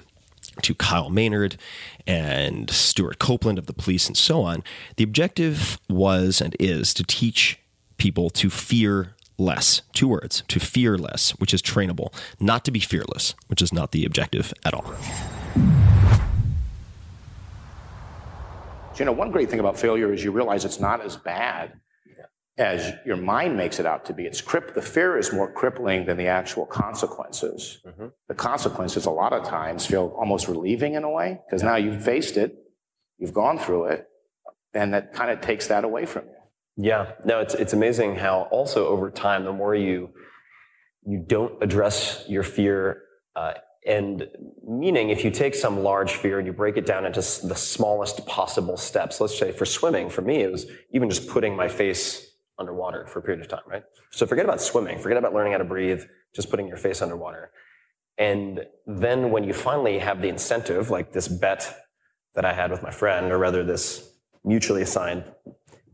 to 0.64 0.76
Kyle 0.76 1.10
Maynard 1.10 1.58
and 2.06 2.70
Stewart 2.70 3.20
Copeland 3.20 3.58
of 3.58 3.66
the 3.66 3.74
police 3.74 4.08
and 4.08 4.18
so 4.18 4.42
on. 4.42 4.64
The 4.96 5.04
objective 5.04 5.80
was 5.90 6.42
and 6.42 6.56
is 6.60 6.94
to 6.96 7.04
teach 7.04 7.60
people 7.98 8.30
to 8.32 8.50
fear 8.50 9.16
less. 9.38 9.82
Two 9.94 10.08
words 10.08 10.44
to 10.48 10.60
fear 10.60 10.98
less, 10.98 11.32
which 11.32 11.54
is 11.54 11.62
trainable, 11.62 12.14
not 12.40 12.66
to 12.66 12.72
be 12.72 12.80
fearless, 12.80 13.36
which 13.48 13.62
is 13.62 13.74
not 13.74 13.92
the 13.92 14.06
objective 14.06 14.54
at 14.66 14.74
all. 14.74 14.94
You 18.98 19.06
know, 19.06 19.12
one 19.12 19.32
great 19.32 19.50
thing 19.50 19.60
about 19.60 19.78
failure 19.78 20.12
is 20.12 20.24
you 20.24 20.32
realize 20.32 20.66
it's 20.66 20.80
not 20.80 21.02
as 21.02 21.16
bad 21.16 21.80
as 22.58 22.94
your 23.06 23.18
mind 23.18 23.56
makes 23.56 23.80
it 23.80 23.86
out 23.86 24.06
to 24.06 24.14
be. 24.14 24.26
It's 24.26 24.42
the 24.42 24.82
fear 24.82 25.18
is 25.18 25.32
more 25.32 25.52
crippling 25.52 26.06
than 26.06 26.18
the 26.18 26.28
actual 26.28 26.66
consequences. 26.66 27.80
Mm-hmm. 27.86 28.08
The 28.28 28.34
consequences 28.34 29.06
a 29.06 29.12
lot 29.12 29.34
of 29.34 29.46
times 29.46 29.86
feel 29.86 30.16
almost 30.18 30.48
relieving 30.48 30.96
in 30.96 31.04
a 31.04 31.10
way 31.10 31.40
because 31.46 31.62
now 31.62 31.76
you've 31.76 32.04
faced 32.04 32.36
it, 32.36 32.56
you've 33.20 33.34
gone 33.34 33.60
through 33.60 33.86
it, 33.86 34.08
and 34.74 34.94
that 34.94 35.14
kind 35.14 35.30
of 35.30 35.42
takes 35.42 35.68
that 35.68 35.84
away 35.84 36.06
from 36.06 36.26
you. 36.26 36.32
Yeah, 36.90 37.12
no, 37.26 37.40
it's 37.40 37.54
it's 37.56 37.74
amazing 37.74 38.16
how 38.16 38.48
also 38.52 38.88
over 38.88 39.10
time, 39.10 39.46
the 39.46 39.54
more 39.54 39.76
you 39.76 40.10
you 41.06 41.24
don't 41.26 41.62
address 41.64 42.24
your 42.28 42.44
fear, 42.44 43.04
uh, 43.36 43.54
and 43.86 44.28
meaning 44.68 45.10
if 45.10 45.24
you 45.24 45.32
take 45.32 45.56
some 45.56 45.80
large 45.80 46.12
fear 46.12 46.38
and 46.38 46.46
you 46.46 46.54
break 46.54 46.78
it 46.78 46.86
down 46.86 47.06
into 47.06 47.20
the 47.20 47.56
smallest 47.56 48.28
possible 48.28 48.78
steps. 48.78 49.20
Let's 49.20 49.38
say 49.38 49.52
for 49.52 49.66
swimming, 49.66 50.10
for 50.10 50.22
me, 50.22 50.42
it 50.42 50.52
was 50.52 50.68
even 50.92 51.10
just 51.10 51.28
putting 51.28 51.56
my 51.56 51.68
face 51.68 52.27
underwater 52.60 53.06
for 53.06 53.20
a 53.20 53.22
period 53.22 53.42
of 53.42 53.48
time, 53.48 53.62
right? 53.68 53.84
So 54.12 54.26
forget 54.26 54.46
about 54.46 54.62
swimming, 54.62 55.00
forget 55.00 55.18
about 55.18 55.34
learning 55.34 55.54
how 55.54 55.60
to 55.60 55.64
breathe, 55.64 56.04
just 56.34 56.50
putting 56.50 56.68
your 56.68 56.78
face 56.78 57.02
underwater. 57.02 57.52
And 58.18 58.66
then 58.86 59.32
when 59.32 59.44
you 59.44 59.54
finally 59.54 60.00
have 60.00 60.22
the 60.22 60.30
incentive, 60.30 60.90
like 60.90 61.14
this 61.14 61.28
bet 61.28 61.76
that 62.36 62.46
I 62.46 62.54
had 62.54 62.72
with 62.72 62.82
my 62.82 62.92
friend, 62.92 63.32
or 63.32 63.38
rather 63.38 63.64
this 63.64 64.12
mutually 64.44 64.82
assigned 64.82 65.24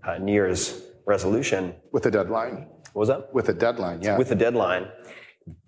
uh, 0.06 0.18
New 0.18 0.34
Year's 0.34 0.82
resolution. 1.06 1.76
With 1.92 2.06
a 2.06 2.12
deadline. 2.12 2.68
What 2.94 3.00
was 3.00 3.10
that? 3.10 3.34
With 3.34 3.50
a 3.50 3.54
deadline, 3.54 4.02
yeah. 4.02 4.18
With 4.18 4.32
a 4.32 4.36
deadline. 4.36 4.88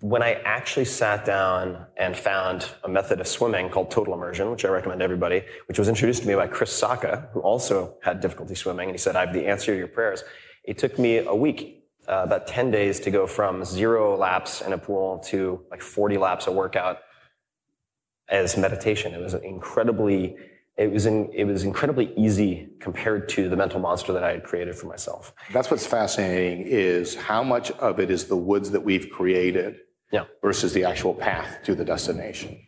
When 0.00 0.22
I 0.22 0.34
actually 0.44 0.86
sat 0.86 1.26
down 1.26 1.86
and 1.98 2.16
found 2.16 2.70
a 2.84 2.88
method 2.88 3.20
of 3.20 3.26
swimming 3.26 3.68
called 3.68 3.90
total 3.90 4.14
immersion, 4.14 4.50
which 4.50 4.64
I 4.64 4.68
recommend 4.68 5.00
to 5.00 5.04
everybody, 5.04 5.42
which 5.66 5.78
was 5.78 5.88
introduced 5.88 6.22
to 6.22 6.28
me 6.28 6.34
by 6.34 6.46
Chris 6.46 6.72
Sacca, 6.80 7.30
who 7.32 7.40
also 7.40 7.98
had 8.02 8.20
difficulty 8.20 8.54
swimming, 8.54 8.88
and 8.88 8.94
he 8.94 8.98
said, 8.98 9.16
I 9.16 9.26
have 9.26 9.34
the 9.34 9.46
answer 9.46 9.72
to 9.72 9.78
your 9.78 9.88
prayers. 9.88 10.24
It 10.66 10.78
took 10.78 10.98
me 10.98 11.18
a 11.18 11.34
week, 11.34 11.84
uh, 12.08 12.22
about 12.24 12.46
10 12.46 12.70
days 12.70 13.00
to 13.00 13.10
go 13.10 13.26
from 13.26 13.64
zero 13.64 14.16
laps 14.16 14.60
in 14.60 14.72
a 14.72 14.78
pool 14.78 15.18
to 15.26 15.62
like 15.70 15.80
40 15.80 16.18
laps 16.18 16.46
a 16.46 16.52
workout 16.52 16.98
as 18.28 18.56
meditation. 18.56 19.14
It 19.14 19.20
was 19.20 19.34
incredibly, 19.34 20.36
it 20.76 20.90
was, 20.92 21.06
in, 21.06 21.30
it 21.32 21.44
was 21.44 21.62
incredibly 21.62 22.12
easy 22.16 22.68
compared 22.80 23.28
to 23.30 23.48
the 23.48 23.56
mental 23.56 23.80
monster 23.80 24.12
that 24.12 24.24
I 24.24 24.32
had 24.32 24.44
created 24.44 24.74
for 24.74 24.86
myself. 24.86 25.32
That's 25.52 25.70
what's 25.70 25.86
fascinating 25.86 26.66
is 26.66 27.14
how 27.14 27.42
much 27.42 27.70
of 27.72 28.00
it 28.00 28.10
is 28.10 28.26
the 28.26 28.36
woods 28.36 28.70
that 28.72 28.80
we've 28.80 29.08
created 29.10 29.76
yeah. 30.12 30.24
versus 30.42 30.72
the 30.72 30.84
actual 30.84 31.14
path 31.14 31.58
to 31.64 31.74
the 31.74 31.84
destination. 31.84 32.58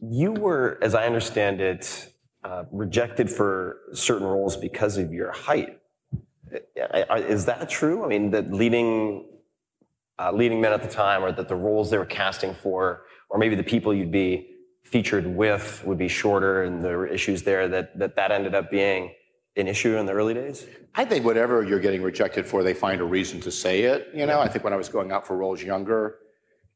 You 0.00 0.32
were, 0.32 0.78
as 0.82 0.94
I 0.94 1.06
understand 1.06 1.60
it, 1.60 2.12
uh, 2.44 2.64
rejected 2.70 3.30
for 3.30 3.78
certain 3.92 4.26
roles 4.26 4.56
because 4.56 4.98
of 4.98 5.12
your 5.12 5.32
height. 5.32 5.80
Is 6.74 7.44
that 7.46 7.68
true? 7.68 8.04
I 8.04 8.08
mean, 8.08 8.30
that 8.30 8.52
leading 8.52 9.26
uh, 10.18 10.30
leading 10.32 10.60
men 10.60 10.72
at 10.72 10.82
the 10.82 10.88
time, 10.88 11.24
or 11.24 11.32
that 11.32 11.48
the 11.48 11.56
roles 11.56 11.90
they 11.90 11.98
were 11.98 12.06
casting 12.06 12.54
for, 12.54 13.02
or 13.28 13.38
maybe 13.38 13.56
the 13.56 13.64
people 13.64 13.92
you'd 13.92 14.12
be 14.12 14.50
featured 14.84 15.26
with 15.26 15.82
would 15.84 15.98
be 15.98 16.08
shorter, 16.08 16.62
and 16.62 16.82
there 16.82 16.98
were 16.98 17.06
issues 17.06 17.42
there 17.42 17.68
that 17.68 17.98
that 17.98 18.16
that 18.16 18.30
ended 18.30 18.54
up 18.54 18.70
being 18.70 19.12
an 19.56 19.68
issue 19.68 19.96
in 19.96 20.06
the 20.06 20.12
early 20.12 20.34
days. 20.34 20.66
I 20.94 21.04
think 21.04 21.24
whatever 21.24 21.62
you're 21.62 21.80
getting 21.80 22.02
rejected 22.02 22.46
for, 22.46 22.62
they 22.62 22.74
find 22.74 23.00
a 23.00 23.04
reason 23.04 23.40
to 23.40 23.50
say 23.50 23.82
it. 23.82 24.08
You 24.14 24.26
know, 24.26 24.40
I 24.40 24.48
think 24.48 24.64
when 24.64 24.72
I 24.72 24.76
was 24.76 24.88
going 24.88 25.12
out 25.12 25.26
for 25.26 25.36
roles 25.36 25.62
younger, 25.62 26.18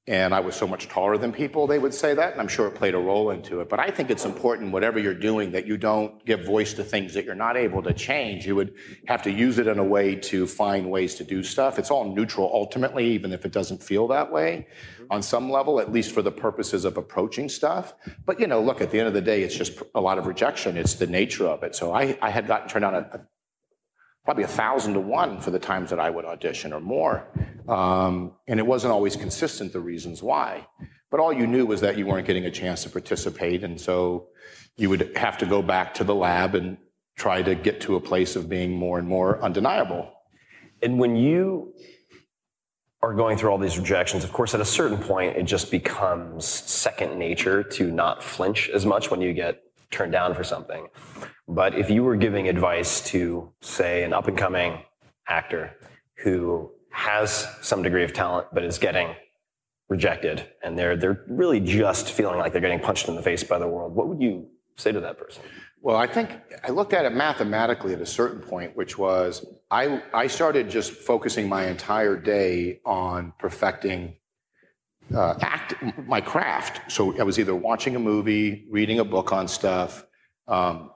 and 0.09 0.35
I 0.35 0.41
was 0.41 0.57
so 0.57 0.67
much 0.67 0.89
taller 0.89 1.19
than 1.19 1.33
people, 1.33 1.67
they 1.67 1.79
would 1.79 1.93
say 1.93 2.15
that, 2.15 2.33
and 2.33 2.41
I'm 2.41 2.49
sure 2.49 2.67
it 2.67 2.75
played 2.75 2.95
a 2.95 2.99
role 2.99 3.31
into 3.31 3.61
it. 3.61 3.69
But 3.69 3.79
I 3.79 3.91
think 3.91 4.09
it's 4.11 4.25
important, 4.25 4.73
whatever 4.73 4.99
you're 4.99 5.13
doing, 5.13 5.53
that 5.53 5.67
you 5.67 5.77
don't 5.77 6.25
give 6.25 6.47
voice 6.47 6.73
to 6.75 6.83
things 6.83 7.13
that 7.13 7.27
you're 7.27 7.35
not 7.35 7.59
able 7.59 7.83
to 7.83 7.93
change. 7.93 8.47
You 8.47 8.57
would 8.57 8.75
have 9.07 9.23
to 9.25 9.31
use 9.31 9.59
it 9.59 9.67
in 9.67 9.79
a 9.79 9.85
way 9.85 10.15
to 10.15 10.47
find 10.47 10.91
ways 10.91 11.15
to 11.17 11.25
do 11.25 11.43
stuff. 11.43 11.79
It's 11.79 11.91
all 11.91 12.15
neutral 12.15 12.51
ultimately, 12.53 13.05
even 13.13 13.35
if 13.35 13.45
it 13.45 13.53
doesn't 13.53 13.83
feel 13.83 14.09
that 14.09 14.33
way 14.33 14.67
mm-hmm. 14.95 15.05
on 15.11 15.23
some 15.23 15.51
level, 15.51 15.79
at 15.79 15.93
least 15.93 16.13
for 16.13 16.23
the 16.23 16.33
purposes 16.33 16.87
of 16.87 16.97
approaching 16.97 17.51
stuff. 17.51 17.93
But, 18.25 18.41
you 18.41 18.47
know, 18.47 18.63
look, 18.63 18.81
at 18.81 18.91
the 18.91 18.99
end 18.99 19.09
of 19.09 19.15
the 19.15 19.21
day, 19.21 19.43
it's 19.43 19.55
just 19.55 19.83
a 19.95 20.01
lot 20.01 20.17
of 20.17 20.27
rejection. 20.27 20.79
It's 20.79 20.95
the 20.95 21.07
nature 21.07 21.47
of 21.47 21.63
it. 21.63 21.77
So 21.77 21.93
I, 21.93 22.17
I 22.23 22.31
had 22.31 22.47
gotten 22.47 22.67
turned 22.69 22.83
down 22.83 22.95
a, 22.95 23.01
a 23.13 23.21
probably 24.29 24.45
a 24.45 24.47
thousand 24.47 24.93
to 24.93 25.01
one 25.01 25.41
for 25.41 25.51
the 25.51 25.59
times 25.59 25.89
that 25.89 25.99
I 25.99 26.11
would 26.11 26.27
audition 26.27 26.75
or 26.75 26.81
more. 26.81 27.27
Um, 27.67 28.35
and 28.47 28.61
it 28.61 28.67
wasn't 28.67 28.93
always 28.93 29.17
consistent, 29.17 29.73
the 29.73 29.81
reasons 29.81 30.23
why. 30.23 30.67
But 31.11 31.19
all 31.19 31.33
you 31.33 31.47
knew 31.47 31.65
was 31.65 31.81
that 31.81 31.97
you 31.97 32.05
weren't 32.05 32.27
getting 32.27 32.45
a 32.45 32.51
chance 32.51 32.83
to 32.83 32.91
participate. 32.91 33.65
And 33.65 33.81
so 33.81 34.29
you 34.77 34.91
would 34.91 35.17
have 35.17 35.39
to 35.39 35.47
go 35.47 35.63
back 35.63 35.95
to 35.95 36.05
the 36.05 36.15
lab 36.15 36.55
and 36.55 36.77
try 37.17 37.41
to 37.41 37.55
get 37.55 37.81
to 37.81 37.97
a 37.97 38.01
place 38.03 38.37
of 38.37 38.51
being 38.51 38.73
more 38.73 38.99
and 38.99 39.09
more 39.09 39.43
undeniable. 39.43 40.13
And 40.83 40.99
when 40.99 41.17
you 41.17 41.73
are 43.01 43.15
going 43.15 43.39
through 43.39 43.49
all 43.49 43.57
these 43.57 43.79
rejections, 43.79 44.25
of 44.25 44.33
course, 44.35 44.55
at 44.55 44.61
a 44.61 44.67
certain 44.67 44.99
point, 44.99 45.39
it 45.39 45.45
just 45.45 45.71
becomes 45.71 46.45
second 46.45 47.19
nature 47.19 47.63
to 47.63 47.91
not 47.91 48.23
flinch 48.23 48.69
as 48.69 48.85
much 48.85 49.11
when 49.11 49.23
you 49.23 49.33
get 49.33 49.63
turned 49.91 50.13
down 50.13 50.35
for 50.35 50.45
something. 50.45 50.89
But 51.49 51.79
if 51.79 51.89
you 51.89 52.05
were 52.05 52.17
giving 52.17 52.47
advice 52.49 53.01
to, 53.11 53.51
say, 53.63 54.05
an 54.05 54.13
up 54.13 54.29
and 54.29 54.37
coming 54.37 54.83
actor 55.27 55.75
who 56.17 56.71
has 56.91 57.47
some 57.63 57.83
degree 57.83 58.05
of 58.05 58.13
talent 58.13 58.49
but 58.53 58.65
is 58.65 58.79
getting 58.79 59.15
rejected 59.89 60.47
and 60.63 60.79
they're 60.79 60.97
they're 60.97 61.25
really 61.29 61.61
just 61.61 62.11
feeling 62.11 62.39
like 62.39 62.53
they're 62.53 62.61
getting 62.61 62.81
punched 62.81 63.09
in 63.09 63.17
the 63.17 63.23
face 63.23 63.43
by 63.43 63.59
the 63.59 63.67
world, 63.67 63.95
what 63.95 64.09
would 64.09 64.21
you 64.21 64.47
say 64.77 64.93
to 64.93 65.01
that 65.01 65.17
person? 65.17 65.43
Well, 65.81 65.97
I 65.97 66.07
think 66.07 66.31
I 66.65 66.71
looked 66.71 66.93
at 66.93 67.05
it 67.05 67.15
mathematically 67.15 67.95
at 67.95 68.01
a 68.01 68.07
certain 68.07 68.41
point, 68.41 68.77
which 68.77 68.99
was 68.99 69.47
I, 69.71 70.03
I 70.13 70.27
started 70.27 70.69
just 70.69 70.93
focusing 70.93 71.49
my 71.49 71.67
entire 71.67 72.17
day 72.17 72.81
on 72.85 73.33
perfecting 73.39 74.17
uh, 75.15 75.37
act, 75.41 75.75
my 76.07 76.21
craft. 76.21 76.91
So 76.93 77.19
I 77.19 77.23
was 77.23 77.39
either 77.39 77.55
watching 77.55 77.97
a 77.97 77.99
movie, 77.99 78.67
reading 78.71 78.99
a 78.99 79.05
book 79.05 79.33
on 79.33 79.49
stuff, 79.49 80.05
um, 80.49 80.91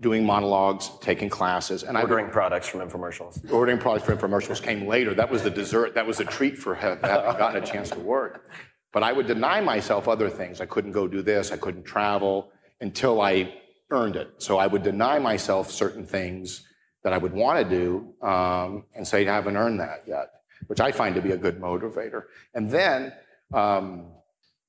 doing 0.00 0.24
monologues, 0.24 0.90
taking 1.00 1.28
classes, 1.28 1.82
and 1.82 1.96
ordering 1.96 2.26
I, 2.26 2.30
products 2.30 2.66
from 2.66 2.80
infomercials. 2.80 3.50
Ordering 3.52 3.78
products 3.78 4.06
from 4.06 4.16
infomercials 4.18 4.62
came 4.62 4.86
later. 4.86 5.14
That 5.14 5.30
was 5.30 5.42
the 5.42 5.50
dessert. 5.50 5.94
That 5.94 6.06
was 6.06 6.20
a 6.20 6.24
treat 6.24 6.58
for 6.58 6.74
having 6.74 7.02
gotten 7.02 7.62
a 7.62 7.66
chance 7.66 7.90
to 7.90 7.98
work. 7.98 8.50
But 8.92 9.02
I 9.02 9.12
would 9.12 9.26
deny 9.26 9.60
myself 9.60 10.08
other 10.08 10.30
things. 10.30 10.60
I 10.60 10.66
couldn't 10.66 10.92
go 10.92 11.06
do 11.06 11.22
this. 11.22 11.52
I 11.52 11.58
couldn't 11.58 11.84
travel 11.84 12.50
until 12.80 13.20
I 13.20 13.54
earned 13.90 14.16
it. 14.16 14.34
So 14.38 14.58
I 14.58 14.66
would 14.66 14.82
deny 14.82 15.18
myself 15.18 15.70
certain 15.70 16.06
things 16.06 16.66
that 17.04 17.12
I 17.12 17.18
would 17.18 17.32
want 17.32 17.62
to 17.62 17.76
do 17.76 18.26
um, 18.26 18.84
and 18.94 19.06
say 19.06 19.26
I 19.26 19.34
haven't 19.34 19.56
earned 19.56 19.80
that 19.80 20.04
yet, 20.06 20.30
which 20.66 20.80
I 20.80 20.92
find 20.92 21.14
to 21.14 21.22
be 21.22 21.32
a 21.32 21.36
good 21.36 21.60
motivator. 21.60 22.24
And 22.54 22.70
then 22.70 23.12
um, 23.52 24.06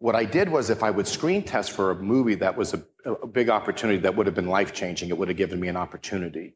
what 0.01 0.15
I 0.15 0.25
did 0.25 0.49
was 0.49 0.71
if 0.71 0.81
I 0.81 0.89
would 0.89 1.07
screen 1.07 1.43
test 1.43 1.71
for 1.71 1.91
a 1.91 1.95
movie 1.95 2.33
that 2.35 2.57
was 2.57 2.73
a, 2.73 3.11
a 3.11 3.27
big 3.27 3.49
opportunity 3.49 3.99
that 3.99 4.15
would 4.15 4.25
have 4.25 4.33
been 4.33 4.47
life 4.47 4.73
changing, 4.73 5.09
it 5.09 5.17
would 5.17 5.27
have 5.27 5.37
given 5.37 5.59
me 5.59 5.67
an 5.67 5.77
opportunity. 5.77 6.55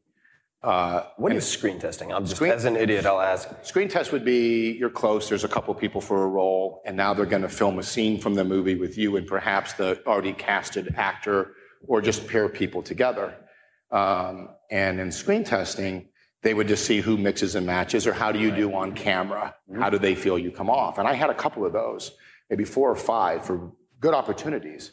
Uh, 0.64 1.04
what 1.16 1.32
is 1.32 1.46
screen 1.46 1.78
testing? 1.78 2.12
I'm 2.12 2.26
just 2.26 2.42
as 2.42 2.64
an 2.64 2.74
idiot. 2.74 3.06
I'll 3.06 3.20
ask. 3.20 3.48
Screen 3.62 3.86
test 3.86 4.10
would 4.10 4.24
be 4.24 4.72
you're 4.72 4.90
close. 4.90 5.28
There's 5.28 5.44
a 5.44 5.48
couple 5.48 5.72
people 5.74 6.00
for 6.00 6.24
a 6.24 6.26
role, 6.26 6.82
and 6.84 6.96
now 6.96 7.14
they're 7.14 7.24
going 7.24 7.42
to 7.42 7.48
film 7.48 7.78
a 7.78 7.84
scene 7.84 8.18
from 8.18 8.34
the 8.34 8.42
movie 8.42 8.74
with 8.74 8.98
you 8.98 9.16
and 9.16 9.28
perhaps 9.28 9.74
the 9.74 10.04
already 10.08 10.32
casted 10.32 10.94
actor, 10.96 11.52
or 11.86 12.00
just 12.00 12.26
pair 12.26 12.48
people 12.48 12.82
together. 12.82 13.32
Um, 13.92 14.48
and 14.72 14.98
in 14.98 15.12
screen 15.12 15.44
testing, 15.44 16.08
they 16.42 16.52
would 16.52 16.66
just 16.66 16.84
see 16.84 17.00
who 17.00 17.16
mixes 17.16 17.54
and 17.54 17.64
matches, 17.64 18.08
or 18.08 18.12
how 18.12 18.32
do 18.32 18.40
you 18.40 18.50
do 18.50 18.74
on 18.74 18.92
camera? 18.92 19.54
How 19.78 19.88
do 19.88 20.00
they 20.00 20.16
feel 20.16 20.36
you 20.36 20.50
come 20.50 20.68
off? 20.68 20.98
And 20.98 21.06
I 21.06 21.12
had 21.12 21.30
a 21.30 21.34
couple 21.34 21.64
of 21.64 21.72
those, 21.72 22.10
maybe 22.50 22.64
four 22.64 22.90
or 22.90 22.96
five, 22.96 23.44
for 23.44 23.72
good 24.00 24.14
opportunities. 24.14 24.92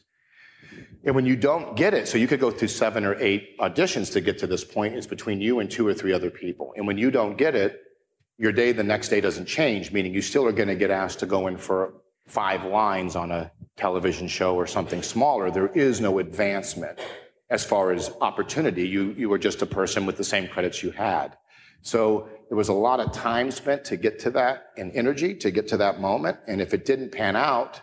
And 1.03 1.15
when 1.15 1.25
you 1.25 1.35
don't 1.35 1.75
get 1.75 1.93
it, 1.93 2.07
so 2.07 2.17
you 2.17 2.27
could 2.27 2.39
go 2.39 2.49
through 2.49 2.69
seven 2.69 3.03
or 3.05 3.15
eight 3.19 3.57
auditions 3.59 4.11
to 4.13 4.21
get 4.21 4.37
to 4.39 4.47
this 4.47 4.63
point, 4.63 4.95
it's 4.95 5.07
between 5.07 5.41
you 5.41 5.59
and 5.59 5.69
two 5.69 5.85
or 5.85 5.93
three 5.93 6.13
other 6.13 6.29
people. 6.29 6.73
And 6.77 6.87
when 6.87 6.97
you 6.97 7.11
don't 7.11 7.37
get 7.37 7.55
it, 7.55 7.81
your 8.37 8.51
day 8.51 8.71
the 8.71 8.83
next 8.83 9.09
day 9.09 9.21
doesn't 9.21 9.45
change, 9.45 9.91
meaning 9.91 10.13
you 10.13 10.21
still 10.21 10.45
are 10.45 10.51
going 10.51 10.69
to 10.69 10.75
get 10.75 10.89
asked 10.89 11.19
to 11.19 11.25
go 11.25 11.47
in 11.47 11.57
for 11.57 11.93
five 12.25 12.63
lines 12.63 13.15
on 13.15 13.31
a 13.31 13.51
television 13.75 14.27
show 14.27 14.55
or 14.55 14.65
something 14.65 15.03
smaller. 15.03 15.51
There 15.51 15.67
is 15.67 15.99
no 15.99 16.19
advancement 16.19 16.99
as 17.49 17.63
far 17.63 17.91
as 17.91 18.11
opportunity. 18.21 18.87
You, 18.87 19.13
you 19.17 19.31
are 19.33 19.37
just 19.37 19.61
a 19.61 19.65
person 19.65 20.05
with 20.05 20.17
the 20.17 20.23
same 20.23 20.47
credits 20.47 20.81
you 20.81 20.91
had. 20.91 21.37
So 21.81 22.29
there 22.53 22.57
was 22.59 22.69
a 22.69 22.73
lot 22.73 22.99
of 22.99 23.11
time 23.11 23.49
spent 23.49 23.83
to 23.85 23.97
get 23.97 24.19
to 24.19 24.29
that 24.29 24.67
and 24.77 24.91
energy 24.91 25.33
to 25.33 25.49
get 25.49 25.67
to 25.69 25.77
that 25.77 25.99
moment. 25.99 26.37
And 26.47 26.61
if 26.61 26.75
it 26.75 26.85
didn't 26.85 27.11
pan 27.11 27.35
out, 27.35 27.81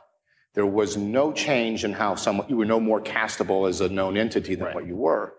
there 0.54 0.64
was 0.64 0.96
no 0.96 1.32
change 1.32 1.82
in 1.82 1.92
how 1.92 2.14
someone, 2.14 2.48
you 2.48 2.56
were 2.56 2.64
no 2.64 2.78
more 2.78 3.00
castable 3.00 3.68
as 3.68 3.80
a 3.80 3.88
known 3.88 4.16
entity 4.16 4.54
than 4.54 4.66
right. 4.66 4.74
what 4.76 4.86
you 4.86 4.94
were. 4.94 5.34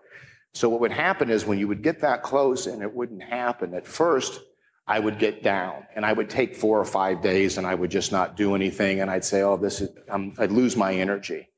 So 0.52 0.68
what 0.68 0.80
would 0.80 0.92
happen 0.92 1.30
is 1.30 1.46
when 1.46 1.58
you 1.58 1.66
would 1.66 1.82
get 1.82 2.00
that 2.00 2.22
close 2.22 2.66
and 2.66 2.82
it 2.82 2.92
wouldn't 2.92 3.22
happen, 3.22 3.72
at 3.72 3.86
first, 3.86 4.38
I 4.86 4.98
would 5.00 5.18
get 5.18 5.42
down 5.42 5.86
and 5.96 6.04
I 6.04 6.12
would 6.12 6.28
take 6.28 6.54
four 6.54 6.78
or 6.78 6.84
five 6.84 7.22
days 7.22 7.56
and 7.56 7.66
I 7.66 7.74
would 7.74 7.90
just 7.90 8.12
not 8.12 8.36
do 8.36 8.54
anything. 8.54 9.00
And 9.00 9.10
I'd 9.10 9.24
say, 9.24 9.40
oh, 9.40 9.56
this 9.56 9.80
is, 9.80 9.88
I'm, 10.10 10.34
I'd 10.36 10.52
lose 10.52 10.76
my 10.76 10.92
energy. 10.92 11.48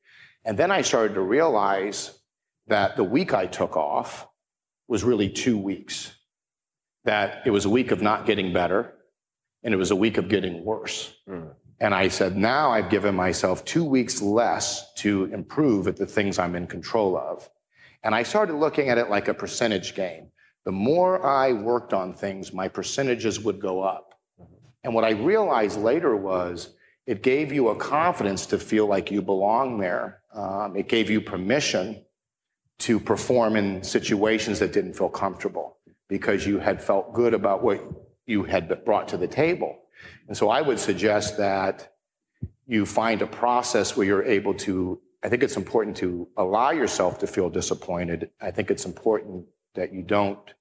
And 0.45 0.57
then 0.57 0.71
I 0.71 0.81
started 0.81 1.15
to 1.15 1.21
realize 1.21 2.17
that 2.67 2.95
the 2.95 3.03
week 3.03 3.33
I 3.33 3.47
took 3.47 3.75
off 3.75 4.29
was 4.87 5.03
really 5.03 5.27
two 5.27 5.57
weeks 5.57 6.15
that 7.05 7.43
it 7.45 7.51
was 7.51 7.65
a 7.65 7.69
week 7.69 7.91
of 7.91 8.01
not 8.01 8.25
getting 8.25 8.51
better 8.51 8.91
and 9.63 9.73
it 9.73 9.77
was 9.77 9.91
a 9.91 9.95
week 9.95 10.17
of 10.17 10.27
getting 10.27 10.63
worse. 10.65 11.15
And 11.79 11.93
I 11.93 12.07
said, 12.07 12.37
now 12.37 12.71
I've 12.71 12.89
given 12.89 13.15
myself 13.15 13.65
two 13.65 13.83
weeks 13.83 14.21
less 14.21 14.93
to 14.95 15.25
improve 15.25 15.87
at 15.87 15.97
the 15.97 16.05
things 16.05 16.39
I'm 16.39 16.55
in 16.55 16.67
control 16.67 17.17
of. 17.17 17.49
And 18.03 18.13
I 18.13 18.23
started 18.23 18.55
looking 18.55 18.89
at 18.89 18.97
it 18.97 19.09
like 19.09 19.27
a 19.27 19.33
percentage 19.33 19.95
game. 19.95 20.27
The 20.63 20.71
more 20.71 21.25
I 21.25 21.51
worked 21.53 21.93
on 21.93 22.13
things, 22.13 22.53
my 22.53 22.67
percentages 22.67 23.39
would 23.39 23.59
go 23.59 23.81
up. 23.81 24.13
And 24.83 24.93
what 24.93 25.03
I 25.03 25.11
realized 25.11 25.79
later 25.79 26.15
was 26.15 26.69
it 27.07 27.21
gave 27.21 27.51
you 27.51 27.69
a 27.69 27.75
confidence 27.75 28.45
to 28.47 28.59
feel 28.59 28.87
like 28.87 29.11
you 29.11 29.21
belong 29.21 29.79
there. 29.79 30.21
Um, 30.33 30.75
it 30.75 30.87
gave 30.87 31.09
you 31.09 31.21
permission 31.21 32.03
to 32.79 32.99
perform 32.99 33.55
in 33.55 33.83
situations 33.83 34.59
that 34.59 34.73
didn't 34.73 34.93
feel 34.93 35.09
comfortable 35.09 35.75
because 36.07 36.45
you 36.45 36.59
had 36.59 36.81
felt 36.81 37.13
good 37.13 37.33
about 37.33 37.63
what 37.63 37.83
you 38.25 38.43
had 38.43 38.83
brought 38.85 39.07
to 39.09 39.17
the 39.17 39.27
table. 39.27 39.77
And 40.27 40.37
so 40.37 40.49
I 40.49 40.61
would 40.61 40.79
suggest 40.79 41.37
that 41.37 41.93
you 42.67 42.85
find 42.85 43.21
a 43.21 43.27
process 43.27 43.95
where 43.95 44.05
you're 44.05 44.23
able 44.23 44.53
to, 44.55 44.99
I 45.23 45.29
think 45.29 45.43
it's 45.43 45.57
important 45.57 45.97
to 45.97 46.27
allow 46.37 46.71
yourself 46.71 47.19
to 47.19 47.27
feel 47.27 47.49
disappointed. 47.49 48.29
I 48.41 48.51
think 48.51 48.71
it's 48.71 48.85
important 48.85 49.45
that 49.75 49.93
you 49.93 50.01
don't 50.01 50.53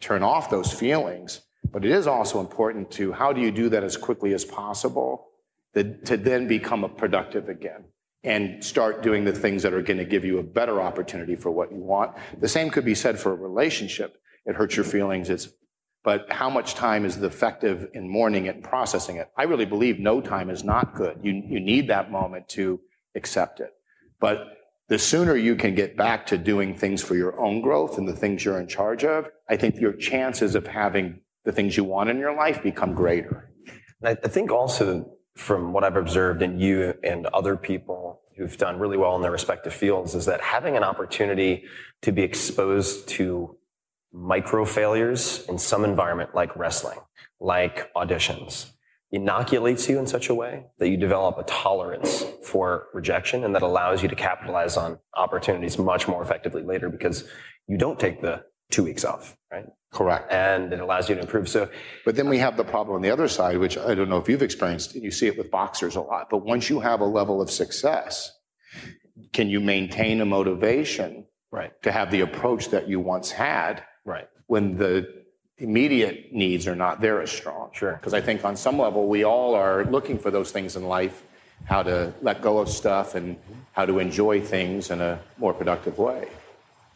turn 0.00 0.22
off 0.22 0.50
those 0.50 0.72
feelings, 0.72 1.42
but 1.70 1.84
it 1.84 1.90
is 1.90 2.06
also 2.06 2.40
important 2.40 2.90
to 2.92 3.12
how 3.12 3.32
do 3.32 3.40
you 3.40 3.50
do 3.50 3.68
that 3.68 3.84
as 3.84 3.96
quickly 3.96 4.32
as 4.32 4.44
possible 4.44 5.28
that, 5.74 6.04
to 6.06 6.16
then 6.16 6.48
become 6.48 6.90
productive 6.96 7.48
again 7.48 7.84
and 8.24 8.62
start 8.62 9.02
doing 9.02 9.24
the 9.24 9.32
things 9.32 9.62
that 9.62 9.72
are 9.72 9.82
going 9.82 9.98
to 9.98 10.04
give 10.04 10.24
you 10.24 10.38
a 10.38 10.42
better 10.42 10.80
opportunity 10.80 11.34
for 11.34 11.50
what 11.50 11.72
you 11.72 11.78
want. 11.78 12.14
The 12.38 12.48
same 12.48 12.70
could 12.70 12.84
be 12.84 12.94
said 12.94 13.18
for 13.18 13.32
a 13.32 13.34
relationship. 13.34 14.20
It 14.46 14.56
hurts 14.56 14.76
your 14.76 14.84
feelings. 14.84 15.30
It's, 15.30 15.48
but 16.02 16.32
how 16.32 16.48
much 16.48 16.74
time 16.74 17.04
is 17.04 17.16
effective 17.22 17.88
in 17.94 18.08
mourning 18.08 18.46
it 18.46 18.56
and 18.56 18.64
processing 18.64 19.16
it? 19.16 19.28
I 19.36 19.44
really 19.44 19.66
believe 19.66 19.98
no 19.98 20.20
time 20.20 20.50
is 20.50 20.64
not 20.64 20.94
good. 20.94 21.18
You, 21.22 21.42
you 21.46 21.60
need 21.60 21.88
that 21.88 22.10
moment 22.10 22.48
to 22.50 22.80
accept 23.14 23.60
it. 23.60 23.70
But 24.18 24.46
the 24.88 24.98
sooner 24.98 25.36
you 25.36 25.54
can 25.54 25.74
get 25.74 25.96
back 25.96 26.26
to 26.26 26.38
doing 26.38 26.76
things 26.76 27.02
for 27.02 27.14
your 27.14 27.40
own 27.40 27.60
growth 27.60 27.96
and 27.96 28.08
the 28.08 28.16
things 28.16 28.44
you're 28.44 28.60
in 28.60 28.66
charge 28.66 29.04
of, 29.04 29.28
I 29.48 29.56
think 29.56 29.76
your 29.76 29.92
chances 29.92 30.54
of 30.54 30.66
having 30.66 31.20
the 31.44 31.52
things 31.52 31.76
you 31.76 31.84
want 31.84 32.10
in 32.10 32.18
your 32.18 32.34
life 32.34 32.62
become 32.62 32.94
greater. 32.94 33.52
And 34.02 34.18
I 34.24 34.28
think 34.28 34.50
also 34.50 35.12
from 35.36 35.72
what 35.72 35.84
I've 35.84 35.96
observed 35.96 36.42
in 36.42 36.58
you 36.58 36.94
and 37.04 37.26
other 37.26 37.56
people 37.56 38.20
who've 38.36 38.56
done 38.56 38.78
really 38.78 38.96
well 38.96 39.16
in 39.16 39.22
their 39.22 39.30
respective 39.30 39.72
fields 39.72 40.14
is 40.14 40.26
that 40.26 40.40
having 40.40 40.76
an 40.76 40.82
opportunity 40.82 41.64
to 42.02 42.10
be 42.10 42.22
exposed 42.22 43.08
to 43.10 43.56
micro 44.12 44.64
failures 44.64 45.44
in 45.48 45.58
some 45.58 45.84
environment 45.84 46.34
like 46.34 46.54
wrestling, 46.56 46.98
like 47.40 47.92
auditions, 47.94 48.70
inoculates 49.12 49.88
you 49.88 49.98
in 49.98 50.06
such 50.06 50.28
a 50.28 50.34
way 50.34 50.66
that 50.78 50.88
you 50.88 50.96
develop 50.96 51.38
a 51.38 51.42
tolerance 51.44 52.24
for 52.44 52.88
rejection 52.92 53.44
and 53.44 53.54
that 53.54 53.62
allows 53.62 54.02
you 54.02 54.08
to 54.08 54.14
capitalize 54.14 54.76
on 54.76 54.98
opportunities 55.14 55.78
much 55.78 56.06
more 56.06 56.22
effectively 56.22 56.62
later 56.62 56.88
because 56.88 57.24
you 57.66 57.76
don't 57.76 57.98
take 57.98 58.20
the 58.20 58.42
two 58.70 58.84
weeks 58.84 59.04
off, 59.04 59.36
right? 59.50 59.66
Correct. 59.92 60.32
And 60.32 60.72
it 60.72 60.78
allows 60.78 61.08
you 61.08 61.16
to 61.16 61.20
improve. 61.20 61.48
So, 61.48 61.68
but 62.04 62.14
then 62.14 62.28
we 62.28 62.38
uh, 62.38 62.44
have 62.44 62.56
the 62.56 62.64
problem 62.64 62.94
on 62.94 63.02
the 63.02 63.10
other 63.10 63.26
side, 63.26 63.58
which 63.58 63.76
I 63.76 63.94
don't 63.96 64.08
know 64.08 64.18
if 64.18 64.28
you've 64.28 64.42
experienced. 64.42 64.94
And 64.94 65.02
you 65.02 65.10
see 65.10 65.26
it 65.26 65.36
with 65.36 65.50
boxers 65.50 65.96
a 65.96 66.00
lot. 66.00 66.28
But 66.30 66.44
once 66.44 66.70
you 66.70 66.78
have 66.78 67.00
a 67.00 67.04
level 67.04 67.42
of 67.42 67.50
success, 67.50 68.30
can 69.32 69.50
you 69.50 69.58
maintain 69.58 70.20
a 70.20 70.24
motivation 70.24 71.26
right. 71.52 71.72
to 71.82 71.92
have 71.92 72.10
the 72.10 72.20
approach 72.20 72.70
that 72.70 72.88
you 72.88 73.00
once 73.00 73.30
had. 73.30 73.82
When 74.50 74.76
the 74.76 75.08
immediate 75.58 76.32
needs 76.32 76.66
are 76.66 76.74
not 76.74 77.00
there 77.00 77.22
as 77.22 77.30
strong? 77.30 77.70
Sure. 77.72 77.92
Because 77.92 78.14
I 78.14 78.20
think 78.20 78.44
on 78.44 78.56
some 78.56 78.80
level, 78.80 79.06
we 79.06 79.22
all 79.22 79.54
are 79.54 79.84
looking 79.84 80.18
for 80.18 80.32
those 80.32 80.50
things 80.50 80.74
in 80.74 80.88
life, 80.88 81.22
how 81.66 81.84
to 81.84 82.12
let 82.20 82.42
go 82.42 82.58
of 82.58 82.68
stuff 82.68 83.14
and 83.14 83.36
how 83.70 83.86
to 83.86 84.00
enjoy 84.00 84.40
things 84.40 84.90
in 84.90 85.00
a 85.00 85.20
more 85.38 85.54
productive 85.54 85.98
way. 85.98 86.26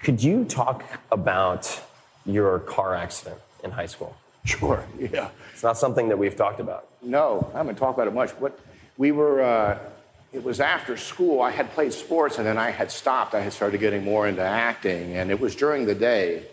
Could 0.00 0.20
you 0.20 0.44
talk 0.44 0.82
about 1.12 1.80
your 2.26 2.58
car 2.58 2.96
accident 2.96 3.40
in 3.62 3.70
high 3.70 3.86
school? 3.86 4.16
Sure, 4.44 4.84
yeah. 4.98 5.28
It's 5.52 5.62
not 5.62 5.78
something 5.78 6.08
that 6.08 6.18
we've 6.18 6.36
talked 6.36 6.58
about. 6.58 6.88
No, 7.02 7.48
I 7.54 7.58
haven't 7.58 7.76
talked 7.76 7.96
about 7.96 8.08
it 8.08 8.14
much. 8.14 8.30
What 8.32 8.58
we 8.96 9.12
were, 9.12 9.42
uh, 9.42 9.78
it 10.32 10.42
was 10.42 10.58
after 10.60 10.96
school. 10.96 11.40
I 11.40 11.52
had 11.52 11.70
played 11.70 11.92
sports 11.92 12.38
and 12.38 12.46
then 12.46 12.58
I 12.58 12.70
had 12.70 12.90
stopped. 12.90 13.32
I 13.32 13.40
had 13.40 13.52
started 13.52 13.78
getting 13.78 14.02
more 14.02 14.26
into 14.26 14.42
acting, 14.42 15.16
and 15.16 15.30
it 15.30 15.38
was 15.38 15.54
during 15.54 15.86
the 15.86 15.94
day. 15.94 16.46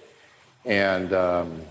And 0.66 1.14
um, 1.14 1.62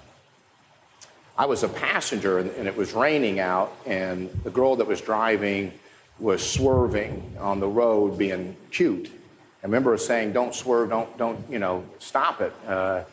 I 1.38 1.46
was 1.46 1.62
a 1.62 1.68
passenger, 1.68 2.38
and, 2.38 2.50
and 2.50 2.66
it 2.66 2.76
was 2.76 2.92
raining 2.92 3.40
out, 3.40 3.72
and 3.86 4.28
the 4.44 4.50
girl 4.50 4.76
that 4.76 4.86
was 4.86 5.00
driving 5.00 5.72
was 6.18 6.48
swerving 6.48 7.36
on 7.40 7.60
the 7.60 7.68
road, 7.68 8.18
being 8.18 8.56
cute. 8.70 9.10
I 9.62 9.66
remember 9.66 9.92
her 9.92 9.98
saying, 9.98 10.32
"Don't 10.32 10.54
swerve, 10.54 10.90
don't, 10.90 11.16
don't, 11.16 11.38
you 11.50 11.58
know, 11.58 11.84
stop 11.98 12.40
it." 12.40 12.52
Uh, 12.66 13.04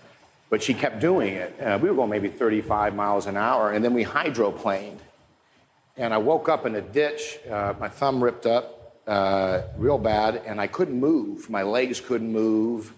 but 0.49 0.63
she 0.63 0.73
kept 0.73 0.99
doing 0.99 1.33
it. 1.33 1.59
Uh, 1.59 1.77
we 1.81 1.89
were 1.89 1.95
going 1.95 2.09
maybe 2.09 2.29
35 2.29 2.95
miles 2.95 3.27
an 3.27 3.37
hour, 3.37 3.71
and 3.71 3.83
then 3.83 3.93
we 3.93 4.03
hydroplaned. 4.03 4.99
And 5.97 6.13
I 6.13 6.17
woke 6.17 6.47
up 6.47 6.65
in 6.65 6.75
a 6.75 6.81
ditch. 6.81 7.39
Uh, 7.49 7.73
my 7.79 7.89
thumb 7.89 8.23
ripped 8.23 8.45
up 8.45 8.77
uh, 9.07 9.63
real 9.77 9.97
bad, 9.97 10.41
and 10.45 10.59
I 10.61 10.67
couldn't 10.67 10.99
move. 10.99 11.49
My 11.49 11.63
legs 11.63 11.99
couldn't 11.99 12.31
move. 12.31 12.93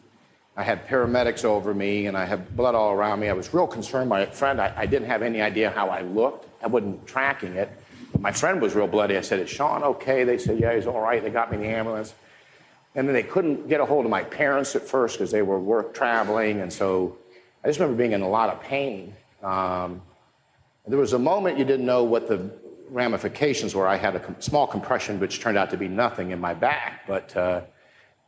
I 0.59 0.63
had 0.63 0.85
paramedics 0.85 1.45
over 1.45 1.73
me, 1.73 2.07
and 2.07 2.17
I 2.17 2.25
had 2.25 2.53
blood 2.57 2.75
all 2.75 2.91
around 2.91 3.21
me. 3.21 3.29
I 3.29 3.33
was 3.33 3.53
real 3.53 3.65
concerned. 3.65 4.09
My 4.09 4.25
friend, 4.25 4.59
I, 4.59 4.73
I 4.75 4.85
didn't 4.85 5.07
have 5.07 5.21
any 5.21 5.39
idea 5.39 5.69
how 5.69 5.87
I 5.87 6.01
looked. 6.01 6.47
I 6.61 6.67
wasn't 6.67 7.07
tracking 7.07 7.53
it. 7.53 7.69
But 8.11 8.19
my 8.19 8.33
friend 8.33 8.61
was 8.61 8.75
real 8.75 8.85
bloody. 8.85 9.15
I 9.15 9.21
said, 9.21 9.39
"Is 9.39 9.49
Sean 9.49 9.83
okay?" 9.83 10.25
They 10.25 10.37
said, 10.37 10.59
"Yeah, 10.59 10.75
he's 10.75 10.85
all 10.85 10.99
right." 10.99 11.23
They 11.23 11.29
got 11.29 11.49
me 11.49 11.55
in 11.55 11.63
the 11.63 11.69
ambulance. 11.69 12.13
And 12.93 13.07
then 13.07 13.13
they 13.13 13.23
couldn't 13.23 13.69
get 13.69 13.79
a 13.79 13.85
hold 13.85 14.03
of 14.03 14.11
my 14.11 14.23
parents 14.23 14.75
at 14.75 14.81
first 14.85 15.17
because 15.17 15.31
they 15.31 15.43
were 15.43 15.57
work 15.57 15.93
traveling, 15.93 16.59
and 16.59 16.73
so 16.73 17.17
I 17.63 17.69
just 17.69 17.79
remember 17.79 17.97
being 17.97 18.11
in 18.11 18.21
a 18.21 18.27
lot 18.27 18.49
of 18.49 18.61
pain. 18.61 19.15
Um, 19.41 20.01
there 20.85 20.99
was 20.99 21.13
a 21.13 21.19
moment 21.19 21.57
you 21.57 21.63
didn't 21.63 21.85
know 21.85 22.03
what 22.03 22.27
the 22.27 22.51
ramifications 22.89 23.75
were. 23.75 23.87
I 23.87 23.95
had 23.95 24.13
a 24.17 24.19
com- 24.19 24.35
small 24.39 24.67
compression, 24.67 25.21
which 25.21 25.39
turned 25.39 25.57
out 25.57 25.69
to 25.69 25.77
be 25.77 25.87
nothing 25.87 26.31
in 26.31 26.39
my 26.41 26.53
back, 26.53 27.07
but 27.07 27.33
uh, 27.37 27.61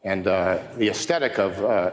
and 0.06 0.28
uh, 0.28 0.60
the 0.78 0.88
aesthetic 0.88 1.38
of 1.38 1.62
uh, 1.64 1.92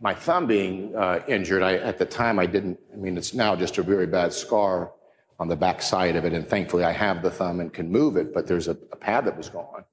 my 0.00 0.14
thumb 0.14 0.46
being 0.46 0.94
uh, 0.94 1.20
injured, 1.26 1.62
I, 1.62 1.74
at 1.74 1.98
the 1.98 2.06
time 2.06 2.38
I 2.38 2.46
didn't. 2.46 2.78
I 2.92 2.96
mean, 2.96 3.16
it's 3.16 3.34
now 3.34 3.56
just 3.56 3.78
a 3.78 3.82
very 3.82 4.06
bad 4.06 4.32
scar 4.32 4.92
on 5.40 5.48
the 5.48 5.56
back 5.56 5.82
side 5.82 6.16
of 6.16 6.24
it, 6.24 6.32
and 6.32 6.46
thankfully 6.46 6.84
I 6.84 6.92
have 6.92 7.22
the 7.22 7.30
thumb 7.30 7.60
and 7.60 7.72
can 7.72 7.90
move 7.90 8.16
it. 8.16 8.32
But 8.32 8.46
there's 8.46 8.68
a, 8.68 8.72
a 8.92 8.96
pad 8.96 9.24
that 9.26 9.36
was 9.36 9.48
gone, 9.48 9.84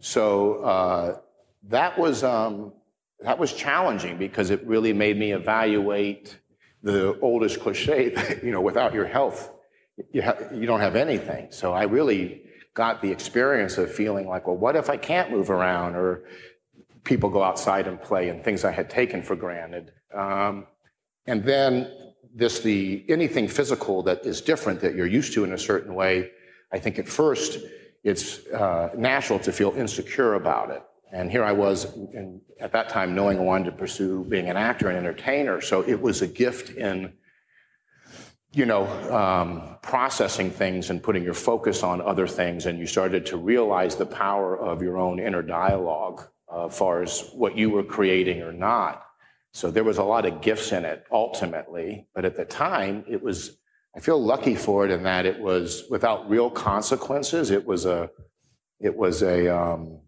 so 0.00 0.56
uh, 0.64 1.18
that 1.68 1.98
was. 1.98 2.24
Um, 2.24 2.72
that 3.22 3.38
was 3.38 3.52
challenging 3.52 4.16
because 4.16 4.50
it 4.50 4.66
really 4.66 4.92
made 4.92 5.18
me 5.18 5.32
evaluate 5.32 6.38
the 6.82 7.18
oldest 7.20 7.60
cliche 7.60 8.08
that, 8.14 8.42
you 8.42 8.50
know, 8.50 8.60
without 8.60 8.94
your 8.94 9.06
health, 9.06 9.50
you, 10.12 10.22
ha- 10.22 10.38
you 10.52 10.66
don't 10.66 10.80
have 10.80 10.96
anything. 10.96 11.48
So 11.50 11.72
I 11.72 11.84
really 11.84 12.42
got 12.74 13.02
the 13.02 13.10
experience 13.10 13.78
of 13.78 13.92
feeling 13.92 14.26
like, 14.26 14.46
well, 14.46 14.56
what 14.56 14.76
if 14.76 14.88
I 14.88 14.96
can't 14.96 15.30
move 15.30 15.50
around 15.50 15.96
or 15.96 16.24
people 17.04 17.30
go 17.30 17.42
outside 17.42 17.86
and 17.86 18.00
play 18.00 18.28
and 18.28 18.44
things 18.44 18.64
I 18.64 18.72
had 18.72 18.90
taken 18.90 19.22
for 19.22 19.36
granted. 19.36 19.92
Um, 20.14 20.66
and 21.26 21.44
then 21.44 21.90
this, 22.34 22.60
the 22.60 23.04
anything 23.08 23.48
physical 23.48 24.02
that 24.04 24.24
is 24.24 24.40
different 24.40 24.80
that 24.80 24.94
you're 24.94 25.06
used 25.06 25.32
to 25.34 25.44
in 25.44 25.52
a 25.52 25.58
certain 25.58 25.94
way, 25.94 26.30
I 26.72 26.78
think 26.78 26.98
at 26.98 27.08
first 27.08 27.58
it's 28.02 28.46
uh, 28.46 28.90
natural 28.96 29.38
to 29.40 29.52
feel 29.52 29.72
insecure 29.76 30.34
about 30.34 30.70
it. 30.70 30.82
And 31.12 31.30
here 31.30 31.44
I 31.44 31.52
was 31.52 31.92
in, 32.12 32.40
at 32.60 32.72
that 32.72 32.88
time 32.88 33.14
knowing 33.14 33.38
I 33.38 33.42
wanted 33.42 33.64
to 33.66 33.72
pursue 33.72 34.24
being 34.24 34.48
an 34.48 34.56
actor 34.56 34.88
and 34.88 34.96
entertainer. 34.96 35.60
So 35.60 35.82
it 35.82 36.00
was 36.00 36.22
a 36.22 36.26
gift 36.26 36.70
in, 36.70 37.12
you 38.52 38.64
know, 38.64 38.86
um, 39.12 39.76
processing 39.82 40.50
things 40.50 40.90
and 40.90 41.02
putting 41.02 41.24
your 41.24 41.34
focus 41.34 41.82
on 41.82 42.00
other 42.00 42.28
things. 42.28 42.66
And 42.66 42.78
you 42.78 42.86
started 42.86 43.26
to 43.26 43.36
realize 43.36 43.96
the 43.96 44.06
power 44.06 44.56
of 44.56 44.82
your 44.82 44.98
own 44.98 45.18
inner 45.18 45.42
dialogue 45.42 46.28
uh, 46.52 46.66
as 46.66 46.76
far 46.76 47.02
as 47.02 47.30
what 47.34 47.56
you 47.56 47.70
were 47.70 47.84
creating 47.84 48.42
or 48.42 48.52
not. 48.52 49.04
So 49.52 49.70
there 49.70 49.84
was 49.84 49.98
a 49.98 50.04
lot 50.04 50.26
of 50.26 50.40
gifts 50.40 50.72
in 50.72 50.84
it 50.84 51.04
ultimately. 51.10 52.06
But 52.14 52.24
at 52.24 52.36
the 52.36 52.44
time, 52.44 53.04
it 53.08 53.22
was, 53.22 53.58
I 53.96 54.00
feel 54.00 54.22
lucky 54.22 54.54
for 54.54 54.84
it 54.84 54.90
in 54.90 55.02
that 55.04 55.26
it 55.26 55.38
was 55.40 55.84
without 55.90 56.28
real 56.28 56.50
consequences. 56.50 57.50
It 57.50 57.66
was 57.66 57.86
a, 57.86 58.10
it 58.78 58.96
was 58.96 59.22
a, 59.22 59.48
um, 59.48 60.00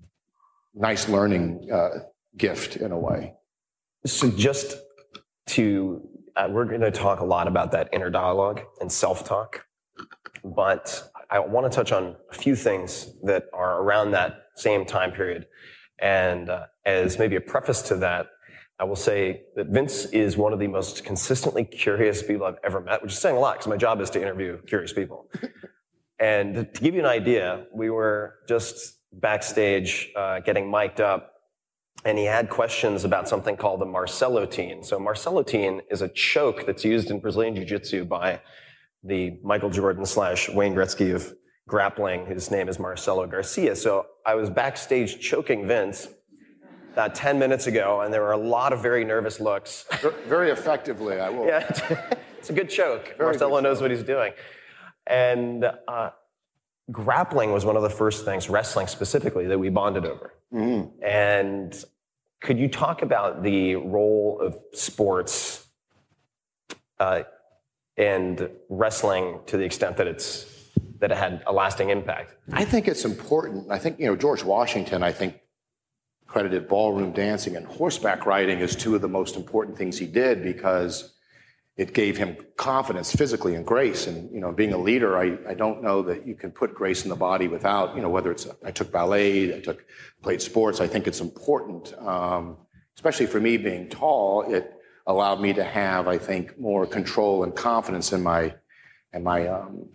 nice 0.75 1.09
learning 1.09 1.69
uh, 1.71 1.91
gift 2.37 2.77
in 2.77 2.93
a 2.93 2.99
way. 2.99 3.35
So 4.07 4.31
just 4.31 4.77
to, 5.49 6.09
uh, 6.35 6.49
we're 6.51 6.65
going 6.65 6.81
to 6.81 6.91
talk 6.91 7.21
a 7.21 7.25
lot 7.25 7.47
about 7.47 7.73
that 7.73 7.91
inner 7.93 8.11
dialogue 8.11 8.63
and 8.81 8.91
self-talk, 8.91 9.67
but 10.43 11.11
I 11.31 11.41
want 11.41 11.71
to 11.71 11.77
touch 11.77 11.93
on 11.93 12.17
a 12.31 12.35
few 12.35 12.57
things 12.57 13.13
that 13.23 13.45
are 13.53 13.83
around 13.83 14.13
that 14.13 14.45
same 14.57 14.87
time 14.87 15.13
period. 15.13 15.47
And 16.03 16.51
uh, 16.51 16.67
as 16.85 17.19
maybe 17.19 17.37
a 17.37 17.41
preface 17.41 17.81
to 17.83 17.97
that, 17.97 18.27
I 18.79 18.85
will 18.85 18.97
say 18.97 19.43
that 19.55 19.69
Vince 19.69 20.07
is 20.07 20.37
one 20.37 20.53
of 20.53 20.59
the 20.59 20.67
most 20.67 21.05
consistently 21.05 21.65
curious 21.65 22.23
people 22.23 22.45
I've 22.45 22.59
ever 22.65 22.81
met, 22.81 23.01
which 23.01 23.13
is 23.13 23.19
saying 23.21 23.37
a 23.37 23.39
lot 23.39 23.55
because 23.55 23.69
my 23.69 23.77
job 23.77 24.01
is 24.01 24.11
to 24.11 24.21
interview 24.21 24.61
curious 24.63 24.93
people. 24.93 25.31
and 26.19 26.75
to 26.75 26.81
give 26.83 26.95
you 26.95 27.01
an 27.01 27.07
idea, 27.07 27.67
we 27.73 27.91
were 27.91 28.35
just 28.49 28.99
backstage 29.13 30.11
uh, 30.17 30.41
getting 30.41 30.69
mic'd 30.69 31.01
up, 31.01 31.35
and 32.05 32.19
he 32.19 32.25
had 32.25 32.51
questions 32.51 33.05
about 33.05 33.29
something 33.29 33.57
called 33.57 33.81
the 33.81 33.87
Marcelotine. 33.87 34.83
So 34.83 34.99
Marcelotine 34.99 35.83
is 35.89 36.03
a 36.03 36.09
choke 36.09 36.67
that's 36.67 36.85
used 36.85 37.11
in 37.11 37.21
Brazilian 37.21 37.55
Jiu-Jitsu 37.55 38.07
by 38.07 38.41
the 39.05 39.39
Michael 39.45 39.71
Jordan 39.71 40.05
slash 40.05 40.49
Wayne 40.49 40.75
Gretzky 40.75 41.15
of 41.15 41.33
grappling. 41.69 42.27
His 42.27 42.51
name 42.51 42.69
is 42.69 42.79
Marcelo 42.79 43.27
Garcia. 43.27 43.77
So 43.77 44.07
I 44.27 44.35
was 44.35 44.51
backstage 44.51 45.21
choking 45.21 45.67
Vince 45.67 46.09
about 46.93 47.15
10 47.15 47.39
minutes 47.39 47.67
ago, 47.67 48.03
and 48.03 48.13
there 48.13 48.21
were 48.21 48.33
a 48.33 48.37
lot 48.37 48.73
of 48.73 48.83
very 48.83 49.05
nervous 49.05 49.41
looks. 49.41 49.87
Very 50.27 50.51
effectively, 50.51 51.21
I 51.21 51.31
will. 51.31 51.47
Yeah, 51.53 51.67
it's 52.39 52.51
a 52.51 52.53
good 52.53 52.69
choke. 52.69 53.15
Very 53.17 53.31
Marcelo 53.31 53.57
good 53.57 53.65
knows 53.65 53.81
what 53.81 53.91
he's 53.91 54.03
doing. 54.03 54.33
And 55.07 55.65
uh, 55.89 56.11
grappling 56.91 57.53
was 57.53 57.65
one 57.65 57.77
of 57.77 57.83
the 57.83 57.91
first 57.91 58.25
things, 58.25 58.49
wrestling 58.51 58.87
specifically, 58.87 59.47
that 59.47 59.59
we 59.59 59.71
bonded 59.71 60.05
over. 60.05 60.35
Mm-hmm. 60.53 61.03
And 61.03 61.85
could 62.43 62.59
you 62.59 62.69
talk 62.69 63.03
about 63.03 63.43
the 63.43 63.77
role 63.77 64.39
of 64.43 64.59
sports 64.75 65.67
uh, 66.99 67.23
and 67.97 68.51
wrestling 68.69 69.41
to 69.47 69.57
the 69.57 69.65
extent 69.65 69.97
that 69.97 70.07
it's 70.07 70.52
that 71.03 71.11
it 71.11 71.19
had 71.19 71.43
a 71.49 71.53
lasting 71.53 71.91
impact? 71.91 72.37
I 72.53 72.65
think 72.65 72.87
it's 72.87 73.05
important. 73.05 73.73
I 73.73 73.79
think, 73.79 73.99
you 73.99 74.07
know, 74.07 74.15
George 74.15 74.45
Washington, 74.45 75.03
I 75.03 75.11
think, 75.11 75.41
credited 76.29 76.69
ballroom 76.69 77.11
dancing 77.11 77.57
and 77.57 77.67
horseback 77.67 78.25
riding 78.25 78.61
as 78.61 78.77
two 78.77 78.95
of 78.95 79.03
the 79.03 79.09
most 79.09 79.35
important 79.35 79.77
things 79.77 79.99
he 79.99 80.07
did 80.07 80.45
because 80.45 81.13
it 81.77 81.93
gave 81.93 82.17
him 82.17 82.37
confidence 82.57 83.11
physically 83.11 83.57
and 83.57 83.67
grace. 83.67 84.07
And, 84.07 84.33
you 84.33 84.41
know, 84.41 84.53
being 84.53 84.73
a 84.73 84.79
leader, 84.79 85.19
I, 85.19 85.37
I 85.49 85.55
don't 85.55 85.83
know 85.83 86.03
that 86.03 86.25
you 86.25 86.37
can 86.37 86.53
put 86.53 86.73
grace 86.73 87.03
in 87.03 87.11
the 87.11 87.17
body 87.17 87.49
without, 87.49 87.97
you 87.97 88.03
know, 88.03 88.09
whether 88.09 88.31
it's, 88.31 88.47
I 88.65 88.71
took 88.71 88.93
ballet, 88.93 89.57
I 89.57 89.61
took, 89.61 89.85
played 90.23 90.41
sports. 90.41 90.81
I 90.81 90.87
think 90.87 91.09
it's 91.09 91.21
important. 91.21 91.93
Um, 91.99 92.59
especially 92.95 93.27
for 93.27 93.41
me 93.41 93.57
being 93.57 93.89
tall, 93.89 94.43
it 94.43 94.73
allowed 95.09 95.41
me 95.41 95.53
to 95.55 95.65
have, 95.65 96.07
I 96.07 96.19
think, 96.19 96.61
more 96.61 96.87
control 96.87 97.43
and 97.43 97.53
confidence 97.57 98.13
in 98.13 98.23
my, 98.23 98.55
in 99.13 99.25
my, 99.25 99.49
um, 99.49 99.89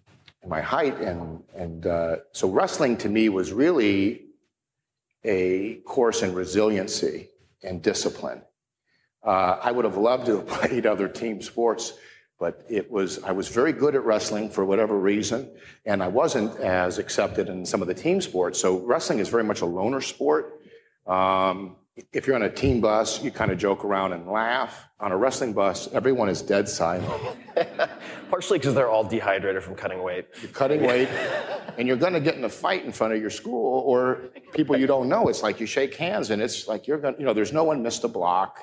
my 0.47 0.61
height. 0.61 0.99
And, 0.99 1.43
and, 1.55 1.85
uh, 1.85 2.17
so 2.31 2.49
wrestling 2.49 2.97
to 2.97 3.09
me 3.09 3.29
was 3.29 3.51
really 3.51 4.25
a 5.23 5.75
course 5.85 6.23
in 6.23 6.33
resiliency 6.33 7.29
and 7.63 7.81
discipline. 7.81 8.41
Uh, 9.23 9.59
I 9.61 9.71
would 9.71 9.85
have 9.85 9.97
loved 9.97 10.27
to 10.27 10.37
have 10.37 10.47
played 10.47 10.85
other 10.85 11.07
team 11.07 11.41
sports, 11.41 11.93
but 12.39 12.65
it 12.69 12.89
was 12.89 13.21
I 13.23 13.31
was 13.31 13.47
very 13.49 13.73
good 13.73 13.95
at 13.95 14.03
wrestling 14.05 14.49
for 14.49 14.63
whatever 14.63 14.97
reason, 14.97 15.49
and 15.85 16.03
I 16.03 16.07
wasn't 16.07 16.57
as 16.59 16.97
accepted 16.97 17.49
in 17.49 17.65
some 17.65 17.81
of 17.81 17.87
the 17.87 17.93
team 17.93 18.21
sports. 18.21 18.59
So 18.59 18.77
wrestling 18.79 19.19
is 19.19 19.27
very 19.27 19.43
much 19.43 19.61
a 19.61 19.65
loner 19.65 20.01
sport. 20.01 20.61
Um, 21.05 21.75
if 22.13 22.27
you're 22.27 22.35
on 22.35 22.43
a 22.43 22.49
team 22.49 22.79
bus, 22.79 23.23
you 23.23 23.31
kind 23.31 23.51
of 23.51 23.57
joke 23.57 23.83
around 23.83 24.13
and 24.13 24.27
laugh. 24.27 24.87
On 24.99 25.11
a 25.11 25.17
wrestling 25.17 25.53
bus, 25.53 25.87
everyone 25.93 26.29
is 26.29 26.41
dead 26.41 26.67
silent. 26.67 27.37
Partially 28.29 28.57
because 28.57 28.73
they're 28.73 28.89
all 28.89 29.03
dehydrated 29.03 29.63
from 29.63 29.75
cutting 29.75 30.01
weight. 30.03 30.27
You're 30.41 30.51
cutting 30.51 30.81
weight, 30.81 31.07
and 31.77 31.87
you're 31.87 31.97
going 31.97 32.13
to 32.13 32.19
get 32.19 32.35
in 32.35 32.43
a 32.43 32.49
fight 32.49 32.83
in 32.83 32.91
front 32.91 33.13
of 33.13 33.21
your 33.21 33.29
school 33.29 33.81
or 33.81 34.29
people 34.53 34.77
you 34.77 34.87
don't 34.87 35.07
know. 35.07 35.27
It's 35.27 35.43
like 35.43 35.59
you 35.59 35.65
shake 35.65 35.95
hands, 35.95 36.29
and 36.29 36.41
it's 36.41 36.67
like 36.67 36.87
you're 36.87 36.97
going. 36.97 37.15
to 37.15 37.19
You 37.19 37.25
know, 37.25 37.33
there's 37.33 37.53
no 37.53 37.63
one 37.63 37.83
missed 37.83 38.03
a 38.03 38.07
block. 38.07 38.59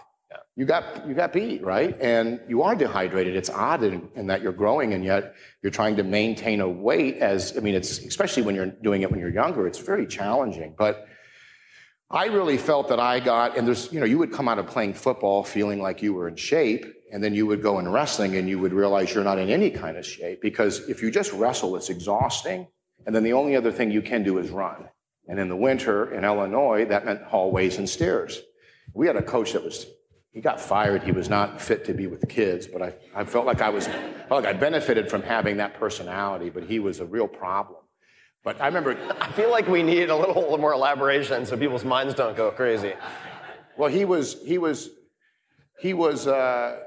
You 0.57 0.65
got 0.65 1.07
you 1.07 1.15
got 1.15 1.33
beat, 1.33 1.63
right? 1.63 1.97
And 2.01 2.41
you 2.49 2.63
are 2.63 2.75
dehydrated. 2.75 3.37
It's 3.37 3.51
odd 3.51 3.83
in, 3.83 4.09
in 4.15 4.27
that 4.29 4.43
you're 4.43 4.53
growing, 4.53 4.95
and 4.95 5.05
yet 5.05 5.35
you're 5.63 5.73
trying 5.73 5.97
to 5.97 6.03
maintain 6.03 6.61
a 6.61 6.69
weight. 6.69 7.19
As 7.19 7.57
I 7.57 7.61
mean, 7.61 7.75
it's 7.75 7.99
especially 7.99 8.43
when 8.43 8.55
you're 8.55 8.67
doing 8.67 9.03
it 9.03 9.11
when 9.11 9.21
you're 9.21 9.35
younger. 9.35 9.67
It's 9.67 9.79
very 9.79 10.07
challenging, 10.07 10.75
but. 10.77 11.09
I 12.15 12.27
really 12.27 12.59
felt 12.59 12.87
that 12.91 13.01
I 13.01 13.19
got, 13.19 13.59
and 13.59 13.67
there's, 13.67 13.93
you 13.93 13.99
know, 13.99 14.07
you 14.07 14.19
would 14.19 14.33
come 14.33 14.49
out 14.49 14.61
of 14.61 14.69
playing 14.69 14.95
football 14.95 15.43
feeling 15.43 15.83
like 15.83 16.01
you 16.01 16.15
were 16.15 16.29
in 16.29 16.37
shape, 16.37 16.87
and 17.13 17.23
then 17.25 17.35
you 17.35 17.45
would 17.47 17.61
go 17.61 17.81
in 17.81 17.89
wrestling 17.89 18.37
and 18.37 18.49
you 18.49 18.61
would 18.61 18.73
realize 18.73 19.13
you're 19.13 19.25
not 19.25 19.41
in 19.41 19.51
any 19.51 19.69
kind 19.69 19.97
of 19.97 20.07
shape 20.07 20.41
because 20.41 20.89
if 20.89 21.03
you 21.03 21.11
just 21.11 21.33
wrestle, 21.33 21.75
it's 21.75 21.91
exhausting. 21.91 22.69
And 23.05 23.15
then 23.17 23.25
the 23.25 23.33
only 23.33 23.57
other 23.57 23.73
thing 23.73 23.91
you 23.91 24.01
can 24.01 24.23
do 24.23 24.39
is 24.39 24.51
run. 24.51 24.89
And 25.27 25.41
in 25.41 25.49
the 25.49 25.57
winter 25.57 26.15
in 26.15 26.25
Illinois, 26.25 26.85
that 26.85 27.05
meant 27.05 27.23
hallways 27.25 27.79
and 27.79 27.89
stairs. 27.89 28.41
We 28.95 29.09
had 29.09 29.17
a 29.17 29.23
coach 29.23 29.53
that 29.53 29.65
was, 29.65 29.87
he 30.31 30.41
got 30.41 30.61
fired. 30.61 31.03
He 31.03 31.11
was 31.11 31.29
not 31.29 31.61
fit 31.61 31.85
to 31.87 31.95
be 31.95 32.07
with 32.07 32.29
kids, 32.29 32.69
but 32.69 32.81
I, 32.81 32.95
I 33.15 33.25
felt 33.25 33.45
like 33.45 33.61
I 33.61 33.71
was, 33.71 33.89
like 34.31 34.47
I 34.47 34.53
benefited 34.53 35.11
from 35.11 35.23
having 35.23 35.57
that 35.57 35.75
personality, 35.75 36.49
but 36.49 36.63
he 36.63 36.79
was 36.79 37.01
a 37.01 37.07
real 37.07 37.27
problem. 37.27 37.81
But 38.45 38.61
I 38.61 38.67
remember. 38.67 38.97
I 39.21 39.33
feel 39.33 39.51
like 39.51 39.67
we 39.69 39.83
need 39.83 40.11
a 40.11 40.17
little 40.17 40.57
more 40.59 40.73
elaboration 40.75 41.47
so 41.47 41.57
people's 41.57 41.85
minds 41.85 42.15
don't 42.15 42.37
go 42.37 42.51
crazy. 42.51 42.93
Well, 43.77 43.89
he 43.91 44.05
was, 44.05 44.37
he 44.45 44.59
was, 44.59 44.91
he 45.81 45.95
was, 45.95 46.27
uh, 46.27 46.81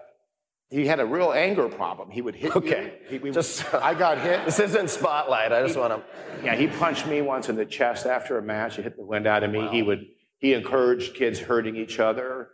he 0.70 0.86
had 0.86 1.00
a 1.00 1.06
real 1.06 1.32
anger 1.34 1.68
problem. 1.68 2.12
He 2.12 2.22
would 2.22 2.36
hit 2.36 2.56
Okay. 2.56 2.94
you. 3.04 3.10
He, 3.10 3.18
we- 3.18 3.32
Just- 3.32 3.74
I 3.74 3.94
got 3.94 4.20
hit. 4.20 4.42
This 4.46 4.60
isn't 4.60 4.90
spotlight. 4.90 5.52
I 5.52 5.66
just 5.66 5.78
want 5.80 5.94
to. 5.94 6.46
Yeah, 6.46 6.56
he 6.56 6.68
punched 6.68 7.08
me 7.08 7.22
once 7.22 7.50
in 7.50 7.56
the 7.56 7.66
chest 7.66 8.06
after 8.06 8.38
a 8.38 8.42
match. 8.42 8.76
He 8.76 8.84
hit 8.84 8.96
the 8.96 9.04
wind 9.06 9.26
out 9.26 9.44
of 9.44 9.50
me. 9.52 9.68
He 9.70 9.82
would, 9.82 10.06
he 10.38 10.54
encouraged 10.54 11.16
kids 11.16 11.40
hurting 11.40 11.76
each 11.76 12.00
other. 12.00 12.50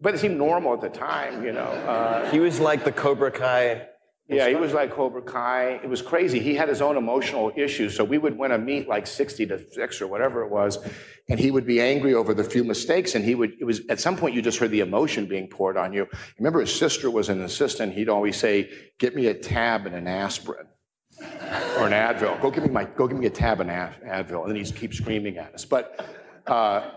But 0.00 0.14
it 0.14 0.18
seemed 0.18 0.36
normal 0.36 0.74
at 0.74 0.80
the 0.80 0.88
time, 0.90 1.44
you 1.44 1.52
know. 1.52 1.62
Uh, 1.62 2.30
He 2.30 2.40
was 2.40 2.60
like 2.60 2.84
the 2.84 2.92
Cobra 2.92 3.30
Kai. 3.30 3.86
Yeah, 4.32 4.48
he 4.48 4.54
was 4.54 4.72
like 4.72 4.90
Cobra 4.90 5.22
Kai. 5.22 5.80
It 5.82 5.88
was 5.88 6.02
crazy. 6.02 6.38
He 6.38 6.54
had 6.54 6.68
his 6.68 6.80
own 6.80 6.96
emotional 6.96 7.52
issues. 7.56 7.96
So 7.96 8.04
we 8.04 8.18
would 8.18 8.36
win 8.38 8.52
a 8.52 8.58
meet 8.58 8.88
like 8.88 9.06
60 9.06 9.46
to 9.46 9.70
6 9.70 10.00
or 10.02 10.06
whatever 10.06 10.42
it 10.42 10.50
was. 10.50 10.78
And 11.28 11.38
he 11.38 11.50
would 11.50 11.66
be 11.66 11.80
angry 11.80 12.14
over 12.14 12.34
the 12.34 12.44
few 12.44 12.64
mistakes. 12.64 13.14
And 13.14 13.24
he 13.24 13.34
would, 13.34 13.52
it 13.60 13.64
was, 13.64 13.82
at 13.88 14.00
some 14.00 14.16
point, 14.16 14.34
you 14.34 14.42
just 14.42 14.58
heard 14.58 14.70
the 14.70 14.80
emotion 14.80 15.26
being 15.26 15.48
poured 15.48 15.76
on 15.76 15.92
you. 15.92 16.06
Remember, 16.38 16.60
his 16.60 16.74
sister 16.74 17.10
was 17.10 17.28
an 17.28 17.42
assistant. 17.42 17.94
He'd 17.94 18.08
always 18.08 18.36
say, 18.36 18.70
Get 18.98 19.14
me 19.14 19.26
a 19.26 19.34
tab 19.34 19.86
and 19.86 19.94
an 19.94 20.06
aspirin 20.06 20.66
or 21.78 21.86
an 21.86 21.92
Advil. 21.92 22.40
Go 22.40 22.50
give 22.50 22.64
me 22.64 22.70
my, 22.70 22.84
go 22.84 23.06
give 23.06 23.18
me 23.18 23.26
a 23.26 23.30
tab 23.30 23.60
and 23.60 23.70
Ad- 23.70 24.00
Advil. 24.04 24.42
And 24.42 24.50
then 24.50 24.64
he'd 24.64 24.74
keep 24.74 24.94
screaming 24.94 25.38
at 25.38 25.54
us. 25.54 25.64
But, 25.64 26.04
uh, 26.46 26.90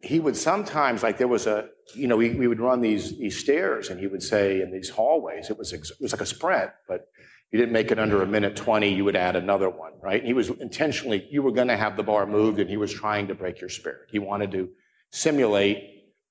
he 0.00 0.20
would 0.20 0.36
sometimes, 0.36 1.02
like 1.02 1.18
there 1.18 1.28
was 1.28 1.46
a, 1.46 1.68
you 1.94 2.06
know, 2.06 2.16
we, 2.16 2.30
we 2.30 2.46
would 2.46 2.60
run 2.60 2.80
these, 2.80 3.18
these 3.18 3.38
stairs 3.38 3.88
and 3.88 3.98
he 3.98 4.06
would 4.06 4.22
say 4.22 4.60
in 4.60 4.70
these 4.70 4.90
hallways, 4.90 5.50
it 5.50 5.58
was, 5.58 5.72
ex- 5.72 5.90
it 5.90 6.00
was 6.00 6.12
like 6.12 6.20
a 6.20 6.26
sprint, 6.26 6.70
but 6.86 7.08
you 7.50 7.58
didn't 7.58 7.72
make 7.72 7.90
it 7.90 7.98
under 7.98 8.22
a 8.22 8.26
minute 8.26 8.54
20, 8.54 8.94
you 8.94 9.04
would 9.04 9.16
add 9.16 9.34
another 9.34 9.68
one, 9.68 9.92
right? 10.00 10.20
And 10.20 10.26
he 10.26 10.34
was 10.34 10.50
intentionally, 10.50 11.26
you 11.30 11.42
were 11.42 11.50
going 11.50 11.68
to 11.68 11.76
have 11.76 11.96
the 11.96 12.02
bar 12.02 12.26
moved 12.26 12.60
and 12.60 12.68
he 12.70 12.76
was 12.76 12.92
trying 12.92 13.28
to 13.28 13.34
break 13.34 13.60
your 13.60 13.70
spirit. 13.70 14.08
He 14.10 14.18
wanted 14.18 14.52
to 14.52 14.68
simulate 15.10 15.82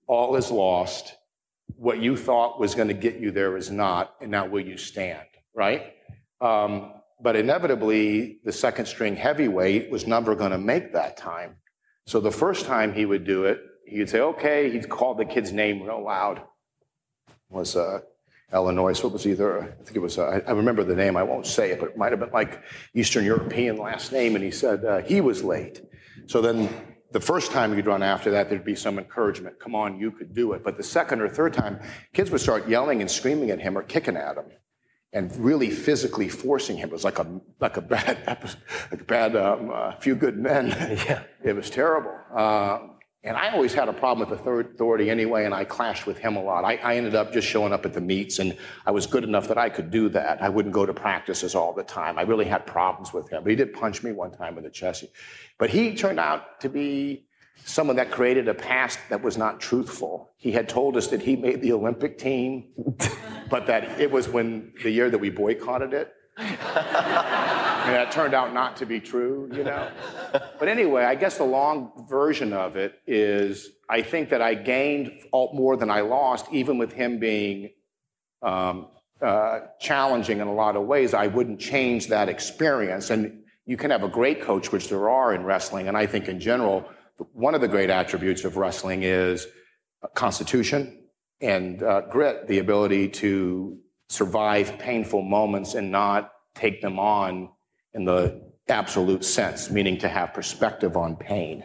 all 0.07 0.35
is 0.37 0.51
lost. 0.51 1.13
What 1.75 1.99
you 1.99 2.15
thought 2.15 2.59
was 2.59 2.75
going 2.75 2.87
to 2.87 2.93
get 2.93 3.17
you 3.17 3.31
there 3.31 3.57
is 3.57 3.69
not. 3.69 4.13
And 4.21 4.31
now 4.31 4.47
will 4.47 4.65
you 4.65 4.77
stand, 4.77 5.27
right? 5.53 5.93
Um, 6.39 6.93
but 7.19 7.35
inevitably, 7.35 8.39
the 8.45 8.53
second 8.53 8.85
string 8.85 9.15
heavyweight 9.15 9.89
was 9.89 10.05
never 10.05 10.35
going 10.35 10.51
to 10.51 10.57
make 10.57 10.93
that 10.93 11.17
time. 11.17 11.57
So 12.07 12.21
the 12.21 12.31
first 12.31 12.65
time 12.65 12.93
he 12.93 13.05
would 13.05 13.25
do 13.25 13.43
it, 13.43 13.61
he'd 13.85 14.09
say, 14.09 14.21
okay, 14.21 14.71
he'd 14.71 14.87
call 14.87 15.13
the 15.13 15.25
kid's 15.25 15.51
name 15.51 15.83
real 15.83 16.01
loud. 16.01 16.37
It 17.27 17.33
was 17.49 17.75
uh, 17.75 17.99
Illinois, 18.53 18.93
so 18.93 19.09
it 19.09 19.13
was 19.13 19.27
either, 19.27 19.61
I 19.61 19.83
think 19.83 19.97
it 19.97 19.99
was, 19.99 20.17
uh, 20.17 20.39
I, 20.47 20.51
remember 20.51 20.85
the 20.85 20.95
name, 20.95 21.17
I 21.17 21.23
won't 21.23 21.45
say 21.45 21.71
it, 21.71 21.81
but 21.81 21.89
it 21.89 21.97
might 21.97 22.13
have 22.13 22.21
been 22.21 22.31
like 22.31 22.63
Eastern 22.93 23.25
European 23.25 23.75
last 23.75 24.13
name, 24.13 24.35
and 24.35 24.43
he 24.43 24.51
said 24.51 24.85
uh, 24.85 24.99
he 24.99 25.19
was 25.19 25.43
late. 25.43 25.81
So 26.27 26.39
then 26.39 26.69
the 27.11 27.19
first 27.19 27.51
time 27.51 27.75
you'd 27.75 27.87
run 27.87 28.01
after 28.01 28.31
that, 28.31 28.49
there'd 28.49 28.63
be 28.63 28.75
some 28.75 28.97
encouragement. 28.99 29.59
Come 29.59 29.75
on, 29.75 29.99
you 29.99 30.11
could 30.11 30.33
do 30.33 30.53
it. 30.53 30.63
But 30.63 30.77
the 30.77 30.83
second 30.83 31.19
or 31.19 31.27
third 31.27 31.53
time, 31.53 31.81
kids 32.13 32.31
would 32.31 32.39
start 32.39 32.69
yelling 32.69 33.01
and 33.01 33.11
screaming 33.11 33.51
at 33.51 33.59
him 33.59 33.77
or 33.77 33.83
kicking 33.83 34.15
at 34.15 34.37
him 34.37 34.45
and 35.13 35.35
really 35.37 35.69
physically 35.69 36.27
forcing 36.29 36.77
him. 36.77 36.89
It 36.89 36.93
was 36.93 37.03
like 37.03 37.19
a 37.19 37.41
like 37.59 37.77
a 37.77 37.81
bad 37.81 38.19
episode, 38.27 38.61
like 38.91 39.01
a 39.01 39.05
bad 39.05 39.35
um, 39.35 39.71
uh, 39.73 39.95
few 39.97 40.15
good 40.15 40.37
men. 40.37 40.67
Yeah. 41.07 41.23
it 41.43 41.55
was 41.55 41.69
terrible. 41.69 42.15
Uh, 42.35 42.79
and 43.23 43.35
I 43.35 43.49
always 43.51 43.73
had 43.73 43.89
a 43.89 43.93
problem 43.93 44.27
with 44.29 44.37
the 44.37 44.43
third 44.43 44.73
authority 44.73 45.09
anyway, 45.09 45.43
and 45.45 45.53
I 45.53 45.65
clashed 45.65 46.05
with 46.05 46.17
him 46.17 46.37
a 46.37 46.43
lot. 46.43 46.63
I, 46.63 46.75
I 46.77 46.95
ended 46.95 47.13
up 47.13 47.33
just 47.33 47.47
showing 47.47 47.73
up 47.73 47.85
at 47.85 47.93
the 47.93 47.99
meets, 47.99 48.39
and 48.39 48.55
I 48.85 48.91
was 48.91 49.05
good 49.05 49.23
enough 49.23 49.47
that 49.49 49.57
I 49.57 49.69
could 49.69 49.91
do 49.91 50.07
that. 50.09 50.41
I 50.41 50.47
wouldn't 50.47 50.73
go 50.73 50.85
to 50.85 50.93
practices 50.93 51.53
all 51.53 51.73
the 51.73 51.83
time. 51.83 52.17
I 52.17 52.21
really 52.21 52.45
had 52.45 52.65
problems 52.65 53.11
with 53.13 53.29
him, 53.29 53.43
but 53.43 53.49
he 53.49 53.55
did 53.55 53.73
punch 53.73 54.01
me 54.01 54.13
one 54.13 54.31
time 54.31 54.57
in 54.57 54.63
the 54.63 54.69
chest. 54.69 55.03
But 55.57 55.69
he 55.69 55.95
turned 55.95 56.19
out 56.19 56.61
to 56.61 56.69
be 56.69 57.26
someone 57.65 57.95
that 57.97 58.11
created 58.11 58.47
a 58.47 58.53
past 58.53 58.99
that 59.09 59.21
was 59.21 59.37
not 59.37 59.59
truthful. 59.59 60.31
He 60.37 60.51
had 60.51 60.69
told 60.69 60.97
us 60.97 61.07
that 61.07 61.21
he 61.21 61.35
made 61.35 61.61
the 61.61 61.73
Olympic 61.73 62.17
team, 62.17 62.69
but 63.49 63.67
that 63.67 63.99
it 63.99 64.11
was 64.11 64.29
when 64.29 64.73
the 64.83 64.89
year 64.89 65.09
that 65.09 65.17
we 65.17 65.29
boycotted 65.29 65.93
it. 65.93 66.13
And 67.87 67.95
that 67.95 68.11
turned 68.11 68.33
out 68.33 68.53
not 68.53 68.75
to 68.77 68.85
be 68.85 68.99
true, 68.99 69.49
you 69.53 69.63
know? 69.63 69.89
But 70.59 70.67
anyway, 70.67 71.05
I 71.05 71.15
guess 71.15 71.37
the 71.37 71.45
long 71.45 72.05
version 72.09 72.51
of 72.51 72.75
it 72.75 72.99
is 73.07 73.69
I 73.89 74.01
think 74.01 74.27
that 74.29 74.41
I 74.41 74.55
gained 74.55 75.13
more 75.31 75.77
than 75.77 75.89
I 75.89 76.01
lost, 76.01 76.47
even 76.51 76.77
with 76.77 76.91
him 76.91 77.17
being 77.17 77.69
um, 78.41 78.89
uh, 79.21 79.59
challenging 79.79 80.41
in 80.41 80.47
a 80.47 80.53
lot 80.53 80.75
of 80.75 80.83
ways. 80.83 81.13
I 81.13 81.27
wouldn't 81.27 81.61
change 81.61 82.07
that 82.07 82.27
experience. 82.27 83.09
And 83.09 83.43
you 83.65 83.77
can 83.77 83.89
have 83.91 84.03
a 84.03 84.09
great 84.09 84.41
coach, 84.41 84.69
which 84.73 84.89
there 84.89 85.09
are 85.09 85.33
in 85.33 85.43
wrestling. 85.43 85.87
And 85.87 85.95
I 85.95 86.07
think 86.07 86.27
in 86.27 86.41
general, 86.41 86.89
one 87.33 87.55
of 87.55 87.61
the 87.61 87.67
great 87.67 87.89
attributes 87.89 88.43
of 88.43 88.57
wrestling 88.57 89.03
is 89.03 89.47
constitution 90.13 91.03
and 91.41 91.83
uh, 91.83 92.01
grit, 92.01 92.47
the 92.47 92.59
ability 92.59 93.09
to 93.09 93.77
survive 94.09 94.77
painful 94.79 95.21
moments 95.21 95.73
and 95.73 95.91
not 95.91 96.31
take 96.55 96.81
them 96.81 96.99
on 96.99 97.49
in 97.93 98.05
the 98.05 98.41
absolute 98.69 99.23
sense, 99.23 99.69
meaning 99.69 99.97
to 99.97 100.07
have 100.07 100.33
perspective 100.33 100.97
on 100.97 101.15
pain. 101.15 101.63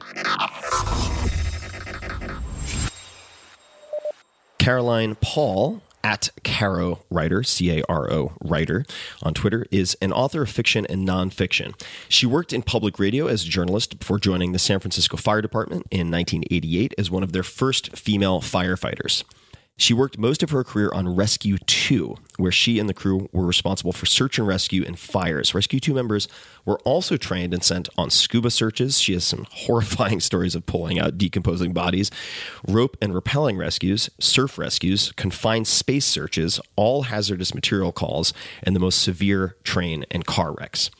Caroline 4.58 5.16
Paul 5.16 5.82
at 6.04 6.30
Caro 6.44 7.04
Writer, 7.10 7.42
C 7.42 7.78
A 7.78 7.82
R 7.88 8.12
O 8.12 8.32
Writer, 8.40 8.84
on 9.22 9.34
Twitter, 9.34 9.66
is 9.70 9.96
an 10.00 10.12
author 10.12 10.42
of 10.42 10.50
fiction 10.50 10.86
and 10.86 11.06
nonfiction. 11.06 11.74
She 12.08 12.26
worked 12.26 12.52
in 12.52 12.62
public 12.62 12.98
radio 12.98 13.26
as 13.26 13.44
a 13.44 13.48
journalist 13.48 13.98
before 13.98 14.18
joining 14.18 14.52
the 14.52 14.58
San 14.58 14.80
Francisco 14.80 15.16
Fire 15.16 15.42
Department 15.42 15.86
in 15.90 16.10
1988 16.10 16.94
as 16.98 17.10
one 17.10 17.22
of 17.22 17.32
their 17.32 17.42
first 17.42 17.96
female 17.96 18.40
firefighters. 18.40 19.24
She 19.78 19.94
worked 19.94 20.18
most 20.18 20.42
of 20.42 20.50
her 20.50 20.62
career 20.62 20.90
on 20.92 21.16
Rescue 21.16 21.58
2, 21.58 22.14
where 22.36 22.52
she 22.52 22.78
and 22.78 22.88
the 22.88 22.94
crew 22.94 23.28
were 23.32 23.46
responsible 23.46 23.92
for 23.92 24.06
search 24.06 24.38
and 24.38 24.46
rescue 24.46 24.84
and 24.86 24.98
fires. 24.98 25.54
Rescue 25.54 25.80
2 25.80 25.94
members 25.94 26.28
were 26.64 26.78
also 26.80 27.16
trained 27.16 27.54
and 27.54 27.64
sent 27.64 27.88
on 27.96 28.10
scuba 28.10 28.50
searches. 28.50 29.00
She 29.00 29.14
has 29.14 29.24
some 29.24 29.46
horrifying 29.50 30.20
stories 30.20 30.54
of 30.54 30.66
pulling 30.66 31.00
out 31.00 31.18
decomposing 31.18 31.72
bodies, 31.72 32.10
rope 32.68 32.96
and 33.00 33.14
rappelling 33.14 33.58
rescues, 33.58 34.10
surf 34.20 34.58
rescues, 34.58 35.10
confined 35.12 35.66
space 35.66 36.06
searches, 36.06 36.60
all 36.76 37.04
hazardous 37.04 37.54
material 37.54 37.92
calls, 37.92 38.32
and 38.62 38.76
the 38.76 38.80
most 38.80 39.00
severe 39.00 39.56
train 39.64 40.04
and 40.10 40.26
car 40.26 40.52
wrecks. 40.52 40.90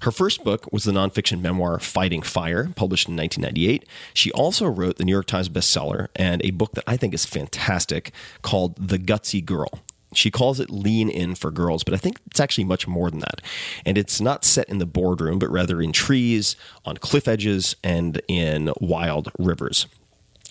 Her 0.00 0.10
first 0.10 0.44
book 0.44 0.72
was 0.72 0.84
the 0.84 0.92
nonfiction 0.92 1.40
memoir 1.40 1.78
Fighting 1.80 2.22
Fire, 2.22 2.70
published 2.76 3.08
in 3.08 3.16
1998. 3.16 3.88
She 4.14 4.30
also 4.32 4.66
wrote 4.66 4.96
the 4.96 5.04
New 5.04 5.12
York 5.12 5.26
Times 5.26 5.48
bestseller 5.48 6.08
and 6.14 6.44
a 6.44 6.50
book 6.50 6.72
that 6.72 6.84
I 6.86 6.96
think 6.96 7.14
is 7.14 7.24
fantastic 7.24 8.12
called 8.42 8.76
The 8.76 8.98
Gutsy 8.98 9.44
Girl. 9.44 9.80
She 10.14 10.30
calls 10.30 10.58
it 10.58 10.70
Lean 10.70 11.10
In 11.10 11.34
for 11.34 11.50
Girls, 11.50 11.84
but 11.84 11.92
I 11.92 11.98
think 11.98 12.20
it's 12.26 12.40
actually 12.40 12.64
much 12.64 12.86
more 12.86 13.10
than 13.10 13.20
that. 13.20 13.42
And 13.84 13.98
it's 13.98 14.20
not 14.20 14.44
set 14.44 14.68
in 14.68 14.78
the 14.78 14.86
boardroom, 14.86 15.38
but 15.38 15.50
rather 15.50 15.82
in 15.82 15.92
trees, 15.92 16.56
on 16.84 16.96
cliff 16.96 17.28
edges, 17.28 17.76
and 17.84 18.22
in 18.26 18.72
wild 18.80 19.30
rivers. 19.38 19.86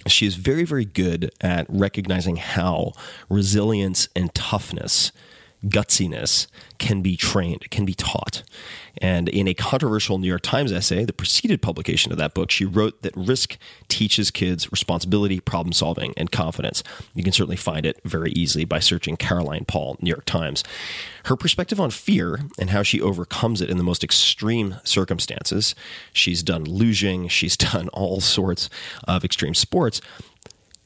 She 0.06 0.28
is 0.28 0.36
very, 0.36 0.64
very 0.64 0.86
good 0.86 1.32
at 1.42 1.66
recognizing 1.70 2.36
how 2.36 2.94
resilience 3.30 4.10
and 4.16 4.34
toughness 4.36 5.12
gutsiness 5.66 6.48
can 6.78 7.02
be 7.02 7.18
trained, 7.18 7.70
can 7.72 7.86
be 7.86 7.94
taught. 7.94 8.44
And 9.00 9.30
in 9.30 9.48
a 9.48 9.54
controversial 9.54 10.18
New 10.18 10.28
York 10.28 10.42
Times 10.42 10.72
essay 10.72 11.06
that 11.06 11.18
preceded 11.18 11.62
publication 11.62 12.12
of 12.12 12.18
that 12.18 12.34
book, 12.34 12.50
she 12.52 12.66
wrote 12.66 13.02
that 13.02 13.16
risk 13.16 13.58
teaches 13.88 14.32
kids 14.32 14.72
responsibility, 14.72 15.40
problem 15.40 15.74
solving, 15.74 16.14
and 16.18 16.32
confidence. 16.32 16.84
You 17.14 17.24
can 17.24 17.34
certainly 17.34 17.58
find 17.58 17.86
it 17.86 18.00
very 18.04 18.32
easily 18.32 18.66
by 18.66 18.80
searching 18.80 19.18
Caroline 19.18 19.66
Paul, 19.66 19.98
New 20.02 20.10
York 20.10 20.26
Times. 20.26 20.64
Her 21.26 21.36
perspective 21.36 21.80
on 21.80 21.92
fear 21.92 22.40
and 22.60 22.70
how 22.70 22.84
she 22.84 23.02
overcomes 23.02 23.62
it 23.62 23.70
in 23.70 23.78
the 23.78 23.84
most 23.84 24.04
extreme 24.04 24.78
circumstances. 24.84 25.76
She's 26.14 26.42
done 26.44 26.66
luging, 26.66 27.30
she's 27.38 27.58
done 27.58 27.90
all 27.90 28.22
sorts 28.22 28.70
of 29.08 29.24
extreme 29.24 29.54
sports. 29.54 30.02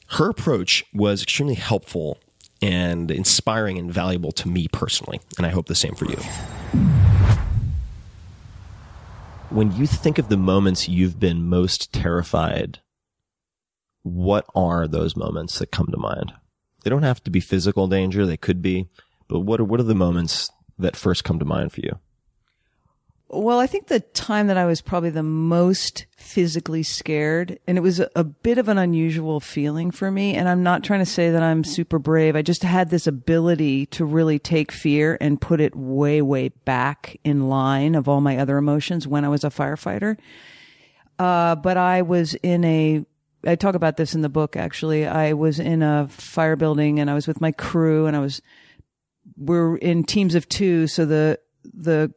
Her 0.08 0.28
approach 0.28 0.84
was 0.92 1.22
extremely 1.22 1.54
helpful 1.54 2.18
and 2.62 3.10
inspiring 3.10 3.76
and 3.76 3.92
valuable 3.92 4.32
to 4.32 4.48
me 4.48 4.68
personally. 4.68 5.20
And 5.36 5.44
I 5.44 5.50
hope 5.50 5.66
the 5.66 5.74
same 5.74 5.94
for 5.94 6.06
you. 6.06 6.16
When 9.50 9.72
you 9.76 9.86
think 9.86 10.18
of 10.18 10.28
the 10.28 10.38
moments 10.38 10.88
you've 10.88 11.20
been 11.20 11.46
most 11.46 11.92
terrified, 11.92 12.78
what 14.02 14.46
are 14.54 14.88
those 14.88 15.16
moments 15.16 15.58
that 15.58 15.72
come 15.72 15.88
to 15.88 15.98
mind? 15.98 16.32
They 16.84 16.90
don't 16.90 17.02
have 17.02 17.22
to 17.24 17.30
be 17.30 17.40
physical 17.40 17.86
danger, 17.86 18.24
they 18.24 18.36
could 18.36 18.62
be, 18.62 18.88
but 19.28 19.40
what 19.40 19.60
are, 19.60 19.64
what 19.64 19.80
are 19.80 19.84
the 19.84 19.94
moments 19.94 20.50
that 20.78 20.96
first 20.96 21.24
come 21.24 21.38
to 21.38 21.44
mind 21.44 21.72
for 21.72 21.80
you? 21.80 21.98
Well, 23.34 23.60
I 23.60 23.66
think 23.66 23.86
the 23.86 24.00
time 24.00 24.48
that 24.48 24.58
I 24.58 24.66
was 24.66 24.82
probably 24.82 25.08
the 25.08 25.22
most 25.22 26.04
physically 26.18 26.82
scared, 26.82 27.58
and 27.66 27.78
it 27.78 27.80
was 27.80 27.98
a, 28.14 28.24
bit 28.24 28.58
of 28.58 28.68
an 28.68 28.76
unusual 28.76 29.40
feeling 29.40 29.90
for 29.90 30.10
me. 30.10 30.34
And 30.34 30.50
I'm 30.50 30.62
not 30.62 30.84
trying 30.84 31.00
to 31.00 31.06
say 31.06 31.30
that 31.30 31.42
I'm 31.42 31.64
super 31.64 31.98
brave. 31.98 32.36
I 32.36 32.42
just 32.42 32.62
had 32.62 32.90
this 32.90 33.06
ability 33.06 33.86
to 33.86 34.04
really 34.04 34.38
take 34.38 34.70
fear 34.70 35.16
and 35.18 35.40
put 35.40 35.62
it 35.62 35.74
way, 35.74 36.20
way 36.20 36.48
back 36.48 37.18
in 37.24 37.48
line 37.48 37.94
of 37.94 38.06
all 38.06 38.20
my 38.20 38.36
other 38.36 38.58
emotions 38.58 39.08
when 39.08 39.24
I 39.24 39.30
was 39.30 39.44
a 39.44 39.48
firefighter. 39.48 40.18
Uh, 41.18 41.54
but 41.54 41.78
I 41.78 42.02
was 42.02 42.34
in 42.34 42.64
a, 42.64 43.06
I 43.46 43.54
talk 43.54 43.74
about 43.74 43.96
this 43.96 44.14
in 44.14 44.20
the 44.20 44.28
book 44.28 44.56
actually. 44.56 45.06
I 45.06 45.32
was 45.32 45.58
in 45.58 45.82
a 45.82 46.06
fire 46.08 46.56
building 46.56 47.00
and 47.00 47.10
I 47.10 47.14
was 47.14 47.26
with 47.26 47.40
my 47.40 47.52
crew 47.52 48.04
and 48.04 48.14
I 48.14 48.20
was, 48.20 48.42
we're 49.38 49.76
in 49.76 50.04
teams 50.04 50.34
of 50.34 50.50
two. 50.50 50.86
So 50.86 51.06
the, 51.06 51.38
the, 51.64 52.12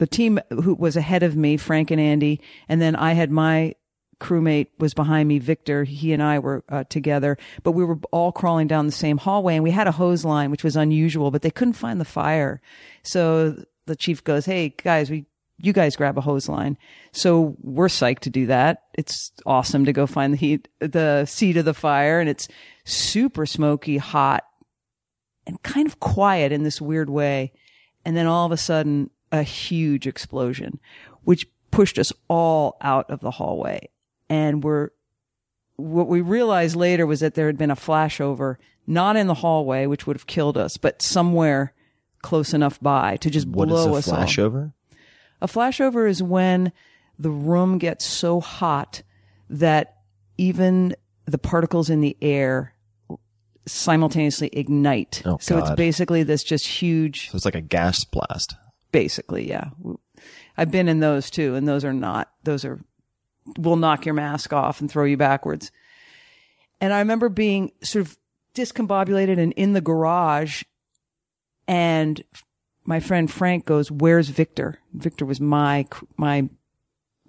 the 0.00 0.06
team 0.06 0.40
who 0.48 0.74
was 0.74 0.96
ahead 0.96 1.22
of 1.22 1.36
me, 1.36 1.58
Frank 1.58 1.90
and 1.90 2.00
Andy, 2.00 2.40
and 2.70 2.80
then 2.80 2.96
I 2.96 3.12
had 3.12 3.30
my 3.30 3.74
crewmate 4.18 4.68
was 4.78 4.94
behind 4.94 5.28
me, 5.28 5.38
Victor. 5.38 5.84
He 5.84 6.14
and 6.14 6.22
I 6.22 6.38
were 6.38 6.64
uh, 6.70 6.84
together, 6.84 7.36
but 7.62 7.72
we 7.72 7.84
were 7.84 7.98
all 8.10 8.32
crawling 8.32 8.66
down 8.66 8.86
the 8.86 8.92
same 8.92 9.18
hallway 9.18 9.56
and 9.56 9.62
we 9.62 9.70
had 9.70 9.86
a 9.86 9.92
hose 9.92 10.24
line, 10.24 10.50
which 10.50 10.64
was 10.64 10.74
unusual, 10.74 11.30
but 11.30 11.42
they 11.42 11.50
couldn't 11.50 11.74
find 11.74 12.00
the 12.00 12.06
fire. 12.06 12.62
So 13.02 13.62
the 13.84 13.94
chief 13.94 14.24
goes, 14.24 14.46
Hey 14.46 14.70
guys, 14.70 15.10
we, 15.10 15.26
you 15.58 15.74
guys 15.74 15.96
grab 15.96 16.16
a 16.16 16.22
hose 16.22 16.48
line. 16.48 16.78
So 17.12 17.56
we're 17.60 17.88
psyched 17.88 18.20
to 18.20 18.30
do 18.30 18.46
that. 18.46 18.84
It's 18.94 19.32
awesome 19.44 19.84
to 19.84 19.92
go 19.92 20.06
find 20.06 20.32
the 20.32 20.38
heat, 20.38 20.68
the 20.78 21.26
seat 21.26 21.58
of 21.58 21.66
the 21.66 21.74
fire 21.74 22.20
and 22.20 22.28
it's 22.28 22.48
super 22.84 23.44
smoky, 23.44 23.98
hot 23.98 24.44
and 25.46 25.62
kind 25.62 25.86
of 25.86 26.00
quiet 26.00 26.52
in 26.52 26.62
this 26.62 26.80
weird 26.80 27.10
way. 27.10 27.52
And 28.06 28.16
then 28.16 28.26
all 28.26 28.46
of 28.46 28.52
a 28.52 28.56
sudden 28.56 29.10
a 29.32 29.42
huge 29.42 30.06
explosion, 30.06 30.80
which 31.24 31.46
pushed 31.70 31.98
us 31.98 32.12
all 32.28 32.76
out 32.80 33.10
of 33.10 33.20
the 33.20 33.30
hallway. 33.30 33.88
And 34.28 34.62
we're, 34.62 34.90
what 35.76 36.08
we 36.08 36.20
realized 36.20 36.76
later 36.76 37.06
was 37.06 37.20
that 37.20 37.34
there 37.34 37.46
had 37.46 37.58
been 37.58 37.70
a 37.70 37.76
flashover, 37.76 38.56
not 38.86 39.16
in 39.16 39.26
the 39.26 39.34
hallway, 39.34 39.86
which 39.86 40.06
would 40.06 40.16
have 40.16 40.26
killed 40.26 40.56
us, 40.56 40.76
but 40.76 41.02
somewhere 41.02 41.74
close 42.22 42.52
enough 42.52 42.80
by 42.80 43.16
to 43.18 43.30
just 43.30 43.48
what 43.48 43.68
blow 43.68 43.96
is 43.96 44.08
a 44.08 44.12
us 44.12 44.18
flashover? 44.18 44.72
A 45.40 45.46
flashover 45.46 46.08
is 46.08 46.22
when 46.22 46.72
the 47.18 47.30
room 47.30 47.78
gets 47.78 48.04
so 48.04 48.40
hot 48.40 49.02
that 49.48 49.96
even 50.36 50.94
the 51.26 51.38
particles 51.38 51.90
in 51.90 52.00
the 52.00 52.16
air 52.20 52.74
simultaneously 53.66 54.48
ignite. 54.52 55.22
Oh, 55.24 55.38
so 55.40 55.58
it's 55.58 55.70
basically 55.72 56.22
this 56.22 56.42
just 56.42 56.66
huge 56.66 57.30
So 57.30 57.36
it's 57.36 57.44
like 57.44 57.54
a 57.54 57.60
gas 57.60 58.04
blast. 58.04 58.54
Basically 58.92 59.48
yeah. 59.48 59.70
I've 60.56 60.70
been 60.70 60.88
in 60.88 61.00
those 61.00 61.30
too 61.30 61.54
and 61.54 61.66
those 61.66 61.84
are 61.84 61.92
not 61.92 62.30
those 62.44 62.64
are 62.64 62.80
will 63.58 63.76
knock 63.76 64.04
your 64.04 64.14
mask 64.14 64.52
off 64.52 64.80
and 64.80 64.90
throw 64.90 65.04
you 65.04 65.16
backwards. 65.16 65.70
And 66.80 66.92
i 66.92 66.98
remember 66.98 67.28
being 67.28 67.72
sort 67.82 68.06
of 68.06 68.16
discombobulated 68.54 69.38
and 69.38 69.52
in 69.52 69.72
the 69.72 69.80
garage 69.80 70.64
and 71.68 72.22
my 72.84 73.00
friend 73.00 73.30
frank 73.30 73.64
goes 73.64 73.90
where's 73.90 74.28
victor? 74.28 74.78
Victor 74.92 75.24
was 75.24 75.40
my 75.40 75.86
my 76.16 76.48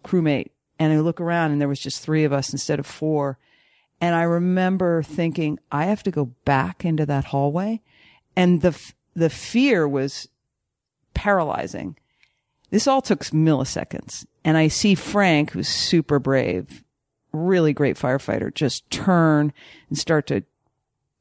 crewmate. 0.04 0.50
And 0.80 0.92
i 0.92 1.00
look 1.00 1.22
around 1.22 1.52
and 1.52 1.62
there 1.62 1.68
was 1.68 1.80
just 1.80 2.02
three 2.02 2.24
of 2.24 2.34
us 2.34 2.52
instead 2.52 2.80
of 2.80 2.86
four. 2.86 3.38
And 4.00 4.16
i 4.16 4.24
remember 4.24 5.04
thinking 5.04 5.60
i 5.72 5.86
have 5.86 6.04
to 6.04 6.12
go 6.12 6.26
back 6.46 6.84
into 6.84 7.06
that 7.06 7.26
hallway. 7.26 7.82
And 8.36 8.62
the 8.62 8.78
the 9.16 9.30
fear 9.30 9.88
was 9.88 10.28
paralyzing. 11.22 11.96
This 12.72 12.88
all 12.88 13.00
took 13.00 13.20
milliseconds. 13.26 14.26
And 14.44 14.58
I 14.58 14.70
see 14.70 14.96
Frank, 14.96 15.52
who's 15.52 15.68
super 15.68 16.18
brave, 16.18 16.84
really 17.32 17.74
great 17.74 17.96
firefighter, 17.96 18.52
just 18.52 18.90
turn 18.90 19.54
and 19.88 20.00
start 20.00 20.26
to 20.28 20.42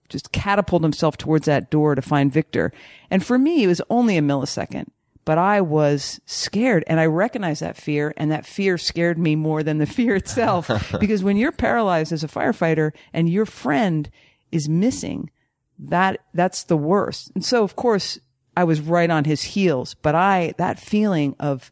just 0.09 0.33
catapult 0.33 0.83
himself 0.83 1.19
towards 1.19 1.45
that 1.45 1.71
door 1.71 1.95
to 1.95 2.01
find 2.01 2.33
Victor. 2.33 2.73
And 3.11 3.23
for 3.23 3.39
me, 3.39 3.63
it 3.63 3.67
was 3.67 3.83
only 3.91 4.17
a 4.17 4.23
millisecond, 4.23 4.87
but 5.27 5.37
I 5.37 5.61
was 5.61 6.19
scared 6.25 6.83
and 6.87 6.99
I 6.99 7.05
recognized 7.05 7.61
that 7.61 7.77
fear 7.77 8.15
and 8.17 8.33
that 8.33 8.47
fear 8.47 8.79
scared 8.79 9.19
me 9.19 9.37
more 9.37 9.63
than 9.63 9.77
the 9.77 9.87
fear 9.87 10.17
itself. 10.17 10.71
because 10.99 11.23
when 11.23 11.37
you're 11.37 11.53
paralyzed 11.53 12.11
as 12.11 12.25
a 12.25 12.29
firefighter 12.29 12.93
and 13.13 13.29
your 13.29 13.45
friend 13.45 14.09
is 14.51 14.67
missing, 14.67 15.31
that, 15.79 16.21
that's 16.33 16.65
the 16.65 16.79
worst. 16.79 17.31
And 17.35 17.45
so 17.45 17.63
of 17.63 17.77
course, 17.77 18.19
I 18.61 18.65
was 18.65 18.83
right 18.83 19.09
on 19.09 19.25
his 19.25 19.43
heels. 19.43 19.95
But 19.95 20.15
I, 20.15 20.53
that 20.59 20.79
feeling 20.79 21.35
of 21.41 21.71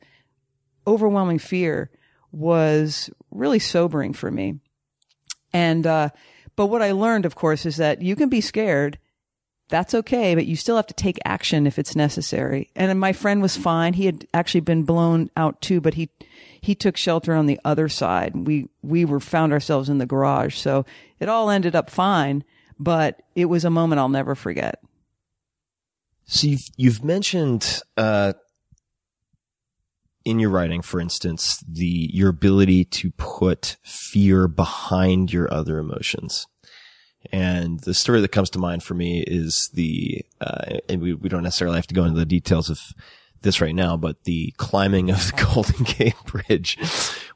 overwhelming 0.87 1.39
fear 1.39 1.91
was 2.33 3.11
really 3.31 3.59
sobering 3.59 4.15
for 4.15 4.31
me. 4.31 4.61
And, 5.53 5.87
uh, 5.87 6.09
but 6.57 6.69
what 6.69 6.81
I 6.81 6.93
learned, 6.93 7.27
of 7.27 7.35
course, 7.35 7.67
is 7.67 7.77
that 7.77 8.01
you 8.01 8.17
can 8.17 8.31
be 8.31 8.41
scared. 8.41 8.99
That's 9.69 9.93
okay, 9.93 10.35
but 10.35 10.47
you 10.47 10.57
still 10.57 10.77
have 10.77 10.87
to 10.87 10.95
take 10.95 11.19
action 11.27 11.67
if 11.67 11.79
it's 11.79 11.95
necessary. 11.95 12.71
And 12.75 12.99
my 12.99 13.13
friend 13.13 13.43
was 13.43 13.55
fine. 13.55 13.93
He 13.93 14.07
had 14.07 14.27
actually 14.33 14.63
been 14.63 14.85
blown 14.85 15.31
out 15.37 15.61
too, 15.61 15.83
but 15.83 15.93
he, 15.93 16.09
he 16.63 16.75
took 16.75 16.97
shelter 16.97 17.35
on 17.35 17.45
the 17.45 17.61
other 17.67 17.91
side. 17.91 18.35
We, 18.35 18.71
we 18.81 19.05
were 19.05 19.21
found 19.21 19.53
ourselves 19.53 19.91
in 19.91 19.99
the 19.99 20.07
garage. 20.07 20.57
So 20.57 20.87
it 21.21 21.29
all 21.29 21.51
ended 21.51 21.77
up 21.77 21.91
fine, 21.91 22.45
but 22.79 23.21
it 23.35 23.45
was 23.45 23.67
a 23.67 23.71
moment 23.71 23.99
I'll 23.99 24.09
never 24.09 24.35
forget. 24.35 24.83
So 26.29 26.47
you've 26.47 26.69
you've 26.77 27.05
mentioned 27.05 27.81
uh, 27.97 28.35
in 30.27 30.39
your 30.39 30.51
writing, 30.51 30.83
for 30.83 31.01
instance, 31.01 31.65
the 31.67 32.11
your 32.13 32.29
ability 32.29 32.85
to 32.85 33.11
put 33.13 33.79
fear 33.83 34.47
behind 34.47 35.33
your 35.33 35.53
other 35.53 35.79
emotions. 35.79 36.47
And 37.33 37.81
the 37.81 37.95
story 37.95 38.21
that 38.21 38.29
comes 38.29 38.51
to 38.51 38.59
mind 38.59 38.83
for 38.83 38.95
me 38.95 39.25
is 39.27 39.71
the, 39.73 40.25
uh, 40.41 40.79
and 40.89 41.01
we, 41.01 41.15
we 41.15 41.29
don't 41.29 41.43
necessarily 41.43 41.77
have 41.77 41.87
to 41.89 41.95
go 41.95 42.05
into 42.05 42.19
the 42.19 42.25
details 42.25 42.71
of 42.71 42.81
this 43.43 43.61
right 43.61 43.75
now, 43.75 43.97
but 43.97 44.25
the 44.25 44.53
climbing 44.57 45.11
of 45.11 45.19
the 45.27 45.47
Golden 45.55 45.85
Gate 45.85 46.15
Bridge, 46.27 46.79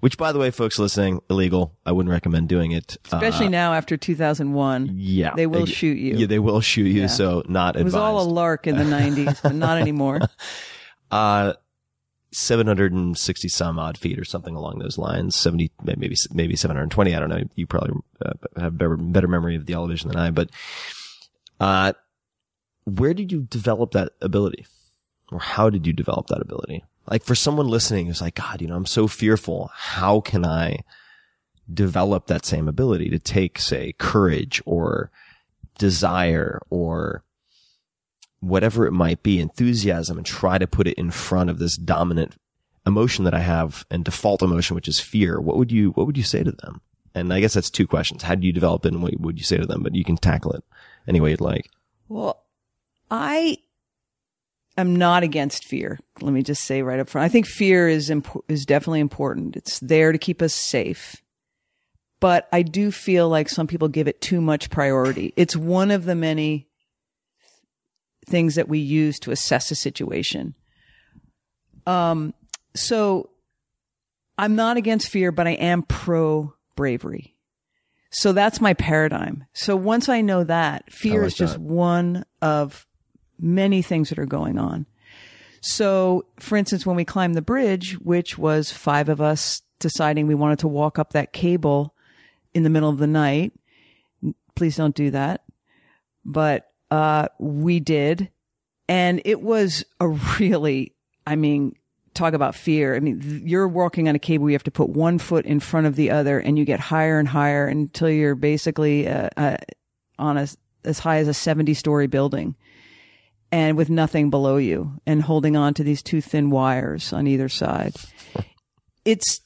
which 0.03 0.19
by 0.19 0.33
the 0.33 0.39
way, 0.39 0.51
folks 0.51 0.79
listening, 0.79 1.21
illegal. 1.31 1.77
I 1.87 1.93
wouldn't 1.93 2.11
recommend 2.13 2.49
doing 2.49 2.73
it. 2.73 2.97
Especially 3.05 3.47
Uh, 3.47 3.51
now 3.51 3.73
after 3.75 3.97
2001. 3.97 4.91
yeah. 4.95 5.35
They 5.35 5.47
will 5.47 5.65
They- 5.65 5.73
shoot 5.73 5.97
you. 5.97 6.17
Yeah, 6.17 6.27
they 6.27 6.39
will 6.39 6.61
shoot 6.61 6.87
you. 6.87 7.03
Yeah. 7.03 7.07
So 7.07 7.43
not 7.49 7.77
It 7.77 7.85
was 7.85 7.95
all 7.95 8.21
a 8.21 8.27
lark 8.29 8.67
in 8.67 8.77
the 8.77 8.85
90s, 8.99 9.41
but 9.43 9.55
not 9.55 9.79
anymore. 9.79 10.21
Uh, 11.11 11.53
760 12.33 13.49
some 13.49 13.79
odd 13.79 13.99
feet 13.99 14.19
or 14.19 14.25
something 14.25 14.55
along 14.57 14.79
those 14.79 14.97
lines. 14.97 15.37
70, 15.37 15.71
maybe, 15.85 16.17
maybe 16.33 16.57
720. 16.57 17.15
I 17.15 17.21
don't 17.21 17.29
know. 17.29 17.43
You 17.55 17.67
probably 17.67 18.01
uh, 18.25 18.33
have 18.59 18.79
better, 18.79 18.97
better 18.97 19.29
memory 19.29 19.55
of 19.57 19.67
the 19.67 19.75
elevation 19.75 20.09
than 20.09 20.17
I, 20.19 20.31
but, 20.31 20.49
uh, 21.61 21.93
where 22.85 23.13
did 23.13 23.31
you 23.31 23.43
develop 23.43 23.91
that 23.93 24.13
ability? 24.23 24.65
Or 25.31 25.39
how 25.39 25.69
did 25.69 25.87
you 25.87 25.93
develop 25.93 26.29
that 26.29 26.41
ability? 26.41 26.83
Like 27.11 27.25
for 27.25 27.35
someone 27.35 27.69
listening 27.69 28.07
who's 28.07 28.21
like, 28.21 28.37
God, 28.37 28.61
you 28.63 28.69
know, 28.69 28.77
I'm 28.77 28.87
so 28.87 29.09
fearful. 29.09 29.71
How 29.75 30.21
can 30.21 30.45
I 30.45 30.81
develop 31.73 32.27
that 32.27 32.45
same 32.45 32.69
ability 32.69 33.11
to 33.11 33.19
take, 33.19 33.59
say, 33.59 33.95
courage 33.99 34.63
or 34.65 35.11
desire 35.79 36.61
or 36.71 37.25
whatever 38.41 38.87
it 38.87 38.93
might 38.93 39.23
be, 39.23 39.41
enthusiasm, 39.41 40.17
and 40.17 40.27
try 40.27 40.59
to 40.59 40.67
put 40.67 40.87
it 40.87 40.99
in 40.99 41.11
front 41.11 41.51
of 41.51 41.59
this 41.59 41.77
dominant 41.77 42.37
emotion 42.87 43.25
that 43.25 43.35
I 43.35 43.41
have 43.41 43.87
and 43.91 44.05
default 44.05 44.43
emotion, 44.43 44.75
which 44.75 44.89
is 44.89 45.01
fear. 45.01 45.41
What 45.41 45.57
would 45.57 45.71
you, 45.71 45.91
what 45.93 46.07
would 46.07 46.17
you 46.17 46.25
say 46.25 46.43
to 46.43 46.53
them? 46.53 46.81
And 47.15 47.33
I 47.33 47.41
guess 47.41 47.55
that's 47.55 47.71
two 47.71 47.87
questions. 47.87 48.23
How 48.23 48.35
do 48.35 48.47
you 48.47 48.53
develop 48.53 48.85
it 48.85 48.93
and 48.93 49.03
what 49.03 49.21
would 49.21 49.39
you 49.39 49.45
say 49.45 49.59
to 49.59 49.67
them? 49.67 49.83
But 49.83 49.95
you 49.95 50.05
can 50.05 50.17
tackle 50.17 50.53
it 50.53 50.65
any 51.07 51.21
way 51.21 51.31
you'd 51.31 51.41
like. 51.41 51.71
Well, 52.09 52.43
I 53.11 53.59
am 54.77 54.97
not 54.97 55.23
against 55.23 55.64
fear. 55.64 55.99
Let 56.20 56.33
me 56.33 56.43
just 56.43 56.64
say 56.64 56.83
right 56.83 57.01
up 57.01 57.09
front. 57.09 57.25
I 57.25 57.29
think 57.29 57.47
fear 57.47 57.89
is 57.89 58.11
impo- 58.11 58.43
is 58.49 58.64
definitely 58.64 59.01
important. 59.01 59.57
It's 59.57 59.79
there 59.81 60.12
to 60.12 60.18
keep 60.18 60.43
us 60.43 60.55
safe. 60.55 61.16
But 62.20 62.49
I 62.53 62.62
do 62.62 62.93
feel 62.93 63.29
like 63.29 63.49
some 63.49 63.66
people 63.66 63.89
give 63.89 64.07
it 64.07 64.20
too 64.20 64.41
much 64.41 64.70
priority. 64.70 65.33
It's 65.37 65.57
one 65.57 65.91
of 65.91 66.05
the 66.05 66.14
many 66.14 66.68
things 68.27 68.55
that 68.55 68.68
we 68.68 68.79
use 68.79 69.18
to 69.20 69.33
assess 69.33 69.70
a 69.73 69.75
situation. 69.75 70.55
Um, 71.85 72.33
so 72.75 73.31
I'm 74.39 74.55
not 74.55 74.77
against 74.77 75.09
fear, 75.09 75.33
but 75.33 75.49
I 75.49 75.53
am 75.53 75.83
pro 75.83 76.55
bravery. 76.77 77.35
So 78.11 78.33
that's 78.33 78.61
my 78.61 78.75
paradigm. 78.75 79.47
So 79.53 79.75
once 79.75 80.09
I 80.09 80.20
know 80.20 80.45
that, 80.45 80.93
fear 80.93 81.23
like 81.23 81.29
is 81.29 81.35
just 81.35 81.55
that. 81.55 81.61
one 81.61 82.25
of 82.41 82.87
many 83.39 83.83
things 83.83 84.09
that 84.09 84.18
are 84.18 84.26
going 84.26 84.59
on. 84.59 84.87
So, 85.62 86.26
for 86.41 86.57
instance, 86.57 86.85
when 86.85 86.97
we 86.97 87.05
climbed 87.05 87.37
the 87.37 87.43
bridge, 87.43 87.95
which 88.01 88.37
was 88.37 88.72
five 88.72 89.09
of 89.09 89.20
us 89.20 89.62
deciding 89.78 90.26
we 90.26 90.35
wanted 90.35 90.59
to 90.61 90.68
walk 90.68 90.99
up 90.99 91.12
that 91.12 91.33
cable 91.33 91.95
in 92.53 92.64
the 92.64 92.70
middle 92.70 92.89
of 92.89 92.99
the 92.99 93.07
night, 93.07 93.53
please 94.57 94.76
don't 94.76 94.95
do 94.95 95.12
that. 95.12 95.45
But, 96.24 96.70
uh, 96.91 97.28
we 97.39 97.78
did. 97.78 98.28
And 98.89 99.22
it 99.24 99.41
was 99.41 99.85
a 100.01 100.09
really, 100.41 100.95
I 101.26 101.37
mean, 101.37 101.76
talk 102.12 102.35
about 102.35 102.57
fear. 102.57 102.97
I 102.97 103.01
mean, 103.01 103.43
you're 103.45 103.68
walking 103.68 104.09
on 104.09 104.16
a 104.16 104.18
cable, 104.18 104.51
you 104.51 104.55
have 104.55 104.64
to 104.64 104.72
put 104.72 104.91
one 104.91 105.18
foot 105.18 105.47
in 105.47 105.61
front 105.61 105.87
of 105.87 105.95
the 105.95 106.11
other 106.11 106.41
and 106.41 106.59
you 106.59 106.64
get 106.64 106.80
higher 106.80 107.20
and 107.20 107.28
higher 107.28 107.66
until 107.68 108.11
you're 108.11 108.35
basically, 108.35 109.07
uh, 109.07 109.28
uh, 109.37 109.57
on 110.18 110.37
a, 110.39 110.49
as 110.85 110.99
high 110.99 111.18
as 111.18 111.28
a 111.28 111.35
70 111.35 111.72
story 111.74 112.09
building 112.09 112.57
and 113.53 113.77
with 113.77 113.91
nothing 113.91 114.31
below 114.31 114.57
you 114.57 114.99
and 115.07 115.23
holding 115.23 115.55
on 115.55 115.75
to 115.75 115.85
these 115.85 116.03
two 116.03 116.23
thin 116.23 116.51
wires 116.51 117.13
on 117.13 117.27
either 117.27 117.49
side. 117.49 117.95
It's 119.05 119.41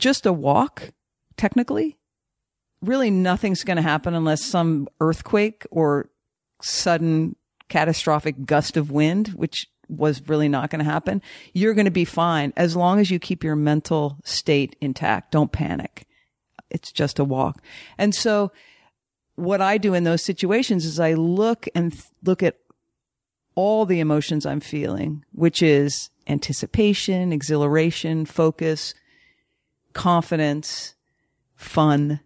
just 0.00 0.26
a 0.26 0.32
walk, 0.32 0.90
technically. 1.36 1.96
Really, 2.82 3.08
nothing's 3.08 3.62
going 3.62 3.76
to 3.76 3.82
happen 3.82 4.14
unless 4.14 4.44
some 4.44 4.88
earthquake 5.00 5.64
or 5.70 6.10
sudden 6.60 7.36
catastrophic 7.68 8.44
gust 8.44 8.76
of 8.76 8.90
wind, 8.90 9.28
which 9.28 9.68
was 9.88 10.28
really 10.28 10.48
not 10.48 10.70
going 10.70 10.84
to 10.84 10.90
happen. 10.90 11.22
You're 11.52 11.74
going 11.74 11.84
to 11.84 11.92
be 11.92 12.04
fine 12.04 12.52
as 12.56 12.74
long 12.74 12.98
as 12.98 13.10
you 13.10 13.20
keep 13.20 13.44
your 13.44 13.54
mental 13.54 14.18
state 14.24 14.74
intact. 14.80 15.30
Don't 15.30 15.52
panic. 15.52 16.06
It's 16.70 16.90
just 16.90 17.20
a 17.20 17.24
walk. 17.24 17.62
And 17.96 18.12
so 18.12 18.50
what 19.36 19.60
I 19.60 19.78
do 19.78 19.94
in 19.94 20.04
those 20.04 20.22
situations 20.22 20.84
is 20.84 20.98
I 20.98 21.14
look 21.14 21.68
and 21.74 21.92
th- 21.92 22.04
look 22.24 22.42
at 22.42 22.56
all 23.56 23.84
the 23.84 23.98
emotions 23.98 24.46
I'm 24.46 24.60
feeling, 24.60 25.24
which 25.32 25.60
is 25.62 26.10
anticipation, 26.28 27.32
exhilaration, 27.32 28.24
focus, 28.24 28.94
confidence, 29.92 30.94
fun, 31.56 32.20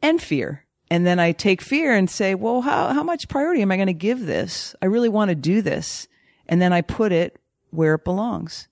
and 0.00 0.22
fear. 0.22 0.66
And 0.90 1.06
then 1.06 1.18
I 1.18 1.32
take 1.32 1.62
fear 1.62 1.94
and 1.94 2.10
say, 2.10 2.34
well, 2.34 2.60
how, 2.60 2.92
how 2.92 3.02
much 3.02 3.28
priority 3.28 3.62
am 3.62 3.72
I 3.72 3.76
going 3.76 3.86
to 3.86 3.92
give 3.92 4.26
this? 4.26 4.74
I 4.82 4.86
really 4.86 5.08
want 5.08 5.30
to 5.30 5.34
do 5.34 5.62
this. 5.62 6.06
And 6.46 6.60
then 6.60 6.72
I 6.72 6.82
put 6.82 7.10
it 7.12 7.38
where 7.70 7.94
it 7.94 8.04
belongs. 8.04 8.68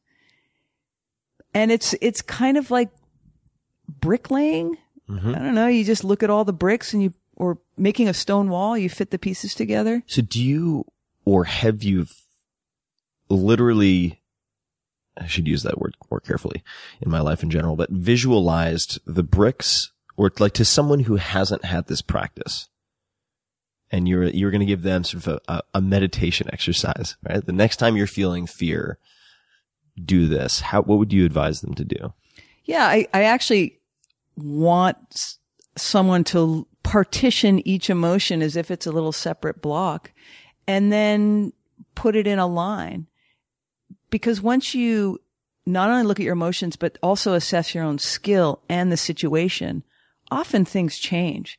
And 1.54 1.72
it's, 1.72 1.94
it's 2.00 2.20
kind 2.20 2.56
of 2.56 2.70
like 2.70 2.90
bricklaying. 3.88 4.76
Mm-hmm. 5.08 5.34
I 5.34 5.38
don't 5.38 5.54
know. 5.54 5.68
You 5.68 5.84
just 5.84 6.04
look 6.04 6.22
at 6.22 6.30
all 6.30 6.44
the 6.44 6.52
bricks 6.52 6.92
and 6.92 7.02
you, 7.02 7.14
or 7.36 7.58
making 7.76 8.08
a 8.08 8.14
stone 8.14 8.50
wall, 8.50 8.76
you 8.76 8.90
fit 8.90 9.10
the 9.10 9.18
pieces 9.18 9.54
together. 9.54 10.02
So 10.06 10.20
do 10.20 10.42
you, 10.42 10.84
or 11.28 11.44
have 11.44 11.82
you 11.82 12.06
literally, 13.28 14.22
I 15.18 15.26
should 15.26 15.46
use 15.46 15.62
that 15.62 15.78
word 15.78 15.94
more 16.10 16.20
carefully 16.20 16.62
in 17.02 17.10
my 17.10 17.20
life 17.20 17.42
in 17.42 17.50
general, 17.50 17.76
but 17.76 17.90
visualized 17.90 18.98
the 19.04 19.22
bricks 19.22 19.92
or 20.16 20.32
like 20.38 20.54
to 20.54 20.64
someone 20.64 21.00
who 21.00 21.16
hasn't 21.16 21.66
had 21.66 21.86
this 21.86 22.00
practice 22.00 22.70
and 23.90 24.08
you're, 24.08 24.24
you're 24.24 24.50
going 24.50 24.60
to 24.60 24.66
give 24.66 24.80
them 24.80 25.04
sort 25.04 25.26
of 25.26 25.40
a, 25.48 25.62
a, 25.74 25.82
meditation 25.82 26.48
exercise, 26.50 27.18
right? 27.22 27.44
The 27.44 27.52
next 27.52 27.76
time 27.76 27.94
you're 27.94 28.06
feeling 28.06 28.46
fear, 28.46 28.98
do 30.02 30.28
this. 30.28 30.60
How, 30.60 30.80
what 30.80 30.98
would 30.98 31.12
you 31.12 31.26
advise 31.26 31.60
them 31.60 31.74
to 31.74 31.84
do? 31.84 32.14
Yeah, 32.64 32.86
I, 32.86 33.06
I 33.12 33.24
actually 33.24 33.80
want 34.34 35.36
someone 35.76 36.24
to 36.24 36.66
partition 36.82 37.66
each 37.68 37.90
emotion 37.90 38.40
as 38.40 38.56
if 38.56 38.70
it's 38.70 38.86
a 38.86 38.92
little 38.92 39.12
separate 39.12 39.60
block 39.60 40.12
and 40.68 40.92
then 40.92 41.52
put 41.96 42.14
it 42.14 42.28
in 42.28 42.38
a 42.38 42.46
line. 42.46 43.08
Because 44.10 44.40
once 44.40 44.74
you 44.74 45.20
not 45.66 45.90
only 45.90 46.04
look 46.04 46.20
at 46.20 46.24
your 46.24 46.34
emotions, 46.34 46.76
but 46.76 46.98
also 47.02 47.32
assess 47.32 47.74
your 47.74 47.84
own 47.84 47.98
skill 47.98 48.60
and 48.68 48.92
the 48.92 48.96
situation, 48.96 49.82
often 50.30 50.64
things 50.64 50.98
change. 50.98 51.58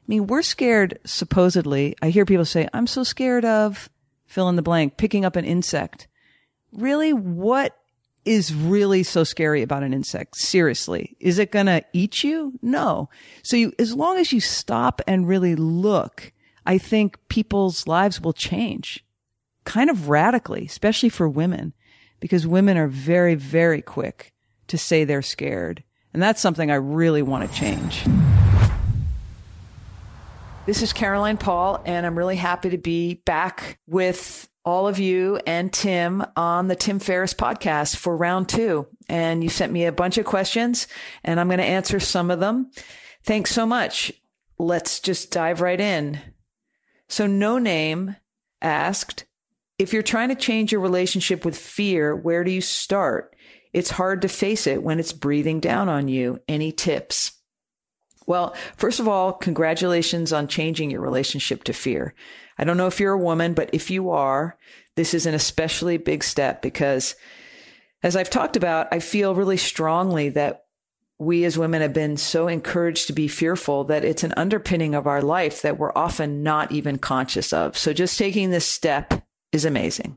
I 0.00 0.04
mean, 0.06 0.26
we're 0.26 0.42
scared, 0.42 0.98
supposedly. 1.04 1.96
I 2.00 2.10
hear 2.10 2.24
people 2.24 2.44
say, 2.44 2.68
I'm 2.72 2.86
so 2.86 3.02
scared 3.02 3.44
of 3.44 3.88
fill 4.26 4.48
in 4.48 4.56
the 4.56 4.62
blank, 4.62 4.96
picking 4.96 5.24
up 5.24 5.36
an 5.36 5.44
insect. 5.44 6.06
Really? 6.72 7.12
What 7.12 7.76
is 8.24 8.54
really 8.54 9.02
so 9.02 9.24
scary 9.24 9.62
about 9.62 9.82
an 9.82 9.94
insect? 9.94 10.36
Seriously. 10.36 11.16
Is 11.18 11.38
it 11.38 11.50
going 11.50 11.66
to 11.66 11.84
eat 11.92 12.22
you? 12.22 12.52
No. 12.62 13.08
So 13.42 13.56
you, 13.56 13.72
as 13.78 13.94
long 13.94 14.18
as 14.18 14.32
you 14.32 14.40
stop 14.40 15.00
and 15.06 15.26
really 15.26 15.54
look, 15.54 16.32
I 16.70 16.78
think 16.78 17.18
people's 17.26 17.88
lives 17.88 18.20
will 18.20 18.32
change 18.32 19.04
kind 19.64 19.90
of 19.90 20.08
radically, 20.08 20.66
especially 20.66 21.08
for 21.08 21.28
women, 21.28 21.72
because 22.20 22.46
women 22.46 22.76
are 22.76 22.86
very, 22.86 23.34
very 23.34 23.82
quick 23.82 24.32
to 24.68 24.78
say 24.78 25.02
they're 25.02 25.20
scared. 25.20 25.82
And 26.14 26.22
that's 26.22 26.40
something 26.40 26.70
I 26.70 26.76
really 26.76 27.22
want 27.22 27.50
to 27.50 27.56
change. 27.58 28.04
This 30.64 30.80
is 30.80 30.92
Caroline 30.92 31.38
Paul, 31.38 31.82
and 31.84 32.06
I'm 32.06 32.16
really 32.16 32.36
happy 32.36 32.70
to 32.70 32.78
be 32.78 33.14
back 33.14 33.80
with 33.88 34.48
all 34.64 34.86
of 34.86 35.00
you 35.00 35.40
and 35.48 35.72
Tim 35.72 36.24
on 36.36 36.68
the 36.68 36.76
Tim 36.76 37.00
Ferriss 37.00 37.34
podcast 37.34 37.96
for 37.96 38.16
round 38.16 38.48
two. 38.48 38.86
And 39.08 39.42
you 39.42 39.50
sent 39.50 39.72
me 39.72 39.86
a 39.86 39.92
bunch 39.92 40.18
of 40.18 40.24
questions 40.24 40.86
and 41.24 41.40
I'm 41.40 41.48
going 41.48 41.58
to 41.58 41.64
answer 41.64 41.98
some 41.98 42.30
of 42.30 42.38
them. 42.38 42.70
Thanks 43.24 43.50
so 43.50 43.66
much. 43.66 44.12
Let's 44.56 45.00
just 45.00 45.32
dive 45.32 45.60
right 45.60 45.80
in. 45.80 46.20
So 47.10 47.26
no 47.26 47.58
name 47.58 48.14
asked, 48.62 49.24
if 49.78 49.92
you're 49.92 50.02
trying 50.02 50.28
to 50.28 50.36
change 50.36 50.70
your 50.70 50.80
relationship 50.80 51.44
with 51.44 51.58
fear, 51.58 52.14
where 52.14 52.44
do 52.44 52.52
you 52.52 52.60
start? 52.60 53.34
It's 53.72 53.90
hard 53.90 54.22
to 54.22 54.28
face 54.28 54.68
it 54.68 54.84
when 54.84 55.00
it's 55.00 55.12
breathing 55.12 55.58
down 55.58 55.88
on 55.88 56.06
you. 56.06 56.40
Any 56.46 56.70
tips? 56.70 57.32
Well, 58.28 58.54
first 58.76 59.00
of 59.00 59.08
all, 59.08 59.32
congratulations 59.32 60.32
on 60.32 60.46
changing 60.46 60.92
your 60.92 61.00
relationship 61.00 61.64
to 61.64 61.72
fear. 61.72 62.14
I 62.56 62.62
don't 62.62 62.76
know 62.76 62.86
if 62.86 63.00
you're 63.00 63.14
a 63.14 63.18
woman, 63.18 63.54
but 63.54 63.70
if 63.72 63.90
you 63.90 64.10
are, 64.10 64.56
this 64.94 65.12
is 65.12 65.26
an 65.26 65.34
especially 65.34 65.96
big 65.96 66.22
step 66.22 66.62
because 66.62 67.16
as 68.04 68.14
I've 68.14 68.30
talked 68.30 68.56
about, 68.56 68.86
I 68.92 69.00
feel 69.00 69.34
really 69.34 69.56
strongly 69.56 70.28
that 70.30 70.66
we 71.20 71.44
as 71.44 71.58
women 71.58 71.82
have 71.82 71.92
been 71.92 72.16
so 72.16 72.48
encouraged 72.48 73.06
to 73.06 73.12
be 73.12 73.28
fearful 73.28 73.84
that 73.84 74.06
it's 74.06 74.24
an 74.24 74.32
underpinning 74.38 74.94
of 74.94 75.06
our 75.06 75.20
life 75.20 75.60
that 75.60 75.78
we're 75.78 75.92
often 75.94 76.42
not 76.42 76.72
even 76.72 76.96
conscious 76.96 77.52
of. 77.52 77.76
So 77.76 77.92
just 77.92 78.18
taking 78.18 78.48
this 78.48 78.64
step 78.64 79.22
is 79.52 79.66
amazing. 79.66 80.16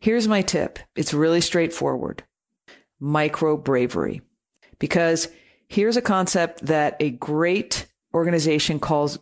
Here's 0.00 0.28
my 0.28 0.42
tip. 0.42 0.78
It's 0.94 1.12
really 1.12 1.40
straightforward. 1.40 2.22
Micro 3.00 3.56
bravery. 3.56 4.22
Because 4.78 5.28
here's 5.68 5.96
a 5.96 6.02
concept 6.02 6.64
that 6.66 6.96
a 7.00 7.10
great 7.10 7.88
organization 8.14 8.78
calls 8.78 9.18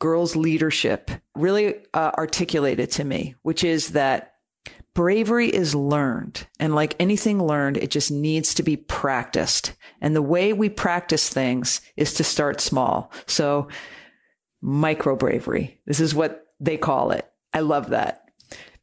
girls 0.00 0.34
leadership 0.34 1.10
really 1.36 1.76
uh, 1.94 2.10
articulated 2.18 2.90
to 2.92 3.04
me, 3.04 3.36
which 3.42 3.62
is 3.62 3.90
that 3.90 4.34
bravery 4.98 5.48
is 5.48 5.76
learned. 5.76 6.44
And 6.58 6.74
like 6.74 6.96
anything 6.98 7.40
learned, 7.40 7.76
it 7.76 7.88
just 7.88 8.10
needs 8.10 8.52
to 8.54 8.64
be 8.64 8.76
practiced. 8.76 9.74
And 10.00 10.16
the 10.16 10.20
way 10.20 10.52
we 10.52 10.68
practice 10.68 11.28
things 11.28 11.80
is 11.96 12.14
to 12.14 12.24
start 12.24 12.60
small. 12.60 13.12
So 13.26 13.68
micro 14.60 15.14
bravery. 15.14 15.80
This 15.86 16.00
is 16.00 16.16
what 16.16 16.48
they 16.58 16.76
call 16.76 17.12
it. 17.12 17.30
I 17.52 17.60
love 17.60 17.90
that. 17.90 18.24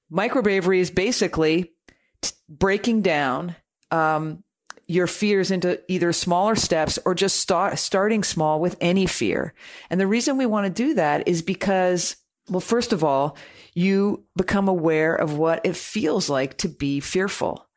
Micro 0.10 0.42
bravery 0.42 0.80
is 0.80 0.90
basically 0.90 1.74
t- 2.22 2.32
breaking 2.48 3.02
down 3.02 3.58
um, 3.92 4.42
your 4.88 5.08
fears 5.08 5.52
into 5.52 5.82
either 5.92 6.14
smaller 6.14 6.56
steps 6.56 6.98
or 7.04 7.14
just 7.14 7.42
start 7.42 7.78
starting 7.78 8.24
small 8.24 8.62
with 8.62 8.78
any 8.80 9.06
fear. 9.06 9.54
And 9.90 10.00
the 10.00 10.08
reason 10.08 10.38
we 10.38 10.46
want 10.46 10.66
to 10.66 10.84
do 10.84 10.94
that 10.94 11.28
is 11.28 11.42
because, 11.42 12.16
well, 12.48 12.62
first 12.62 12.94
of 12.94 13.04
all, 13.04 13.36
you 13.76 14.26
become 14.36 14.68
aware 14.68 15.14
of 15.16 15.38
what 15.38 15.66
it 15.66 15.76
feels 15.76 16.30
like 16.30 16.58
to 16.60 16.70
be 16.70 17.00
fearful. 17.00 17.68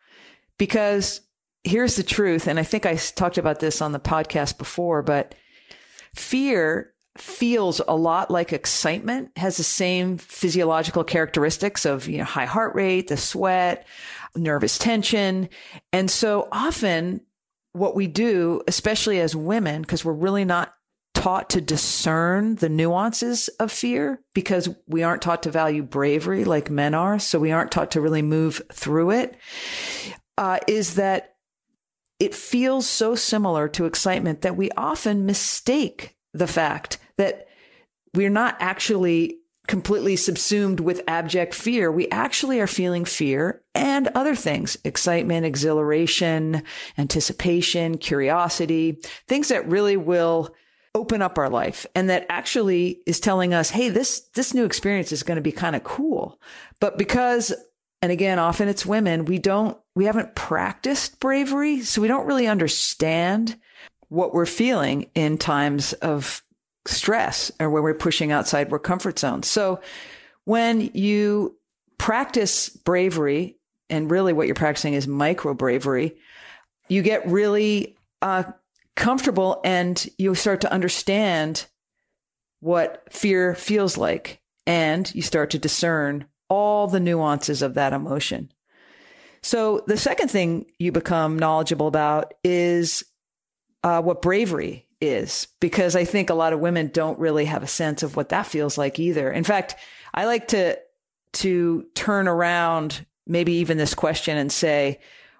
Because 0.57 1.21
here's 1.65 1.97
the 1.97 2.03
truth. 2.03 2.47
And 2.47 2.59
I 2.59 2.63
think 2.63 2.87
I 2.87 2.97
talked 2.97 3.37
about 3.37 3.61
this 3.61 3.83
on 3.83 3.93
the 3.93 4.01
podcast 4.01 4.59
before, 4.59 5.03
but 5.03 5.35
fear 6.15 6.95
feels 7.17 7.81
a 7.89 7.97
lot 7.97 8.31
like 8.31 8.53
excitement, 8.53 9.31
has 9.37 9.57
the 9.57 9.65
same 9.65 10.19
physiological 10.19 11.03
characteristics 11.03 11.85
of, 11.85 12.09
you 12.09 12.19
know, 12.19 12.25
high 12.25 12.47
heart 12.47 12.77
rate, 12.77 13.09
the 13.09 13.17
sweat, 13.17 13.87
nervous 14.37 14.79
tension. 14.79 15.49
And 15.93 16.09
so 16.09 16.49
often 16.53 17.21
what 17.73 17.97
we 17.97 18.07
do, 18.07 18.63
especially 18.69 19.21
as 19.21 19.35
women, 19.35 19.83
because 19.83 20.05
we're 20.05 20.13
really 20.13 20.45
not 20.45 20.73
taught 21.19 21.51
to 21.51 21.61
discern 21.61 22.55
the 22.55 22.69
nuances 22.69 23.49
of 23.59 23.73
fear 23.73 24.21
because 24.35 24.69
we 24.87 25.03
aren't 25.03 25.21
taught 25.21 25.43
to 25.43 25.51
value 25.51 25.83
bravery 25.83 26.45
like 26.45 26.71
men 26.71 26.95
are. 26.95 27.19
So 27.19 27.41
we 27.41 27.51
aren't 27.51 27.73
taught 27.73 27.91
to 27.91 28.01
really 28.01 28.23
move 28.23 28.63
through 28.73 29.11
it. 29.11 29.37
Uh, 30.37 30.61
is 30.69 30.95
that 30.95 31.35
it 32.21 32.37
feels 32.37 32.87
so 32.87 33.17
similar 33.17 33.67
to 33.67 33.85
excitement 33.85 34.43
that 34.43 34.57
we 34.57 34.71
often 34.77 35.27
mistake 35.27 36.15
the 36.33 36.47
fact 36.47 36.99
that 37.17 37.49
we're 38.15 38.31
not 38.31 38.57
actually 38.61 39.39
completely 39.67 40.15
subsumed 40.15 40.79
with 40.79 41.03
abject 41.09 41.53
fear. 41.53 41.91
We 41.91 42.09
actually 42.11 42.61
are 42.61 42.69
feeling 42.69 43.05
fear 43.05 43.61
and 43.75 44.07
other 44.15 44.37
things, 44.37 44.79
excitement, 44.85 45.45
exhilaration, 45.45 46.63
anticipation, 46.97 47.99
curiosity, 47.99 49.01
things 49.27 49.49
that 49.49 49.69
really 49.69 49.97
will 49.97 50.55
open 50.99 51.23
up 51.23 51.39
our 51.39 51.49
life 51.49 51.87
and 51.95 52.11
that 52.11 52.27
actually 52.29 53.01
is 53.07 53.21
telling 53.21 53.55
us, 53.55 53.71
Hey, 53.71 53.89
this, 53.89 54.21
this 54.35 54.53
new 54.53 54.65
experience 54.65 55.13
is 55.13 55.23
going 55.23 55.37
to 55.37 55.43
be 55.43 55.53
kind 55.53 55.77
of 55.77 55.85
cool. 55.85 56.41
But 56.81 56.99
because, 56.99 57.53
and 58.03 58.13
again, 58.13 58.39
often 58.39 58.69
it's 58.69 58.85
women, 58.85 59.25
we 59.25 59.39
don't, 59.39 59.79
we 59.95 60.05
haven't 60.05 60.35
practiced 60.35 61.21
bravery. 61.21 61.81
So 61.83 62.03
we 62.03 62.09
don't 62.09 62.27
really 62.27 62.47
understand 62.47 63.57
what 64.09 64.35
we're 64.35 64.47
feeling 64.47 65.11
in 65.15 65.39
times 65.39 65.93
of 65.95 66.43
stress 66.87 67.51
or 67.61 67.71
when 67.71 67.83
we're 67.83 67.95
pushing 67.95 68.33
outside 68.33 68.73
our 68.73 68.79
comfort 68.79 69.19
zone. 69.19 69.43
So 69.43 69.81
when 70.45 70.91
you 70.95 71.57
practice 71.99 72.69
bravery, 72.71 73.59
and 73.91 74.11
really 74.11 74.33
what 74.33 74.47
you're 74.47 74.55
practicing 74.55 74.95
is 74.95 75.07
micro 75.07 75.55
bravery, 75.55 76.17
you 76.89 77.03
get 77.03 77.27
really 77.27 77.97
uh, 78.23 78.45
comfortable 78.99 79.61
and 79.65 80.07
you 80.19 80.35
start 80.35 80.61
to 80.61 80.73
understand 80.73 81.67
what 82.61 83.11
fear 83.11 83.55
feels 83.55 83.97
like. 83.97 84.43
And 84.67 85.13
you 85.15 85.23
start 85.23 85.51
to 85.51 85.59
discern 85.59 86.27
all 86.51 86.89
the 86.89 87.01
nuances 87.01 87.63
of 87.63 87.75
that 87.75 87.95
emotion. 87.95 88.53
So 89.41 89.83
the 89.87 89.97
second 89.97 90.31
thing 90.31 90.67
you 90.79 90.93
become 90.93 91.39
knowledgeable 91.39 91.87
about 91.87 92.35
is 92.45 93.03
uh, 93.83 94.03
what 94.03 94.21
bravery 94.21 94.87
is 95.01 95.49
because 95.61 95.95
I 95.95 96.05
think 96.05 96.29
a 96.29 96.35
lot 96.35 96.53
of 96.53 96.61
women 96.61 96.89
don't 96.89 97.19
really 97.19 97.45
have 97.45 97.63
a 97.63 97.69
sense 97.69 98.03
of 98.03 98.17
what 98.17 98.31
that 98.31 98.47
feels 98.47 98.77
like 98.77 98.99
either. 98.99 99.31
In 99.31 99.45
fact, 99.45 99.77
I 100.13 100.27
like 100.27 100.49
to 100.49 100.79
to 101.35 101.87
turn 101.95 102.27
around 102.27 103.07
maybe 103.27 103.53
even 103.53 103.79
this 103.79 103.95
question 103.95 104.37
and 104.37 104.51
say, 104.51 104.99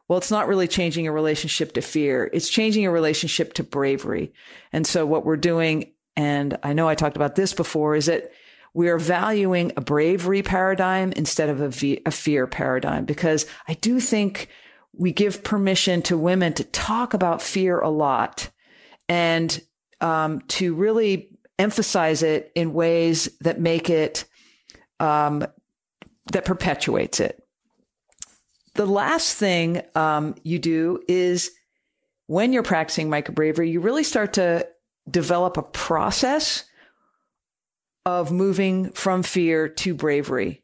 well, 0.09 0.19
it's 0.19 0.31
not 0.31 0.49
really 0.49 0.67
changing 0.67 1.07
a 1.07 1.13
relationship 1.13 1.73
to 1.75 1.83
fear. 1.83 2.31
It's 2.33 2.49
changing 2.49 2.87
a 2.87 2.91
relationship 2.91 3.53
to 3.55 3.63
bravery. 3.63 4.33
And 4.73 4.87
so 4.87 5.05
what 5.05 5.27
we're 5.27 5.37
doing, 5.37 5.93
and 6.17 6.59
I 6.63 6.73
know 6.73 6.89
I 6.89 6.95
talked 6.95 7.17
about 7.17 7.37
this 7.37 7.53
before, 7.53 7.95
is 7.95 8.07
that 8.07 8.33
we 8.73 8.89
are 8.89 8.99
valuing 8.99 9.73
a 9.77 9.81
bravery 9.81 10.43
paradigm 10.43 11.13
instead 11.13 11.49
of 11.51 11.83
a, 11.83 12.01
a 12.07 12.11
fear 12.11 12.47
paradigm 12.47 13.05
because 13.05 13.47
I 13.67 13.75
do 13.75 14.01
think 14.01 14.49
we 14.93 15.13
give 15.13 15.45
permission 15.45 16.03
to 16.03 16.17
women 16.17 16.55
to 16.55 16.65
talk 16.65 17.15
about 17.15 17.43
fear 17.43 17.79
a 17.81 17.91
lot 17.91 18.51
and 19.09 19.61
um, 20.01 20.41
to 20.49 20.75
really 20.75 21.31
emphasize 21.59 22.23
it 22.23 22.53
in 22.55 22.73
ways 22.73 23.29
that 23.41 23.61
make 23.61 23.91
it 23.91 24.25
um, 25.01 25.47
that 26.33 26.45
perpetuates 26.45 27.21
it. 27.21 27.43
The 28.79 28.87
last 28.87 29.35
thing 29.35 29.83
um, 29.97 30.37
you 30.45 30.61
do 30.61 31.03
is 31.09 31.51
when 32.29 32.53
you're 32.53 32.63
practicing 32.63 33.11
microbravery, 33.11 33.73
you 33.73 33.81
really 33.81 34.05
start 34.05 34.35
to 34.35 34.69
develop 35.11 35.57
a 35.57 35.65
process 35.65 36.63
of 38.07 38.31
moving 38.31 38.93
from 38.93 39.25
fear 39.25 39.69
to 39.69 39.95
bravery. 39.95 40.63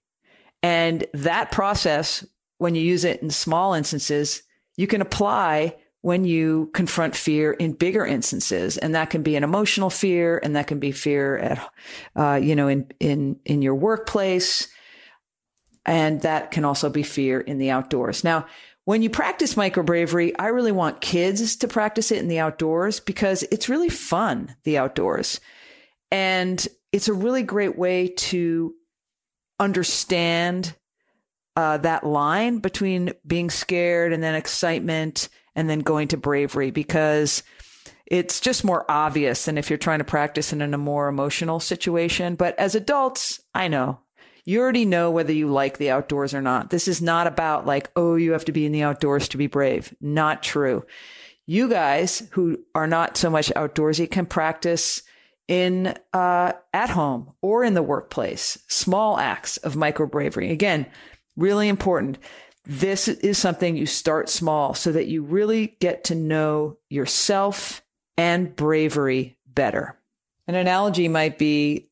And 0.63 1.05
that 1.13 1.51
process, 1.51 2.25
when 2.59 2.77
you 2.77 2.83
use 2.83 3.05
it 3.05 3.21
in 3.21 3.31
small 3.31 3.75
instances, 3.75 4.45
you 4.77 4.87
can 4.87 5.01
apply 5.01 5.75
when 6.03 6.25
you 6.25 6.71
confront 6.73 7.17
fear 7.17 7.51
in 7.55 7.73
bigger 7.73 8.07
instances. 8.07 8.79
And 8.79 8.95
that 8.95 9.11
can 9.11 9.25
be 9.25 9.35
an 9.35 9.43
emotional 9.43 9.91
fear 9.91 10.39
and 10.41 10.55
that 10.55 10.69
can 10.69 10.79
be 10.79 10.93
fear 10.93 11.37
at, 11.39 11.71
uh, 12.15 12.39
you 12.41 12.55
know, 12.55 12.69
in, 12.69 12.87
in, 13.01 13.41
in 13.45 13.61
your 13.61 13.75
workplace. 13.75 14.69
And 15.87 16.21
that 16.23 16.51
can 16.51 16.65
also 16.65 16.89
be 16.89 17.03
fear 17.03 17.41
in 17.41 17.59
the 17.59 17.71
outdoors. 17.71 18.25
Now, 18.25 18.47
when 18.85 19.03
you 19.03 19.11
practice 19.11 19.57
micro 19.57 19.83
bravery, 19.83 20.37
I 20.39 20.49
really 20.49 20.73
want 20.73 21.01
kids 21.01 21.57
to 21.57 21.69
practice 21.69 22.13
it 22.13 22.19
in 22.19 22.29
the 22.29 22.39
outdoors 22.39 23.01
because 23.01 23.43
it's 23.45 23.69
really 23.69 23.89
fun, 23.89 24.55
the 24.65 24.79
outdoors. 24.79 25.41
And 26.11 26.67
it's 26.93 27.09
a 27.09 27.15
really 27.15 27.43
great 27.43 27.79
way 27.79 28.09
to 28.09 28.75
understand 29.59 30.75
uh, 31.57 31.79
that 31.79 32.05
line 32.05 32.59
between 32.59 33.13
being 33.27 33.49
scared 33.49 34.13
and 34.13 34.23
then 34.23 34.35
excitement 34.35 35.29
and 35.55 35.71
then 35.71 35.81
going 35.81 36.09
to 36.09 36.17
bravery 36.17 36.71
because 36.71 37.43
it's 38.07 38.41
just 38.41 38.65
more 38.65 38.85
obvious 38.91 39.45
than 39.45 39.57
if 39.57 39.71
you're 39.71 39.79
trying 39.79 40.01
to 40.01 40.05
practice 40.05 40.53
in 40.53 40.61
a 40.61 40.79
more 40.79 41.09
emotional 41.09 41.59
situation. 41.59 42.35
But 42.35 42.59
as 42.59 42.75
adults, 42.75 43.41
I 43.55 43.69
know 43.69 44.01
you 44.45 44.61
already 44.61 44.85
know 44.85 45.11
whether 45.11 45.33
you 45.33 45.49
like 45.49 45.79
the 45.79 45.91
outdoors 45.91 46.35
or 46.35 46.43
not. 46.43 46.71
This 46.71 46.89
is 46.89 47.01
not 47.01 47.27
about 47.27 47.67
like, 47.67 47.91
oh, 47.97 48.17
you 48.17 48.33
have 48.33 48.45
to 48.47 48.53
be 48.53 48.67
in 48.67 48.73
the 48.73 48.83
outdoors 48.83 49.29
to 49.29 49.37
be 49.37 49.47
brave. 49.47 49.95
Not 50.01 50.43
true. 50.43 50.85
You 51.47 51.69
guys 51.69 52.29
who 52.33 52.61
are 52.75 52.87
not 52.87 53.17
so 53.17 53.31
much 53.31 53.53
outdoorsy 53.55 54.11
can 54.11 54.27
practice 54.27 55.03
in 55.47 55.95
uh, 56.13 56.53
at 56.73 56.91
home 56.91 57.33
or 57.43 57.65
in 57.65 57.75
the 57.75 57.83
workplace. 57.83 58.59
Small 58.69 59.19
acts 59.19 59.57
of 59.59 59.77
micro 59.77 60.07
bravery. 60.07 60.51
Again, 60.51 60.87
Really 61.37 61.69
important. 61.69 62.19
This 62.65 63.09
is 63.09 63.39
something 63.39 63.77
you 63.77 63.87
start 63.87 64.29
small 64.29 64.75
so 64.75 64.93
that 64.93 65.09
you 65.09 65.23
really 65.23 65.77
get 65.81 66.05
to 66.05 66.15
know 66.15 66.79
yourself 66.89 67.83
and 68.17 68.55
bravery 68.55 69.37
better. 69.47 69.99
An 70.47 70.55
analogy 70.55 71.09
might 71.09 71.39
be 71.39 71.89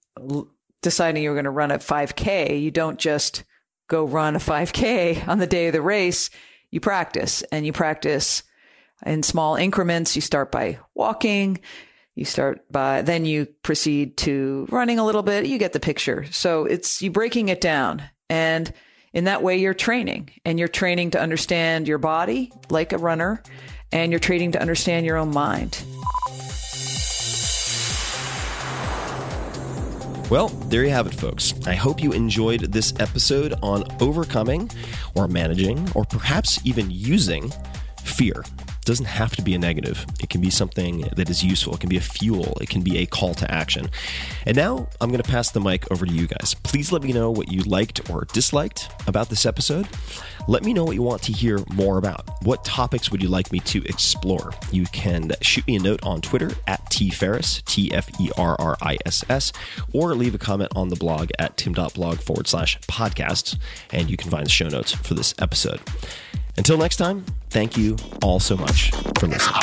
deciding 0.83 1.22
you're 1.22 1.35
going 1.35 1.45
to 1.45 1.51
run 1.51 1.70
a 1.70 1.78
5K. 1.78 2.61
You 2.61 2.70
don't 2.70 2.99
just 2.99 3.45
go 3.89 4.05
run 4.05 4.37
a 4.37 4.41
5K 4.41 5.26
on 5.26 5.39
the 5.39 5.47
day 5.47 5.68
of 5.68 5.72
the 5.72 5.83
race. 5.83 6.30
You 6.70 6.80
practice 6.80 7.43
and 7.53 7.64
you 7.64 7.72
practice 7.72 8.43
in 9.05 9.22
small 9.22 9.57
increments. 9.57 10.14
You 10.16 10.22
start 10.22 10.53
by 10.53 10.78
walking. 10.95 11.61
You 12.14 12.24
start 12.24 12.70
by, 12.70 13.03
then 13.03 13.24
you 13.24 13.47
proceed 13.62 14.18
to 14.18 14.66
running 14.70 14.99
a 14.99 15.05
little 15.05 15.22
bit. 15.22 15.47
You 15.47 15.59
get 15.59 15.72
the 15.72 15.80
picture. 15.80 16.26
So 16.30 16.66
it's 16.66 17.01
you 17.01 17.11
breaking 17.11 17.49
it 17.49 17.61
down. 17.61 18.03
And 18.28 18.72
in 19.12 19.24
that 19.24 19.43
way, 19.43 19.59
you're 19.59 19.74
training 19.74 20.30
and 20.45 20.59
you're 20.59 20.68
training 20.68 21.12
to 21.12 21.20
understand 21.20 21.89
your 21.89 21.99
body 21.99 22.53
like 22.70 22.93
a 22.93 22.99
runner 22.99 23.43
and 23.93 24.12
you're 24.12 24.18
training 24.18 24.53
to 24.53 24.61
understand 24.61 25.07
your 25.07 25.16
own 25.16 25.30
mind. 25.30 25.83
Well, 30.33 30.49
there 30.49 30.83
you 30.83 30.89
have 30.89 31.07
it, 31.07 31.12
folks. 31.12 31.53
I 31.66 31.74
hope 31.74 32.03
you 32.03 32.12
enjoyed 32.12 32.72
this 32.72 32.95
episode 32.99 33.53
on 33.62 33.85
overcoming 34.01 34.70
or 35.14 35.28
managing 35.28 35.87
or 35.95 36.07
perhaps 36.07 36.59
even 36.64 36.91
using 36.91 37.53
fear 38.03 38.43
doesn't 38.87 39.05
have 39.05 39.37
to 39.37 39.43
be 39.43 39.55
a 39.55 39.59
negative. 39.59 40.07
It 40.20 40.30
can 40.30 40.41
be 40.41 40.49
something 40.49 41.03
that 41.16 41.28
is 41.28 41.45
useful. 41.45 41.74
It 41.74 41.80
can 41.80 41.91
be 41.91 41.99
a 41.99 42.01
fuel. 42.01 42.57
It 42.62 42.70
can 42.70 42.80
be 42.80 42.99
a 42.99 43.07
call 43.07 43.35
to 43.35 43.51
action. 43.51 43.91
And 44.47 44.57
now 44.57 44.89
I'm 45.03 45.11
going 45.11 45.22
to 45.22 45.30
pass 45.30 45.51
the 45.51 45.61
mic 45.61 45.91
over 45.93 46.07
to 46.07 46.12
you 46.12 46.26
guys. 46.26 46.55
Please 46.62 46.91
let 46.93 47.03
me 47.03 47.12
know 47.12 47.30
what 47.30 47.53
you 47.53 47.61
liked 47.61 48.09
or 48.11 48.24
disliked 48.33 48.91
about 49.07 49.28
this 49.28 49.45
episode. 49.45 49.87
Let 50.49 50.64
me 50.64 50.74
know 50.74 50.82
what 50.82 50.97
you 50.97 51.03
want 51.03 51.22
to 51.22 51.32
hear 51.32 51.61
more 51.72 51.99
about. 51.99 52.28
What 52.43 52.64
topics 52.64 53.12
would 53.12 53.22
you 53.22 53.28
like 53.28 53.53
me 53.53 53.61
to 53.61 53.84
explore? 53.84 54.53
You 54.72 54.86
can 54.86 55.30
shoot 55.40 55.64
me 55.68 55.76
a 55.76 55.80
note 55.80 56.03
on 56.03 56.20
Twitter 56.20 56.51
at 56.66 56.84
tferriss, 56.86 57.64
T 57.64 57.93
F 57.93 58.11
E 58.20 58.30
R 58.36 58.57
R 58.59 58.76
I 58.82 58.99
S 59.07 59.24
S, 59.28 59.53
or 59.93 60.14
leave 60.14 60.34
a 60.34 60.38
comment 60.38 60.72
on 60.74 60.88
the 60.88 60.97
blog 60.97 61.30
at 61.38 61.57
tim.blog 61.57 62.18
forward 62.18 62.49
slash 62.49 62.78
podcast, 62.80 63.57
and 63.93 64.11
you 64.11 64.16
can 64.16 64.30
find 64.30 64.47
the 64.47 64.51
show 64.51 64.68
notes 64.68 64.93
for 64.93 65.14
this 65.14 65.32
episode. 65.38 65.80
Until 66.57 66.76
next 66.76 66.97
time, 66.97 67.24
thank 67.51 67.76
you 67.76 67.97
all 68.22 68.40
so 68.40 68.57
much 68.57 68.90
for 69.18 69.28
listening. 69.28 69.62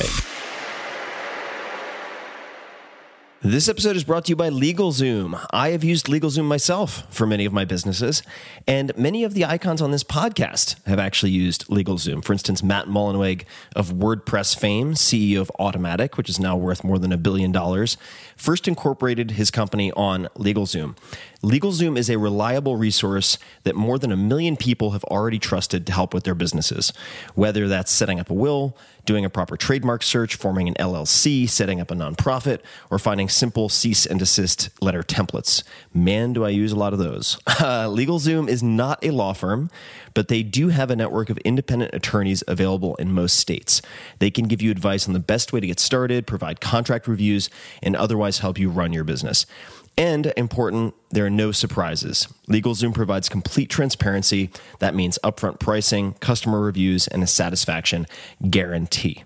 this 3.43 3.67
episode 3.67 3.95
is 3.95 4.03
brought 4.03 4.25
to 4.25 4.29
you 4.29 4.35
by 4.35 4.49
LegalZoom. 4.49 5.43
I 5.51 5.69
have 5.69 5.83
used 5.83 6.05
LegalZoom 6.05 6.45
myself 6.45 7.03
for 7.13 7.25
many 7.25 7.45
of 7.45 7.51
my 7.51 7.65
businesses, 7.65 8.21
and 8.67 8.95
many 8.95 9.23
of 9.23 9.33
the 9.33 9.45
icons 9.45 9.81
on 9.81 9.89
this 9.89 10.03
podcast 10.03 10.75
have 10.85 10.99
actually 10.99 11.31
used 11.31 11.65
LegalZoom. 11.67 12.23
For 12.23 12.33
instance, 12.33 12.61
Matt 12.61 12.85
Mullenweg 12.85 13.45
of 13.75 13.93
WordPress 13.93 14.55
fame, 14.55 14.93
CEO 14.93 15.41
of 15.41 15.51
Automattic, 15.59 16.17
which 16.17 16.29
is 16.29 16.39
now 16.39 16.55
worth 16.55 16.83
more 16.83 16.99
than 16.99 17.11
a 17.11 17.17
billion 17.17 17.51
dollars, 17.51 17.97
first 18.35 18.67
incorporated 18.67 19.31
his 19.31 19.49
company 19.49 19.91
on 19.93 20.27
LegalZoom. 20.35 20.95
LegalZoom 21.43 21.97
is 21.97 22.09
a 22.09 22.19
reliable 22.19 22.77
resource 22.77 23.39
that 23.63 23.75
more 23.75 23.97
than 23.97 24.11
a 24.11 24.17
million 24.17 24.55
people 24.55 24.91
have 24.91 25.03
already 25.05 25.39
trusted 25.39 25.87
to 25.87 25.93
help 25.93 26.13
with 26.13 26.23
their 26.23 26.35
businesses, 26.35 26.93
whether 27.33 27.67
that's 27.67 27.91
setting 27.91 28.19
up 28.19 28.29
a 28.29 28.33
will, 28.33 28.77
doing 29.05 29.25
a 29.25 29.29
proper 29.29 29.57
trademark 29.57 30.03
search, 30.03 30.35
forming 30.35 30.67
an 30.67 30.75
LLC, 30.75 31.49
setting 31.49 31.81
up 31.81 31.89
a 31.89 31.95
nonprofit, 31.95 32.59
or 32.91 32.99
finding 32.99 33.27
simple 33.27 33.69
cease 33.69 34.05
and 34.05 34.19
desist 34.19 34.69
letter 34.81 35.01
templates. 35.01 35.63
Man, 35.93 36.33
do 36.33 36.45
I 36.45 36.49
use 36.49 36.71
a 36.71 36.77
lot 36.77 36.93
of 36.93 36.99
those. 36.99 37.37
Uh, 37.61 37.85
LegalZoom 37.87 38.49
is 38.49 38.63
not 38.63 38.97
a 39.05 39.11
law 39.11 39.33
firm, 39.33 39.69
but 40.15 40.29
they 40.29 40.41
do 40.41 40.69
have 40.69 40.89
a 40.89 40.95
network 40.95 41.29
of 41.29 41.37
independent 41.39 41.93
attorneys 41.93 42.43
available 42.47 42.95
in 42.95 43.13
most 43.13 43.37
states. 43.37 43.83
They 44.17 44.31
can 44.31 44.47
give 44.47 44.63
you 44.63 44.71
advice 44.71 45.05
on 45.05 45.13
the 45.13 45.19
best 45.19 45.53
way 45.53 45.59
to 45.59 45.67
get 45.67 45.79
started, 45.79 46.25
provide 46.25 46.59
contract 46.59 47.07
reviews, 47.07 47.51
and 47.83 47.95
otherwise 47.95 48.39
help 48.39 48.57
you 48.57 48.71
run 48.71 48.93
your 48.93 49.03
business. 49.03 49.45
And 50.01 50.33
important, 50.35 50.95
there 51.11 51.27
are 51.27 51.29
no 51.29 51.51
surprises. 51.51 52.27
LegalZoom 52.49 52.91
provides 52.91 53.29
complete 53.29 53.69
transparency. 53.69 54.49
That 54.79 54.95
means 54.95 55.19
upfront 55.23 55.59
pricing, 55.59 56.13
customer 56.13 56.59
reviews, 56.59 57.07
and 57.07 57.21
a 57.21 57.27
satisfaction 57.27 58.07
guarantee. 58.49 59.25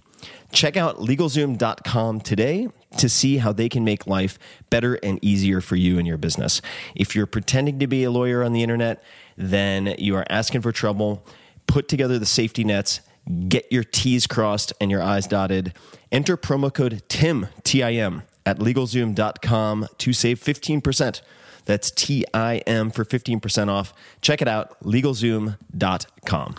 Check 0.51 0.76
out 0.76 0.97
LegalZoom.com 0.97 2.19
today 2.19 2.67
to 2.97 3.07
see 3.07 3.38
how 3.38 3.53
they 3.53 3.69
can 3.69 3.86
make 3.86 4.05
life 4.05 4.38
better 4.69 4.95
and 4.95 5.17
easier 5.23 5.61
for 5.61 5.78
you 5.78 5.97
and 5.97 6.05
your 6.05 6.17
business. 6.17 6.61
If 6.93 7.15
you're 7.15 7.26
pretending 7.26 7.80
to 7.80 7.88
be 7.88 8.03
a 8.03 8.11
lawyer 8.11 8.43
on 8.43 8.51
the 8.51 8.61
internet, 8.61 9.01
then 9.38 9.95
you 9.97 10.17
are 10.17 10.26
asking 10.30 10.59
for 10.59 10.73
trouble. 10.73 11.26
Put 11.67 11.88
together 11.88 12.19
the 12.19 12.26
safety 12.26 12.65
nets, 12.65 12.99
get 13.47 13.65
your 13.71 13.86
T's 13.86 14.28
crossed 14.28 14.73
and 14.82 14.91
your 14.91 15.01
I's 15.01 15.26
dotted. 15.26 15.73
Enter 16.11 16.36
promo 16.36 16.73
code 16.73 17.01
TIM, 17.07 17.47
T 17.63 17.82
I 17.82 17.93
M 17.93 18.23
at 18.45 18.59
LegalZoom.com 18.59 19.87
to 19.97 20.13
save 20.13 20.39
15%. 20.39 21.21
That's 21.65 21.89
T 21.91 22.25
I 22.33 22.57
M 22.67 22.91
for 22.91 23.03
15% 23.03 23.69
off. 23.69 23.93
Check 24.21 24.41
it 24.41 24.47
out, 24.47 24.79
LegalZoom.com. 24.83 26.55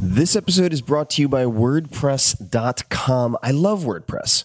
This 0.00 0.36
episode 0.36 0.72
is 0.72 0.80
brought 0.80 1.10
to 1.10 1.22
you 1.22 1.28
by 1.28 1.44
WordPress.com. 1.44 3.36
I 3.42 3.50
love 3.50 3.82
WordPress. 3.82 4.44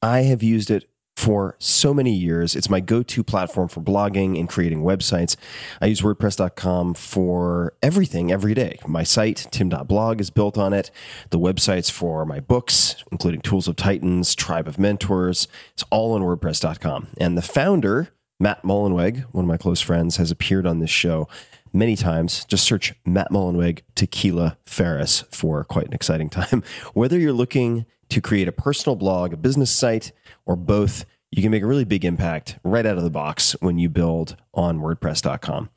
I 0.00 0.20
have 0.20 0.42
used 0.42 0.70
it 0.70 0.88
for 1.22 1.54
so 1.60 1.94
many 1.94 2.12
years. 2.12 2.56
It's 2.56 2.68
my 2.68 2.80
go 2.80 3.04
to 3.04 3.22
platform 3.22 3.68
for 3.68 3.80
blogging 3.80 4.38
and 4.38 4.48
creating 4.48 4.82
websites. 4.82 5.36
I 5.80 5.86
use 5.86 6.00
WordPress.com 6.00 6.94
for 6.94 7.74
everything 7.80 8.32
every 8.32 8.54
day. 8.54 8.80
My 8.88 9.04
site, 9.04 9.46
tim.blog, 9.52 10.20
is 10.20 10.30
built 10.30 10.58
on 10.58 10.72
it. 10.72 10.90
The 11.30 11.38
websites 11.38 11.92
for 11.92 12.26
my 12.26 12.40
books, 12.40 12.96
including 13.12 13.40
Tools 13.40 13.68
of 13.68 13.76
Titans, 13.76 14.34
Tribe 14.34 14.66
of 14.66 14.80
Mentors, 14.80 15.46
it's 15.74 15.84
all 15.90 16.14
on 16.14 16.22
WordPress.com. 16.22 17.06
And 17.18 17.38
the 17.38 17.42
founder, 17.42 18.08
Matt 18.40 18.64
Mullenweg, 18.64 19.22
one 19.30 19.44
of 19.44 19.48
my 19.48 19.56
close 19.56 19.80
friends, 19.80 20.16
has 20.16 20.32
appeared 20.32 20.66
on 20.66 20.80
this 20.80 20.90
show 20.90 21.28
many 21.72 21.94
times. 21.94 22.44
Just 22.46 22.64
search 22.64 22.94
Matt 23.06 23.30
Mullenweg 23.30 23.82
Tequila 23.94 24.58
Ferriss 24.66 25.22
for 25.30 25.62
quite 25.62 25.86
an 25.86 25.92
exciting 25.92 26.30
time. 26.30 26.64
Whether 26.94 27.20
you're 27.20 27.32
looking 27.32 27.86
to 28.08 28.20
create 28.20 28.48
a 28.48 28.52
personal 28.52 28.96
blog, 28.96 29.32
a 29.32 29.36
business 29.36 29.70
site, 29.70 30.12
or 30.44 30.56
both, 30.56 31.04
you 31.32 31.40
can 31.40 31.50
make 31.50 31.62
a 31.62 31.66
really 31.66 31.86
big 31.86 32.04
impact 32.04 32.58
right 32.62 32.84
out 32.84 32.98
of 32.98 33.04
the 33.04 33.10
box 33.10 33.56
when 33.60 33.78
you 33.78 33.88
build 33.88 34.36
on 34.52 34.80
WordPress.com. 34.80 35.70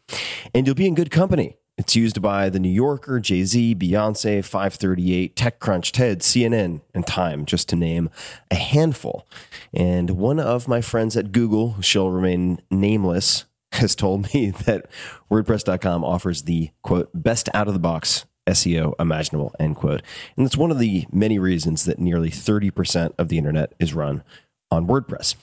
And 0.54 0.68
you'll 0.68 0.76
be 0.76 0.86
in 0.86 0.96
good 0.96 1.10
company. 1.10 1.58
It's 1.78 1.96
used 1.96 2.22
by 2.22 2.50
The 2.50 2.60
New 2.60 2.70
Yorker, 2.70 3.20
Jay 3.20 3.44
Z, 3.44 3.76
Beyonce, 3.76 4.44
538, 4.44 5.36
TechCrunch, 5.36 5.92
TED, 5.92 6.20
CNN, 6.20 6.82
and 6.94 7.08
Time, 7.08 7.46
just 7.46 7.68
to 7.70 7.76
name 7.76 8.10
a 8.52 8.56
handful. 8.56 9.28
And 9.74 10.12
one 10.12 10.40
of 10.40 10.68
my 10.68 10.82
friends 10.82 11.18
at 11.18 11.32
Google, 11.32 11.72
who 11.72 11.82
shall 11.82 12.10
remain 12.10 12.62
nameless, 12.70 13.46
has 13.74 13.96
told 13.96 14.34
me 14.34 14.50
that 14.66 14.88
WordPress.com 15.32 16.04
offers 16.04 16.44
the 16.44 16.72
quote, 16.82 17.10
best 17.14 17.50
out 17.54 17.68
of 17.68 17.74
the 17.74 17.80
box 17.80 18.26
SEO 18.48 18.94
imaginable, 19.00 19.54
end 19.60 19.76
quote. 19.76 20.02
And 20.38 20.46
that's 20.46 20.58
one 20.58 20.72
of 20.72 20.80
the 20.80 21.06
many 21.12 21.40
reasons 21.40 21.86
that 21.86 22.00
nearly 22.00 22.30
30% 22.30 23.14
of 23.18 23.30
the 23.30 23.38
internet 23.38 23.74
is 23.80 23.94
run 23.94 24.24
on 24.76 24.88
WordPress. 24.88 25.36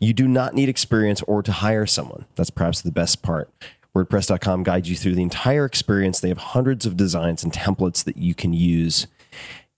You 0.00 0.12
do 0.12 0.28
not 0.28 0.54
need 0.54 0.68
experience 0.68 1.22
or 1.22 1.42
to 1.42 1.52
hire 1.52 1.86
someone. 1.86 2.26
That's 2.36 2.50
perhaps 2.50 2.82
the 2.82 2.92
best 2.92 3.22
part. 3.22 3.50
WordPress.com 3.96 4.64
guides 4.64 4.90
you 4.90 4.96
through 4.96 5.14
the 5.14 5.22
entire 5.22 5.64
experience. 5.64 6.20
They 6.20 6.28
have 6.28 6.38
hundreds 6.38 6.84
of 6.84 6.96
designs 6.96 7.44
and 7.44 7.52
templates 7.52 8.04
that 8.04 8.16
you 8.16 8.34
can 8.34 8.52
use. 8.52 9.06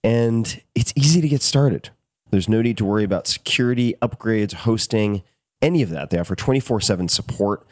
And 0.03 0.61
it's 0.73 0.91
easy 0.95 1.21
to 1.21 1.29
get 1.29 1.41
started. 1.41 1.91
There's 2.31 2.49
no 2.49 2.61
need 2.61 2.77
to 2.77 2.85
worry 2.85 3.03
about 3.03 3.27
security, 3.27 3.95
upgrades, 4.01 4.53
hosting, 4.53 5.23
any 5.61 5.81
of 5.81 5.89
that. 5.91 6.09
They 6.09 6.19
offer 6.19 6.35
24 6.35 6.81
7 6.81 7.07
support 7.07 7.65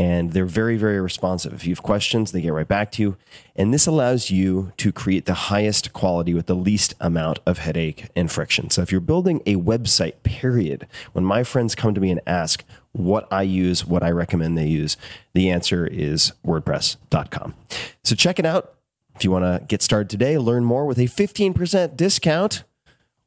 and 0.00 0.32
they're 0.32 0.46
very, 0.46 0.78
very 0.78 0.98
responsive. 0.98 1.52
If 1.52 1.66
you 1.66 1.72
have 1.72 1.82
questions, 1.82 2.32
they 2.32 2.40
get 2.40 2.54
right 2.54 2.66
back 2.66 2.90
to 2.92 3.02
you. 3.02 3.16
And 3.54 3.74
this 3.74 3.86
allows 3.86 4.30
you 4.30 4.72
to 4.78 4.92
create 4.92 5.26
the 5.26 5.34
highest 5.34 5.92
quality 5.92 6.32
with 6.32 6.46
the 6.46 6.54
least 6.54 6.94
amount 7.00 7.40
of 7.44 7.58
headache 7.58 8.06
and 8.16 8.32
friction. 8.32 8.70
So 8.70 8.80
if 8.80 8.90
you're 8.90 9.02
building 9.02 9.42
a 9.44 9.56
website, 9.56 10.22
period, 10.22 10.86
when 11.12 11.26
my 11.26 11.44
friends 11.44 11.74
come 11.74 11.92
to 11.92 12.00
me 12.00 12.10
and 12.10 12.22
ask 12.26 12.64
what 12.92 13.30
I 13.30 13.42
use, 13.42 13.84
what 13.84 14.02
I 14.02 14.10
recommend 14.10 14.56
they 14.56 14.68
use, 14.68 14.96
the 15.34 15.50
answer 15.50 15.86
is 15.86 16.32
WordPress.com. 16.46 17.54
So 18.02 18.14
check 18.14 18.38
it 18.38 18.46
out. 18.46 18.76
If 19.16 19.24
you 19.24 19.30
want 19.30 19.44
to 19.44 19.66
get 19.66 19.82
started 19.82 20.08
today, 20.08 20.38
learn 20.38 20.64
more 20.64 20.86
with 20.86 20.96
a 20.96 21.08
15% 21.08 21.94
discount 21.94 22.64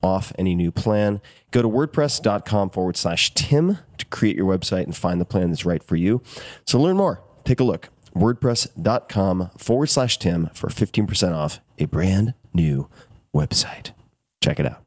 off 0.03 0.33
any 0.37 0.53
new 0.53 0.71
plan. 0.71 1.21
Go 1.51 1.61
to 1.61 1.69
wordpress.com 1.69 2.69
forward 2.71 2.97
slash 2.97 3.33
Tim 3.33 3.79
to 3.97 4.05
create 4.07 4.35
your 4.35 4.45
website 4.45 4.83
and 4.83 4.95
find 4.95 5.19
the 5.21 5.25
plan 5.25 5.49
that's 5.49 5.65
right 5.65 5.83
for 5.83 5.95
you. 5.95 6.21
So 6.65 6.79
learn 6.79 6.97
more. 6.97 7.23
Take 7.45 7.59
a 7.59 7.63
look. 7.63 7.89
WordPress.com 8.15 9.49
forward 9.57 9.87
slash 9.87 10.17
Tim 10.19 10.49
for 10.53 10.69
15% 10.69 11.33
off 11.33 11.59
a 11.79 11.85
brand 11.85 12.33
new 12.53 12.87
website. 13.35 13.91
Check 14.41 14.59
it 14.59 14.65
out. 14.65 14.82